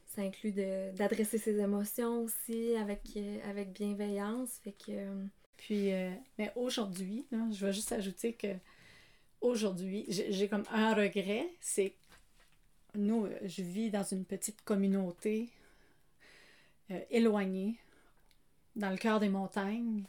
Ça 0.05 0.22
inclut 0.22 0.51
d'adresser 0.51 1.38
ses 1.38 1.59
émotions 1.59 2.22
aussi 2.22 2.76
avec, 2.76 3.01
euh, 3.18 3.39
avec 3.49 3.72
bienveillance. 3.74 4.59
Fait 4.63 4.72
que. 4.72 4.91
euh, 4.91 5.26
Puis, 5.57 5.91
euh, 5.91 6.11
mais 6.38 6.51
aujourd'hui, 6.55 7.26
je 7.32 7.65
vais 7.65 7.74
juste 7.74 7.91
ajouter 7.91 8.34
que 8.34 8.53
aujourd'hui, 9.41 10.05
j'ai 10.07 10.47
comme 10.47 10.63
un 10.72 10.93
regret, 10.93 11.49
c'est 11.59 11.95
nous, 12.95 13.28
je 13.43 13.61
vis 13.63 13.89
dans 13.91 14.03
une 14.03 14.24
petite 14.26 14.61
communauté 14.63 15.49
euh, 16.91 16.99
éloignée, 17.09 17.76
dans 18.76 18.89
le 18.91 18.97
cœur 18.97 19.20
des 19.20 19.30
montagnes. 19.30 20.03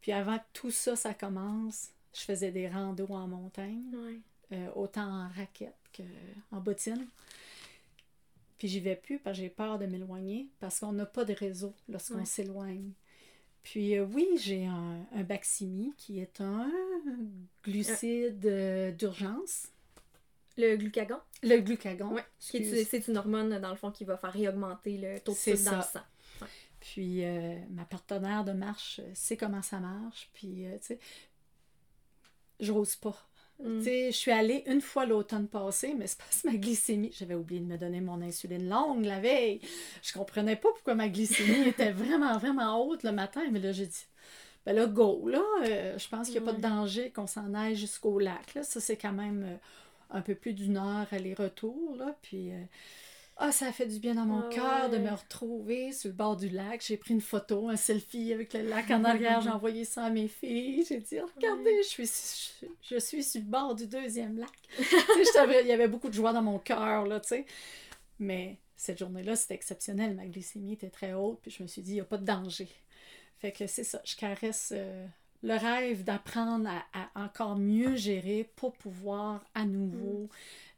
Puis 0.00 0.12
avant 0.12 0.38
que 0.38 0.44
tout 0.54 0.70
ça, 0.70 0.96
ça 0.96 1.14
commence, 1.14 1.90
je 2.14 2.20
faisais 2.20 2.50
des 2.50 2.68
randos 2.68 3.06
en 3.10 3.26
montagne, 3.28 3.82
Ouais. 3.94 4.20
euh, 4.52 4.70
autant 4.74 5.24
en 5.24 5.28
raquette 5.28 5.74
qu'en 5.96 6.60
bottine. 6.60 7.06
Puis 8.58 8.68
j'y 8.68 8.80
vais 8.80 8.96
plus 8.96 9.18
parce 9.18 9.36
que 9.38 9.42
j'ai 9.44 9.48
peur 9.48 9.78
de 9.78 9.86
m'éloigner 9.86 10.48
parce 10.60 10.80
qu'on 10.80 10.92
n'a 10.92 11.06
pas 11.06 11.24
de 11.24 11.32
réseau 11.32 11.74
lorsqu'on 11.88 12.16
Ouais. 12.18 12.24
s'éloigne. 12.26 12.92
Puis 13.62 13.96
euh, 13.96 14.04
oui, 14.04 14.26
j'ai 14.38 14.66
un, 14.66 15.06
un 15.12 15.22
Baqsimi 15.22 15.92
qui 15.96 16.18
est 16.20 16.40
un 16.40 16.70
glucide 17.64 18.44
euh, 18.46 18.90
d'urgence. 18.92 19.68
Le 20.58 20.76
glucagon, 20.76 21.18
Le 21.42 21.58
glucagon. 21.60 22.16
excuse. 22.38 22.86
c'est 22.90 23.08
une 23.08 23.16
hormone, 23.16 23.58
dans 23.60 23.70
le 23.70 23.76
fond, 23.76 23.90
qui 23.90 24.04
va 24.04 24.16
faire 24.18 24.32
réaugmenter 24.32 24.98
le 24.98 25.20
taux 25.20 25.32
de 25.32 25.36
sucre 25.36 25.64
dans 25.64 25.76
le 25.76 25.82
sang. 25.82 26.00
Puis 26.80 27.24
euh, 27.24 27.56
ma 27.70 27.84
partenaire 27.84 28.44
de 28.44 28.52
marche 28.52 29.00
sait 29.14 29.36
comment 29.36 29.62
ça 29.62 29.78
marche. 29.80 30.28
Puis, 30.34 30.64
tu 30.80 30.86
sais, 30.86 30.98
j'ose 32.60 32.96
pas. 32.96 33.16
Mm. 33.62 33.82
Sais, 33.82 34.06
je 34.12 34.16
suis 34.16 34.30
allée 34.30 34.64
une 34.66 34.80
fois 34.80 35.04
l'automne 35.06 35.46
passé, 35.46 35.94
mais 35.96 36.06
c'est 36.06 36.18
parce 36.18 36.42
que 36.42 36.48
ma 36.48 36.56
glycémie, 36.56 37.12
j'avais 37.16 37.34
oublié 37.34 37.60
de 37.60 37.66
me 37.66 37.76
donner 37.76 38.00
mon 38.00 38.22
insuline 38.22 38.68
longue 38.68 39.04
la 39.04 39.20
veille. 39.20 39.60
Je 40.02 40.12
comprenais 40.12 40.56
pas 40.56 40.70
pourquoi 40.74 40.94
ma 40.94 41.08
glycémie 41.08 41.60
était 41.68 41.92
vraiment, 41.92 42.38
vraiment 42.38 42.82
haute 42.82 43.02
le 43.02 43.12
matin. 43.12 43.42
Mais 43.50 43.60
là, 43.60 43.72
j'ai 43.72 43.86
dit, 43.86 44.06
ben 44.64 44.74
là, 44.74 44.86
go, 44.86 45.28
là. 45.28 45.42
euh, 45.64 45.98
je 45.98 46.08
pense 46.08 46.28
qu'il 46.30 46.40
n'y 46.40 46.48
a 46.48 46.52
pas 46.52 46.56
de 46.56 46.62
danger 46.62 47.10
qu'on 47.10 47.26
s'en 47.26 47.54
aille 47.54 47.76
jusqu'au 47.76 48.18
lac. 48.18 48.54
Là. 48.54 48.62
Ça, 48.62 48.80
c'est 48.80 48.96
quand 48.96 49.12
même 49.12 49.44
euh, 49.44 49.56
un 50.10 50.22
peu 50.22 50.34
plus 50.34 50.54
d'une 50.54 50.76
heure 50.76 51.06
aller-retour. 51.10 51.96
Là. 51.96 52.16
Puis, 52.22 52.52
euh, 52.52 52.62
ah, 53.42 53.52
ça 53.52 53.68
a 53.68 53.72
fait 53.72 53.86
du 53.86 53.98
bien 53.98 54.14
dans 54.14 54.26
mon 54.26 54.40
Ah 54.40 54.48
cœur 54.50 54.90
de 54.90 54.98
me 54.98 55.10
retrouver 55.10 55.92
sur 55.92 56.08
le 56.10 56.14
bord 56.14 56.36
du 56.36 56.48
lac. 56.50 56.84
J'ai 56.86 56.96
pris 56.98 57.14
une 57.14 57.20
photo, 57.22 57.68
un 57.70 57.76
selfie 57.76 58.32
avec 58.34 58.52
le 58.52 58.62
lac 58.62 58.90
en 58.90 59.02
arrière. 59.04 59.40
J'ai 59.40 59.48
envoyé 59.50 59.84
ça 59.84 60.04
à 60.04 60.10
mes 60.10 60.28
filles. 60.28 60.84
J'ai 60.86 60.98
dit, 61.00 61.18
regardez, 61.20 61.82
je 61.82 61.88
suis, 61.88 62.06
je, 62.60 62.66
je 62.94 62.98
suis 63.00 63.24
sur 63.24 63.40
le 63.40 63.46
bord 63.46 63.74
du 63.74 63.86
deuxième 63.86 64.38
lac. 64.38 64.50
Il 64.78 65.66
y 65.66 65.72
avait 65.72 65.88
beaucoup 65.88 66.08
de 66.08 66.14
joie 66.14 66.32
dans 66.34 66.42
mon 66.42 66.58
cœur, 66.58 67.06
là, 67.06 67.18
tu 67.20 67.28
sais. 67.28 67.46
Mais 68.18 68.58
cette 68.76 68.98
journée-là, 68.98 69.36
c'était 69.36 69.54
exceptionnel. 69.54 70.14
Ma 70.16 70.26
glycémie 70.26 70.74
était 70.74 70.90
très 70.90 71.14
haute, 71.14 71.38
puis 71.40 71.50
je 71.50 71.62
me 71.62 71.68
suis 71.68 71.82
dit, 71.82 71.92
il 71.92 71.94
n'y 71.94 72.00
a 72.00 72.04
pas 72.04 72.18
de 72.18 72.24
danger. 72.26 72.68
Fait 73.38 73.52
que 73.52 73.66
c'est 73.66 73.84
ça, 73.84 74.02
je 74.04 74.16
caresse 74.16 74.72
euh, 74.76 75.06
le 75.42 75.54
rêve 75.56 76.04
d'apprendre 76.04 76.68
à, 76.68 76.84
à 76.92 77.24
encore 77.24 77.56
mieux 77.56 77.96
gérer 77.96 78.50
pour 78.56 78.74
pouvoir 78.74 79.42
à 79.54 79.64
nouveau 79.64 80.28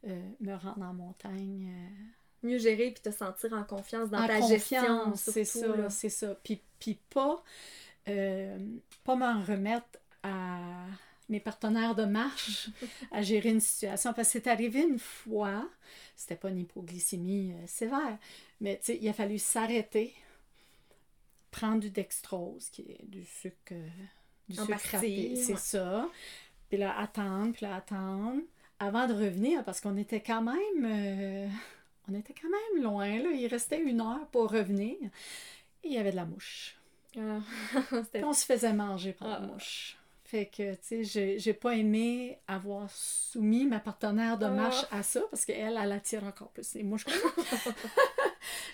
euh, 0.07 0.21
me 0.39 0.53
rendre 0.55 0.83
en 0.83 0.93
montagne. 0.93 1.69
euh, 1.75 2.22
Mieux 2.43 2.57
gérer 2.57 2.91
puis 2.91 3.01
te 3.01 3.11
sentir 3.11 3.53
en 3.53 3.63
confiance 3.63 4.09
dans 4.09 4.21
en 4.21 4.27
ta 4.27 4.41
gestion. 4.41 4.81
confiance, 4.81 5.21
c'est 5.21 5.45
surtout, 5.45 5.81
ça, 5.83 5.89
c'est 5.89 6.09
ça. 6.09 6.35
Puis, 6.43 6.61
puis 6.77 6.99
pas, 7.09 7.43
euh, 8.09 8.57
pas 9.03 9.15
m'en 9.15 9.41
remettre 9.41 9.99
à 10.23 10.59
mes 11.29 11.39
partenaires 11.39 11.95
de 11.95 12.03
marche 12.03 12.69
à 13.11 13.21
gérer 13.21 13.49
une 13.49 13.61
situation. 13.61 14.13
Parce 14.13 14.27
que 14.27 14.39
c'est 14.39 14.47
arrivé 14.47 14.81
une 14.81 14.99
fois, 14.99 15.69
c'était 16.15 16.35
pas 16.35 16.49
une 16.49 16.59
hypoglycémie 16.59 17.53
euh, 17.53 17.67
sévère, 17.67 18.17
mais 18.59 18.77
tu 18.77 18.85
sais, 18.85 18.99
il 19.01 19.07
a 19.07 19.13
fallu 19.13 19.39
s'arrêter, 19.39 20.13
prendre 21.51 21.79
du 21.79 21.89
dextrose, 21.89 22.69
qui 22.69 22.81
est 22.81 23.05
du 23.05 23.23
sucre, 23.23 23.55
euh, 23.71 23.87
du 24.49 24.59
En 24.59 24.65
sucre 24.65 24.79
c'est 24.99 25.07
ouais. 25.07 25.55
ça. 25.57 26.09
Puis 26.69 26.77
là, 26.77 26.97
attendre, 26.97 27.53
puis 27.53 27.65
là, 27.65 27.75
attendre, 27.75 28.41
avant 28.79 29.07
de 29.07 29.13
revenir, 29.13 29.63
parce 29.63 29.79
qu'on 29.79 29.95
était 29.95 30.21
quand 30.21 30.41
même... 30.41 31.49
on 32.09 32.13
était 32.15 32.33
quand 32.33 32.49
même 32.49 32.83
loin, 32.83 33.07
là. 33.19 33.29
Il 33.31 33.47
restait 33.47 33.79
une 33.81 34.01
heure 34.01 34.27
pour 34.31 34.51
revenir. 34.51 34.95
Et 35.83 35.87
il 35.89 35.93
y 35.93 35.97
avait 35.97 36.11
de 36.11 36.15
la 36.17 36.25
mouche. 36.25 36.77
Ah, 37.17 37.39
Puis 38.13 38.23
on 38.23 38.33
se 38.33 38.45
faisait 38.45 38.73
manger 38.73 39.13
par 39.13 39.27
la 39.27 39.35
Ah. 39.35 39.39
mouche. 39.41 39.97
Fait 40.25 40.47
que, 40.47 40.73
tu 40.75 41.05
sais, 41.05 41.37
j'ai- 41.37 41.53
pas 41.53 41.75
aimé 41.75 42.39
avoir 42.47 42.89
soumis 42.89 43.65
ma 43.67 43.79
partenaire 43.79 44.37
de 44.39 44.45
Ah. 44.45 44.49
marche 44.51 44.85
à 44.89 45.03
ça, 45.03 45.21
parce 45.29 45.45
qu'elle, 45.45 45.77
elle 45.79 45.91
attire 45.91 46.23
encore 46.23 46.49
plus 46.49 46.73
les 46.73 46.81
mouches 46.83 47.05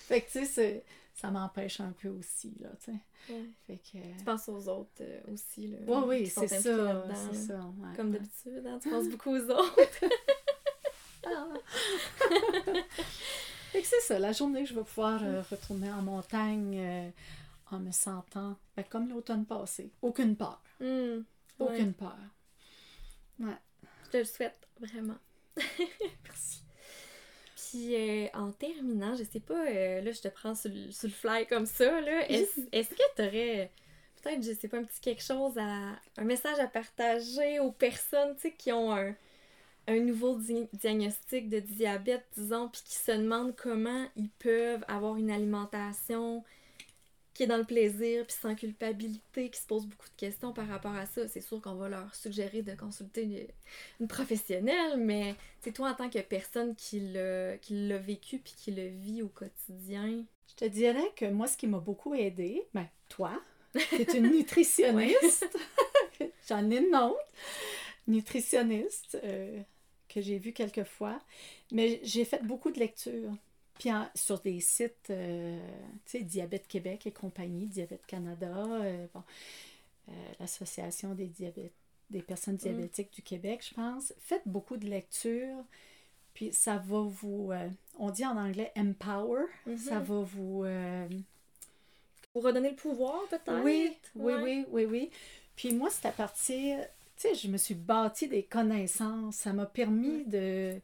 fait 0.02 0.22
que, 0.22 0.32
tu 0.32 0.46
sais, 0.46 0.84
ça 1.14 1.30
m'empêche 1.32 1.82
un 1.82 1.92
peu 2.02 2.08
aussi, 2.10 2.54
là, 2.62 2.70
tu 2.84 2.92
sais. 2.92 3.34
Ouais. 3.34 3.44
Fait 3.68 3.78
que... 3.78 3.98
Tu 4.18 4.24
penses 4.24 4.48
aux 4.48 4.70
autres 4.70 4.90
euh, 5.02 5.20
aussi. 5.34 5.68
Là, 5.68 5.78
Ouais, 5.86 6.08
oui, 6.22 6.28
sont 6.28 6.42
c'est 6.42 6.48
ça, 6.48 6.62
c'est 6.62 6.78
là. 6.78 7.04
ça. 7.34 7.56
ouais, 7.78 7.96
Comme 7.98 8.12
d'habitude, 8.12 8.66
hein, 8.66 8.80
tu 8.82 8.90
penses 8.90 9.10
beaucoup 9.10 9.32
aux 9.32 9.50
autres. 9.50 9.76
Fait 13.72 13.82
que 13.82 13.88
c'est 13.88 14.02
ça, 14.02 14.18
la 14.18 14.32
journée, 14.32 14.66
je 14.66 14.74
vais 14.74 14.84
pouvoir 14.84 15.24
euh, 15.24 15.44
retourner 15.50 15.92
en 15.92 16.02
montagne 16.02 16.76
euh, 16.80 17.10
en 17.72 17.80
me 17.80 17.92
sentant 17.92 18.58
ben, 18.76 18.84
comme 18.90 19.10
l'automne 19.10 19.46
passé. 19.46 19.92
Aucune 20.02 20.36
peur. 20.36 20.60
Hmm, 20.80 20.86
ouais. 20.86 21.24
Aucune 21.60 21.94
peur. 21.94 22.18
Ouais. 23.40 23.58
Je 24.06 24.10
te 24.10 24.18
le 24.18 24.24
souhaite, 24.24 24.68
vraiment. 24.80 25.18
Merci. 26.26 26.64
Puis 27.56 27.96
euh, 27.96 28.28
en 28.34 28.52
terminant, 28.52 29.14
je 29.16 29.24
sais 29.24 29.40
pas, 29.40 29.68
euh, 29.68 30.02
là 30.02 30.12
je 30.12 30.22
te 30.22 30.28
prends 30.28 30.56
sur 30.56 30.72
le, 30.72 30.92
sur 30.92 31.08
le 31.08 31.14
fly 31.14 31.46
comme 31.46 31.68
ça, 31.68 32.02
là. 32.02 32.28
Est-ce 32.28 32.62
est-ce 32.72 32.90
que 32.90 33.16
tu 33.16 33.22
aurais 33.22 33.72
peut-être, 34.22 34.44
je 34.44 34.54
sais 34.54 34.68
pas, 34.68 34.78
un 34.78 34.84
petit 34.84 35.00
quelque 35.00 35.24
chose 35.24 35.58
à. 35.58 35.96
un 36.18 36.24
message 36.24 36.60
à 36.60 36.68
partager 36.68 37.60
aux 37.60 37.72
personnes, 37.72 38.36
tu 38.36 38.42
sais, 38.42 38.54
qui 38.54 38.72
ont 38.72 38.92
un, 38.96 39.16
un 39.90 40.00
nouveau 40.00 40.38
di- 40.38 40.68
diagnostic 40.74 41.50
de 41.50 41.60
diabète, 41.60 42.26
disons, 42.38 42.70
puis 42.70 42.82
qui 42.86 42.96
se 42.96 43.12
demandent 43.12 43.56
comment 43.56 44.08
ils 44.16 44.30
peuvent 44.30 44.84
avoir 44.88 45.16
une 45.18 45.32
alimentation 45.32 46.44
qui 47.34 47.44
est 47.44 47.48
dans 47.48 47.58
le 47.58 47.64
plaisir, 47.64 48.26
puis 48.28 48.36
sans 48.40 48.54
culpabilité, 48.54 49.50
qui 49.50 49.60
se 49.62 49.66
posent 49.66 49.86
beaucoup 49.88 50.10
de 50.10 50.16
questions 50.18 50.52
par 50.52 50.68
rapport 50.68 50.94
à 50.94 51.06
ça. 51.06 51.28
C'est 51.28 51.42
sûr 51.42 51.62
qu'on 51.62 51.76
va 51.76 51.88
leur 51.88 52.14
suggérer 52.14 52.62
de 52.64 52.74
consulter 52.76 53.24
une, 53.24 53.48
une 54.02 54.08
professionnelle, 54.08 54.98
mais 54.98 55.36
c'est 55.62 55.72
toi 55.72 55.92
en 55.92 55.94
tant 55.96 56.10
que 56.10 56.20
personne 56.20 56.76
qui 56.76 57.00
l'a 57.00 57.58
qui 57.58 57.88
l'a 57.88 57.98
vécu 57.98 58.40
puis 58.40 58.54
qui 58.58 58.72
le 58.72 58.88
vit 58.88 59.22
au 59.22 59.30
quotidien. 59.30 60.26
Je 60.50 60.56
te 60.56 60.66
dirais 60.66 61.12
que 61.16 61.26
moi, 61.26 61.48
ce 61.48 61.56
qui 61.56 61.68
m'a 61.68 61.80
beaucoup 61.80 62.14
aidé, 62.14 62.64
ben, 62.74 62.88
toi, 63.08 63.32
qui 63.96 64.02
es 64.02 64.18
une 64.18 64.32
nutritionniste, 64.36 65.48
j'en 66.50 66.70
ai 66.70 66.78
une 66.78 66.96
autre, 66.96 67.18
nutritionniste, 68.08 69.18
euh, 69.24 69.62
que 70.10 70.20
j'ai 70.22 70.38
vue 70.40 70.52
quelques 70.54 70.84
fois, 70.84 71.20
mais 71.72 72.00
j'ai 72.04 72.26
fait 72.26 72.44
beaucoup 72.44 72.72
de 72.72 72.80
lectures. 72.80 73.32
Puis 73.80 73.92
en- 73.94 74.10
sur 74.16 74.40
des 74.42 74.60
sites, 74.60 75.10
euh, 75.10 75.58
tu 76.06 76.18
sais, 76.18 76.24
Diabète 76.24 76.68
Québec 76.68 77.06
et 77.08 77.12
compagnie, 77.12 77.66
Diabète 77.68 78.06
Canada, 78.06 78.54
euh, 78.58 79.08
bon, 79.14 79.24
euh, 80.10 80.12
l'Association 80.40 81.14
des, 81.16 81.28
diabètes, 81.28 81.72
des 82.10 82.22
personnes 82.22 82.58
diabétiques 82.58 83.14
du 83.14 83.22
Québec, 83.22 83.66
je 83.70 83.74
pense. 83.76 84.14
Faites 84.20 84.42
beaucoup 84.46 84.76
de 84.76 84.88
lectures, 84.88 85.64
puis 86.34 86.52
ça 86.52 86.76
va 86.78 87.02
vous, 87.04 87.52
on 87.98 88.10
dit 88.10 88.26
en 88.26 88.36
anglais 88.36 88.72
empower, 88.76 89.46
ça 89.78 90.00
Mhm. 90.00 90.04
va 90.06 90.20
vous... 90.22 90.66
Pour 92.34 92.44
redonner 92.44 92.70
le 92.70 92.76
pouvoir, 92.76 93.22
peut-être? 93.30 93.64
oui, 93.64 93.96
oui, 94.16 94.34
Ouais. 94.36 94.42
oui, 94.44 94.66
oui, 94.70 94.86
oui. 94.86 95.10
Puis 95.56 95.74
moi, 95.74 95.90
c'est 95.90 96.06
à 96.08 96.12
partir, 96.12 96.78
sais, 97.20 97.36
je 97.36 97.48
me 97.48 97.58
suis 97.58 97.76
bâti 97.76 98.28
des 98.28 98.44
connaissances. 98.44 99.36
Ça 99.36 99.54
m'a 99.54 99.66
permis 99.66 100.26
de, 100.26 100.80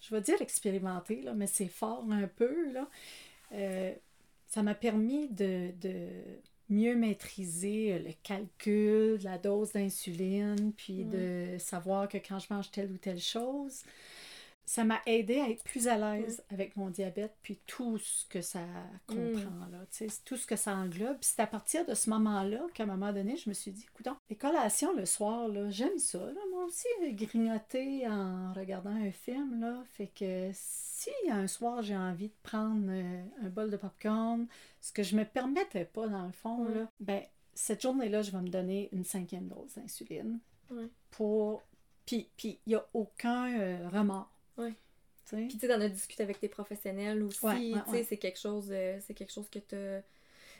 je 0.00 0.14
vais 0.14 0.20
dire 0.20 0.40
expérimenter, 0.40 1.22
là, 1.22 1.34
mais 1.34 1.46
c'est 1.46 1.68
fort 1.68 2.04
un 2.10 2.28
peu, 2.28 2.72
là. 2.72 2.88
Euh, 3.52 3.92
ça 4.46 4.62
m'a 4.62 4.74
permis 4.74 5.28
de, 5.28 5.70
de 5.80 6.08
mieux 6.68 6.96
maîtriser 6.96 7.98
le 7.98 8.12
calcul, 8.22 9.20
la 9.22 9.38
dose 9.38 9.72
d'insuline, 9.72 10.72
puis 10.76 11.04
de 11.04 11.56
savoir 11.58 12.08
que 12.08 12.18
quand 12.18 12.38
je 12.38 12.46
mange 12.52 12.70
telle 12.70 12.90
ou 12.90 12.98
telle 12.98 13.20
chose, 13.20 13.82
ça 14.66 14.82
m'a 14.82 15.00
aidé 15.06 15.40
à 15.40 15.48
être 15.48 15.62
plus 15.62 15.86
à 15.86 15.96
l'aise 15.96 16.42
avec 16.50 16.76
mon 16.76 16.90
diabète, 16.90 17.36
puis 17.40 17.60
tout 17.66 17.98
ce 17.98 18.26
que 18.26 18.40
ça 18.40 18.64
comprend, 19.06 19.66
là, 19.70 19.86
tu 19.92 20.08
sais, 20.08 20.20
tout 20.24 20.36
ce 20.36 20.44
que 20.44 20.56
ça 20.56 20.74
englobe. 20.74 21.18
C'est 21.20 21.40
à 21.40 21.46
partir 21.46 21.86
de 21.86 21.94
ce 21.94 22.10
moment-là 22.10 22.66
qu'à 22.74 22.82
un 22.82 22.86
moment 22.86 23.12
donné, 23.12 23.36
je 23.36 23.48
me 23.48 23.54
suis 23.54 23.70
dit, 23.70 23.86
écoute, 23.88 24.12
les 24.28 24.34
collations 24.34 24.92
le 24.92 25.06
soir, 25.06 25.46
là, 25.46 25.70
j'aime 25.70 25.98
ça, 25.98 26.18
là, 26.18 26.40
moi 26.50 26.64
aussi, 26.64 26.88
grignoter 27.12 28.08
en 28.08 28.52
regardant 28.54 28.90
un 28.90 29.12
film, 29.12 29.60
là, 29.60 29.84
fait 29.92 30.08
que 30.08 30.50
si 30.52 31.10
un 31.30 31.46
soir 31.46 31.82
j'ai 31.82 31.96
envie 31.96 32.28
de 32.28 32.34
prendre 32.42 32.86
euh, 32.88 33.24
un 33.44 33.48
bol 33.48 33.70
de 33.70 33.76
popcorn, 33.76 34.48
ce 34.80 34.92
que 34.92 35.04
je 35.04 35.14
me 35.14 35.24
permettais 35.24 35.84
pas 35.84 36.08
dans 36.08 36.26
le 36.26 36.32
fond, 36.32 36.64
là, 36.64 36.90
ben, 36.98 37.22
cette 37.54 37.82
journée-là, 37.82 38.22
je 38.22 38.32
vais 38.32 38.42
me 38.42 38.48
donner 38.48 38.88
une 38.92 39.04
cinquième 39.04 39.46
dose 39.46 39.74
d'insuline 39.76 40.40
pour... 41.10 41.62
Puis 42.04 42.28
il 42.44 42.58
n'y 42.66 42.74
a 42.74 42.86
aucun 42.94 43.58
euh, 43.58 43.88
remords. 43.88 44.35
Ouais. 44.58 44.72
Tu? 45.28 45.36
Puis 45.36 45.48
tu 45.48 45.58
sais, 45.58 45.68
d'en 45.68 45.80
as 45.80 45.88
discuté 45.88 46.22
avec 46.22 46.38
tes 46.38 46.48
professionnels 46.48 47.22
aussi, 47.22 47.44
Ouais, 47.44 47.72
ouais, 47.88 48.02
tu 48.02 48.06
c'est 48.08 48.16
quelque 48.16 48.38
chose, 48.38 48.68
euh, 48.70 48.98
c'est 49.06 49.14
quelque 49.14 49.32
chose 49.32 49.48
que 49.50 49.58
t'as... 49.58 50.00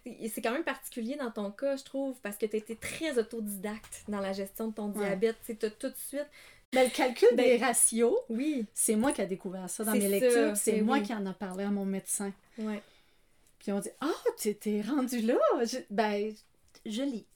Et 0.05 0.29
c'est 0.29 0.41
quand 0.41 0.53
même 0.53 0.65
particulier 0.65 1.17
dans 1.17 1.31
ton 1.33 1.51
cas, 1.51 1.77
je 1.77 1.83
trouve, 1.85 2.17
parce 2.21 2.37
que 2.37 2.47
tu 2.47 2.57
été 2.57 2.77
très 2.77 3.19
autodidacte 3.19 4.05
dans 4.09 4.21
la 4.21 4.33
gestion 4.33 4.69
de 4.69 4.75
ton 4.75 4.89
diabète. 4.89 5.37
Tu 5.45 5.57
t'as 5.57 5.71
tout 5.71 5.89
de 5.89 5.97
suite... 5.97 6.27
Ben, 6.73 6.85
le 6.85 6.91
calcul 6.91 7.29
Ben, 7.35 7.45
des 7.45 7.57
ratios, 7.59 8.17
Oui, 8.29 8.67
c'est 8.75 8.97
moi 8.97 9.13
qui 9.13 9.21
ai 9.23 9.27
découvert 9.27 9.69
ça 9.71 9.85
dans 9.85 9.93
mes 9.93 10.09
lectures. 10.09 10.57
C'est 10.57 10.73
ben 10.73 10.85
moi 10.85 10.99
oui. 10.99 11.03
qui 11.05 11.15
en 11.15 11.25
a 11.27 11.33
parlé 11.33 11.65
à 11.65 11.71
mon 11.71 11.85
médecin. 11.85 12.33
ouais. 12.59 12.83
Puis 13.61 13.73
on 13.73 13.81
dit 13.81 13.89
Ah, 14.01 14.11
tu 14.39 14.55
t'es 14.55 14.81
rendu 14.83 15.21
là. 15.23 15.39
Je- 15.65 15.79
ben, 15.91 16.33
je 16.85 17.03
lis. 17.03 17.27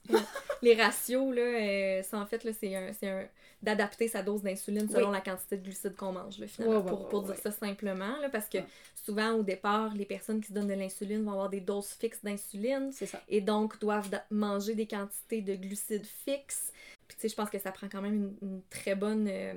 Les 0.63 0.75
ratios, 0.75 1.35
là, 1.35 1.43
euh, 1.43 2.03
c'est 2.03 2.17
en 2.17 2.27
fait, 2.27 2.45
là, 2.45 2.53
c'est 2.53 2.75
un, 2.77 2.93
c'est 2.93 3.09
un- 3.09 3.29
d'adapter 3.63 4.09
sa 4.09 4.23
dose 4.23 4.43
d'insuline 4.43 4.89
selon 4.89 5.09
Oui. 5.09 5.13
la 5.15 5.21
quantité 5.21 5.57
de 5.59 5.63
glucides 5.63 5.95
qu'on 5.97 6.13
mange, 6.13 6.39
là, 6.39 6.47
finalement, 6.47 6.83
pour, 6.83 7.09
pour 7.09 7.23
dire 7.25 7.37
ça 7.37 7.51
simplement, 7.51 8.17
là, 8.21 8.29
parce 8.31 8.49
que 8.49 8.59
souvent, 8.95 9.33
au 9.33 9.43
départ, 9.43 9.95
les 9.95 10.07
personnes 10.07 10.41
qui 10.41 10.49
se 10.49 10.53
donnent 10.55 10.69
de 10.69 10.75
l'insuline 10.75 11.25
vont 11.25 11.33
avoir 11.33 11.51
des 11.51 11.61
doses 11.61 11.89
fixes 11.99 12.23
d'insuline 12.25 12.91
C'est 12.93 13.07
ça. 13.07 13.21
et 13.29 13.41
donc 13.41 13.79
doivent 13.79 14.11
manger 14.31 14.75
des 14.75 14.87
quantités 14.87 15.43
de 15.43 15.55
glucides 15.57 16.07
fixes. 16.07 16.73
Puis, 17.07 17.17
tu 17.17 17.23
sais, 17.23 17.29
je 17.29 17.35
pense 17.37 17.51
que 17.51 17.59
ça 17.59 17.71
prend 17.73 17.89
quand 17.89 18.01
même 18.03 18.15
une, 18.15 18.37
une 18.49 18.63
très 18.71 18.95
bonne 18.95 19.29
euh, 19.29 19.55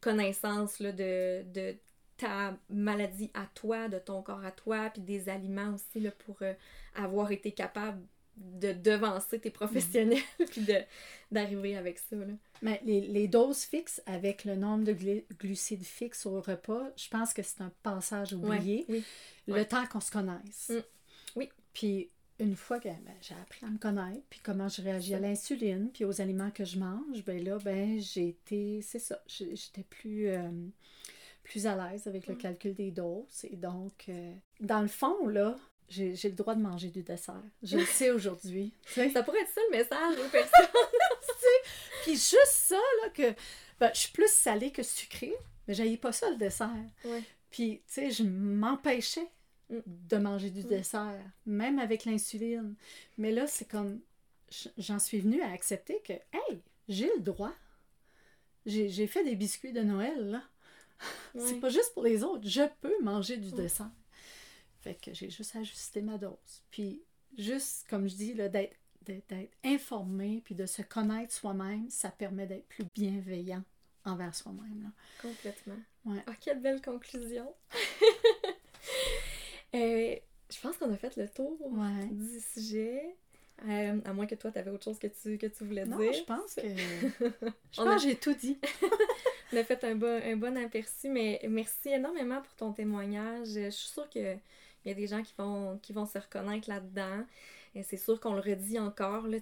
connaissance, 0.00 0.80
là, 0.80 0.92
de... 0.92 1.42
de 1.52 1.76
ta 2.18 2.56
maladie 2.70 3.30
à 3.34 3.46
toi, 3.54 3.88
de 3.88 3.98
ton 3.98 4.22
corps 4.22 4.44
à 4.44 4.52
toi, 4.52 4.90
puis 4.90 5.02
des 5.02 5.28
aliments 5.28 5.74
aussi 5.74 5.98
là, 5.98 6.10
pour 6.24 6.36
euh, 6.42 6.52
avoir 6.94 7.32
été 7.32 7.50
capable 7.50 8.00
de 8.36 8.72
devancer 8.72 9.38
tes 9.38 9.50
professionnels, 9.50 10.18
puis 10.50 10.62
de, 10.62 10.76
d'arriver 11.30 11.76
avec 11.76 11.98
ça. 11.98 12.16
Là. 12.16 12.32
Mais 12.62 12.80
les, 12.84 13.00
les 13.02 13.28
doses 13.28 13.62
fixes 13.64 14.02
avec 14.06 14.44
le 14.44 14.56
nombre 14.56 14.84
de 14.84 14.92
glu- 14.92 15.24
glucides 15.38 15.84
fixes 15.84 16.26
au 16.26 16.40
repas, 16.40 16.90
je 16.96 17.08
pense 17.08 17.32
que 17.34 17.42
c'est 17.42 17.60
un 17.60 17.72
passage 17.82 18.32
oublié. 18.32 18.84
oui. 18.88 19.04
Le 19.46 19.54
Ouais. 19.54 19.64
temps 19.64 19.84
qu'on 19.86 20.00
se 20.00 20.10
connaisse. 20.10 20.70
Mm. 20.70 20.82
Oui. 21.36 21.48
Puis 21.74 22.10
une 22.38 22.56
fois 22.56 22.78
que 22.80 22.88
ben, 22.88 23.14
j'ai 23.20 23.34
appris 23.34 23.64
à 23.66 23.68
me 23.68 23.78
connaître, 23.78 24.22
puis 24.30 24.40
comment 24.42 24.68
je 24.68 24.82
réagis 24.82 25.14
à 25.14 25.18
l'insuline, 25.20 25.90
puis 25.92 26.04
aux 26.04 26.20
aliments 26.20 26.50
que 26.50 26.64
je 26.64 26.78
mange, 26.78 27.24
ben 27.24 27.42
là, 27.44 27.58
ben 27.58 28.00
j'ai 28.00 28.28
été, 28.28 28.80
c'est 28.82 28.98
ça, 28.98 29.22
j'étais 29.26 29.84
plus, 29.88 30.28
euh, 30.28 30.48
plus 31.44 31.66
à 31.66 31.74
l'aise 31.76 32.06
avec 32.06 32.26
le 32.26 32.34
Mm. 32.34 32.38
calcul 32.38 32.74
des 32.74 32.90
doses. 32.92 33.44
Et 33.50 33.56
donc, 33.56 34.04
euh, 34.08 34.32
dans 34.60 34.80
le 34.80 34.88
fond, 34.88 35.26
là, 35.28 35.56
j'ai 35.92 36.14
j'ai 36.14 36.28
le 36.28 36.34
droit 36.34 36.54
de 36.54 36.60
manger 36.62 36.88
du 36.88 37.02
dessert. 37.02 37.42
Je 37.62 37.76
le 37.78 37.84
sais 37.84 38.10
aujourd'hui. 38.10 38.72
Ça 39.12 39.22
pourrait 39.22 39.40
être 39.42 39.52
ça 39.52 39.60
le 39.70 39.76
message 39.76 40.18
aux 40.18 40.28
personnes. 40.30 40.66
Puis 42.02 42.12
juste 42.14 42.46
ça, 42.46 42.80
là, 43.02 43.10
que 43.10 43.34
ben, 43.78 43.90
je 43.94 44.00
suis 44.00 44.12
plus 44.12 44.30
salée 44.30 44.70
que 44.72 44.82
sucrée, 44.82 45.34
mais 45.66 45.74
j'haïs 45.74 45.96
pas 45.96 46.12
ça, 46.12 46.30
le 46.30 46.36
dessert. 46.36 46.70
Ouais. 47.04 47.22
Puis, 47.50 47.82
tu 47.86 47.92
sais, 47.94 48.10
je 48.10 48.22
m'empêchais 48.24 49.28
Mm. 49.70 49.78
de 49.86 50.16
manger 50.18 50.50
du 50.50 50.64
Mm. 50.64 50.68
dessert, 50.68 51.20
même 51.46 51.78
avec 51.78 52.04
l'insuline. 52.04 52.74
Mais 53.18 53.30
là, 53.32 53.46
c'est 53.46 53.64
comme, 53.68 54.00
j'en 54.76 54.98
suis 54.98 55.20
venue 55.20 55.40
à 55.42 55.50
accepter 55.52 56.00
que, 56.04 56.12
hey, 56.12 56.60
j'ai 56.88 57.10
le 57.16 57.20
droit. 57.22 57.52
J'ai 58.66 58.88
j'ai 58.88 59.06
fait 59.06 59.24
des 59.24 59.34
biscuits 59.36 59.72
de 59.72 59.80
Noël, 59.82 60.30
là. 60.30 60.42
C'est 61.34 61.54
Ouais. 61.54 61.60
pas 61.60 61.68
juste 61.70 61.94
pour 61.94 62.02
les 62.02 62.22
autres, 62.22 62.46
je 62.48 62.62
peux 62.80 62.94
manger 63.02 63.36
du 63.36 63.48
Ouais. 63.50 63.62
dessert. 63.62 63.90
Fait 64.82 64.94
que 64.94 65.14
j'ai 65.14 65.30
juste 65.30 65.54
ajusté 65.56 66.02
ma 66.02 66.18
dose. 66.18 66.62
Puis, 66.70 67.02
juste, 67.38 67.86
comme 67.88 68.08
je 68.08 68.14
dis, 68.14 68.34
d'être 68.34 68.76
informé, 69.64 70.42
puis 70.44 70.54
de 70.54 70.66
se 70.66 70.82
connaître 70.82 71.32
soi-même, 71.32 71.88
ça 71.88 72.10
permet 72.10 72.46
d'être 72.46 72.66
plus 72.68 72.84
bienveillant 72.94 73.62
envers 74.04 74.34
soi-même. 74.34 74.90
Complètement. 75.20 75.76
Ouais. 76.04 76.18
Oh, 76.28 76.32
quelle 76.40 76.60
belle 76.60 76.82
conclusion. 76.82 77.52
Euh, 79.74 80.16
je 80.50 80.60
pense 80.60 80.76
qu'on 80.76 80.92
a 80.92 80.96
fait 80.96 81.16
le 81.16 81.26
tour 81.28 81.56
Ouais. 81.72 82.04
du 82.10 82.40
sujet. 82.40 83.16
Euh, 83.66 84.00
à 84.04 84.12
moins 84.12 84.26
que 84.26 84.34
toi, 84.34 84.50
tu 84.50 84.58
avais 84.58 84.70
autre 84.70 84.84
chose 84.84 84.98
que 84.98 85.06
tu, 85.06 85.38
que 85.38 85.46
tu 85.46 85.64
voulais 85.64 85.86
Non, 85.86 85.98
dire. 85.98 86.12
je 86.12 86.22
pense 86.24 86.54
que. 86.56 86.60
Je 87.72 87.80
On 87.80 87.84
pense 87.84 87.88
a- 87.88 87.94
que 87.96 88.02
j'ai 88.02 88.16
tout 88.16 88.34
dit. 88.34 88.58
On 89.52 89.56
a 89.56 89.64
fait 89.64 89.82
un 89.84 89.94
bon, 89.94 90.20
un 90.22 90.36
bon 90.36 90.56
aperçu, 90.58 91.08
mais 91.08 91.40
merci 91.48 91.88
énormément 91.90 92.42
pour 92.42 92.54
ton 92.54 92.72
témoignage. 92.72 93.48
Je 93.48 93.70
suis 93.70 93.88
sûre 93.88 94.08
qu'il 94.82 94.90
y 94.90 94.94
a 94.94 94.96
des 94.96 95.06
gens 95.06 95.22
qui 95.22 95.34
vont, 95.38 95.78
qui 95.78 95.92
vont 95.92 96.06
se 96.06 96.18
reconnaître 96.18 96.68
là-dedans. 96.68 97.24
Et 97.74 97.82
c'est 97.82 97.96
sûr 97.96 98.20
qu'on 98.20 98.34
le 98.34 98.40
redit 98.40 98.78
encore, 98.78 99.26
là, 99.28 99.38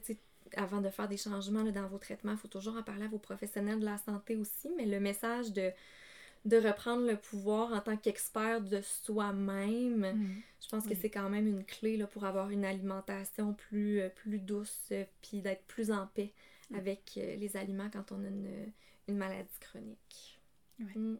avant 0.56 0.80
de 0.80 0.90
faire 0.90 1.08
des 1.08 1.16
changements 1.16 1.62
là, 1.62 1.72
dans 1.72 1.88
vos 1.88 1.98
traitements, 1.98 2.32
il 2.32 2.38
faut 2.38 2.48
toujours 2.48 2.76
en 2.76 2.82
parler 2.82 3.04
à 3.04 3.08
vos 3.08 3.18
professionnels 3.18 3.80
de 3.80 3.84
la 3.84 3.98
santé 3.98 4.36
aussi, 4.36 4.70
mais 4.76 4.86
le 4.86 5.00
message 5.00 5.52
de, 5.52 5.72
de 6.44 6.56
reprendre 6.56 7.06
le 7.06 7.16
pouvoir 7.16 7.72
en 7.72 7.80
tant 7.80 7.96
qu'expert 7.96 8.60
de 8.62 8.80
soi-même, 8.82 10.14
Mm. 10.14 10.42
je 10.62 10.68
pense 10.68 10.86
que 10.86 10.94
c'est 10.94 11.10
quand 11.10 11.28
même 11.30 11.46
une 11.46 11.64
clé 11.64 11.96
là, 11.96 12.06
pour 12.06 12.24
avoir 12.24 12.50
une 12.50 12.64
alimentation 12.64 13.54
plus, 13.54 14.00
euh, 14.00 14.08
plus 14.10 14.38
douce, 14.40 14.88
euh, 14.92 15.04
puis 15.22 15.40
d'être 15.42 15.64
plus 15.66 15.90
en 15.90 16.06
paix 16.08 16.32
avec 16.72 17.14
euh, 17.18 17.36
les 17.36 17.56
aliments 17.56 17.90
quand 17.92 18.12
on 18.12 18.24
a 18.24 18.28
une, 18.28 18.72
une 19.08 19.16
maladie 19.16 19.58
chronique. 19.60 20.40
Mm. 20.94 21.16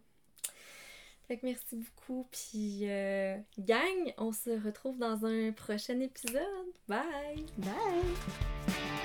Fait 1.30 1.36
que 1.36 1.46
merci 1.46 1.76
beaucoup. 1.76 2.26
Puis, 2.32 2.90
euh, 2.90 3.36
gang, 3.60 4.12
on 4.18 4.32
se 4.32 4.50
retrouve 4.66 4.98
dans 4.98 5.24
un 5.24 5.52
prochain 5.52 6.00
épisode. 6.00 6.42
Bye! 6.88 7.46
Bye! 7.58 8.99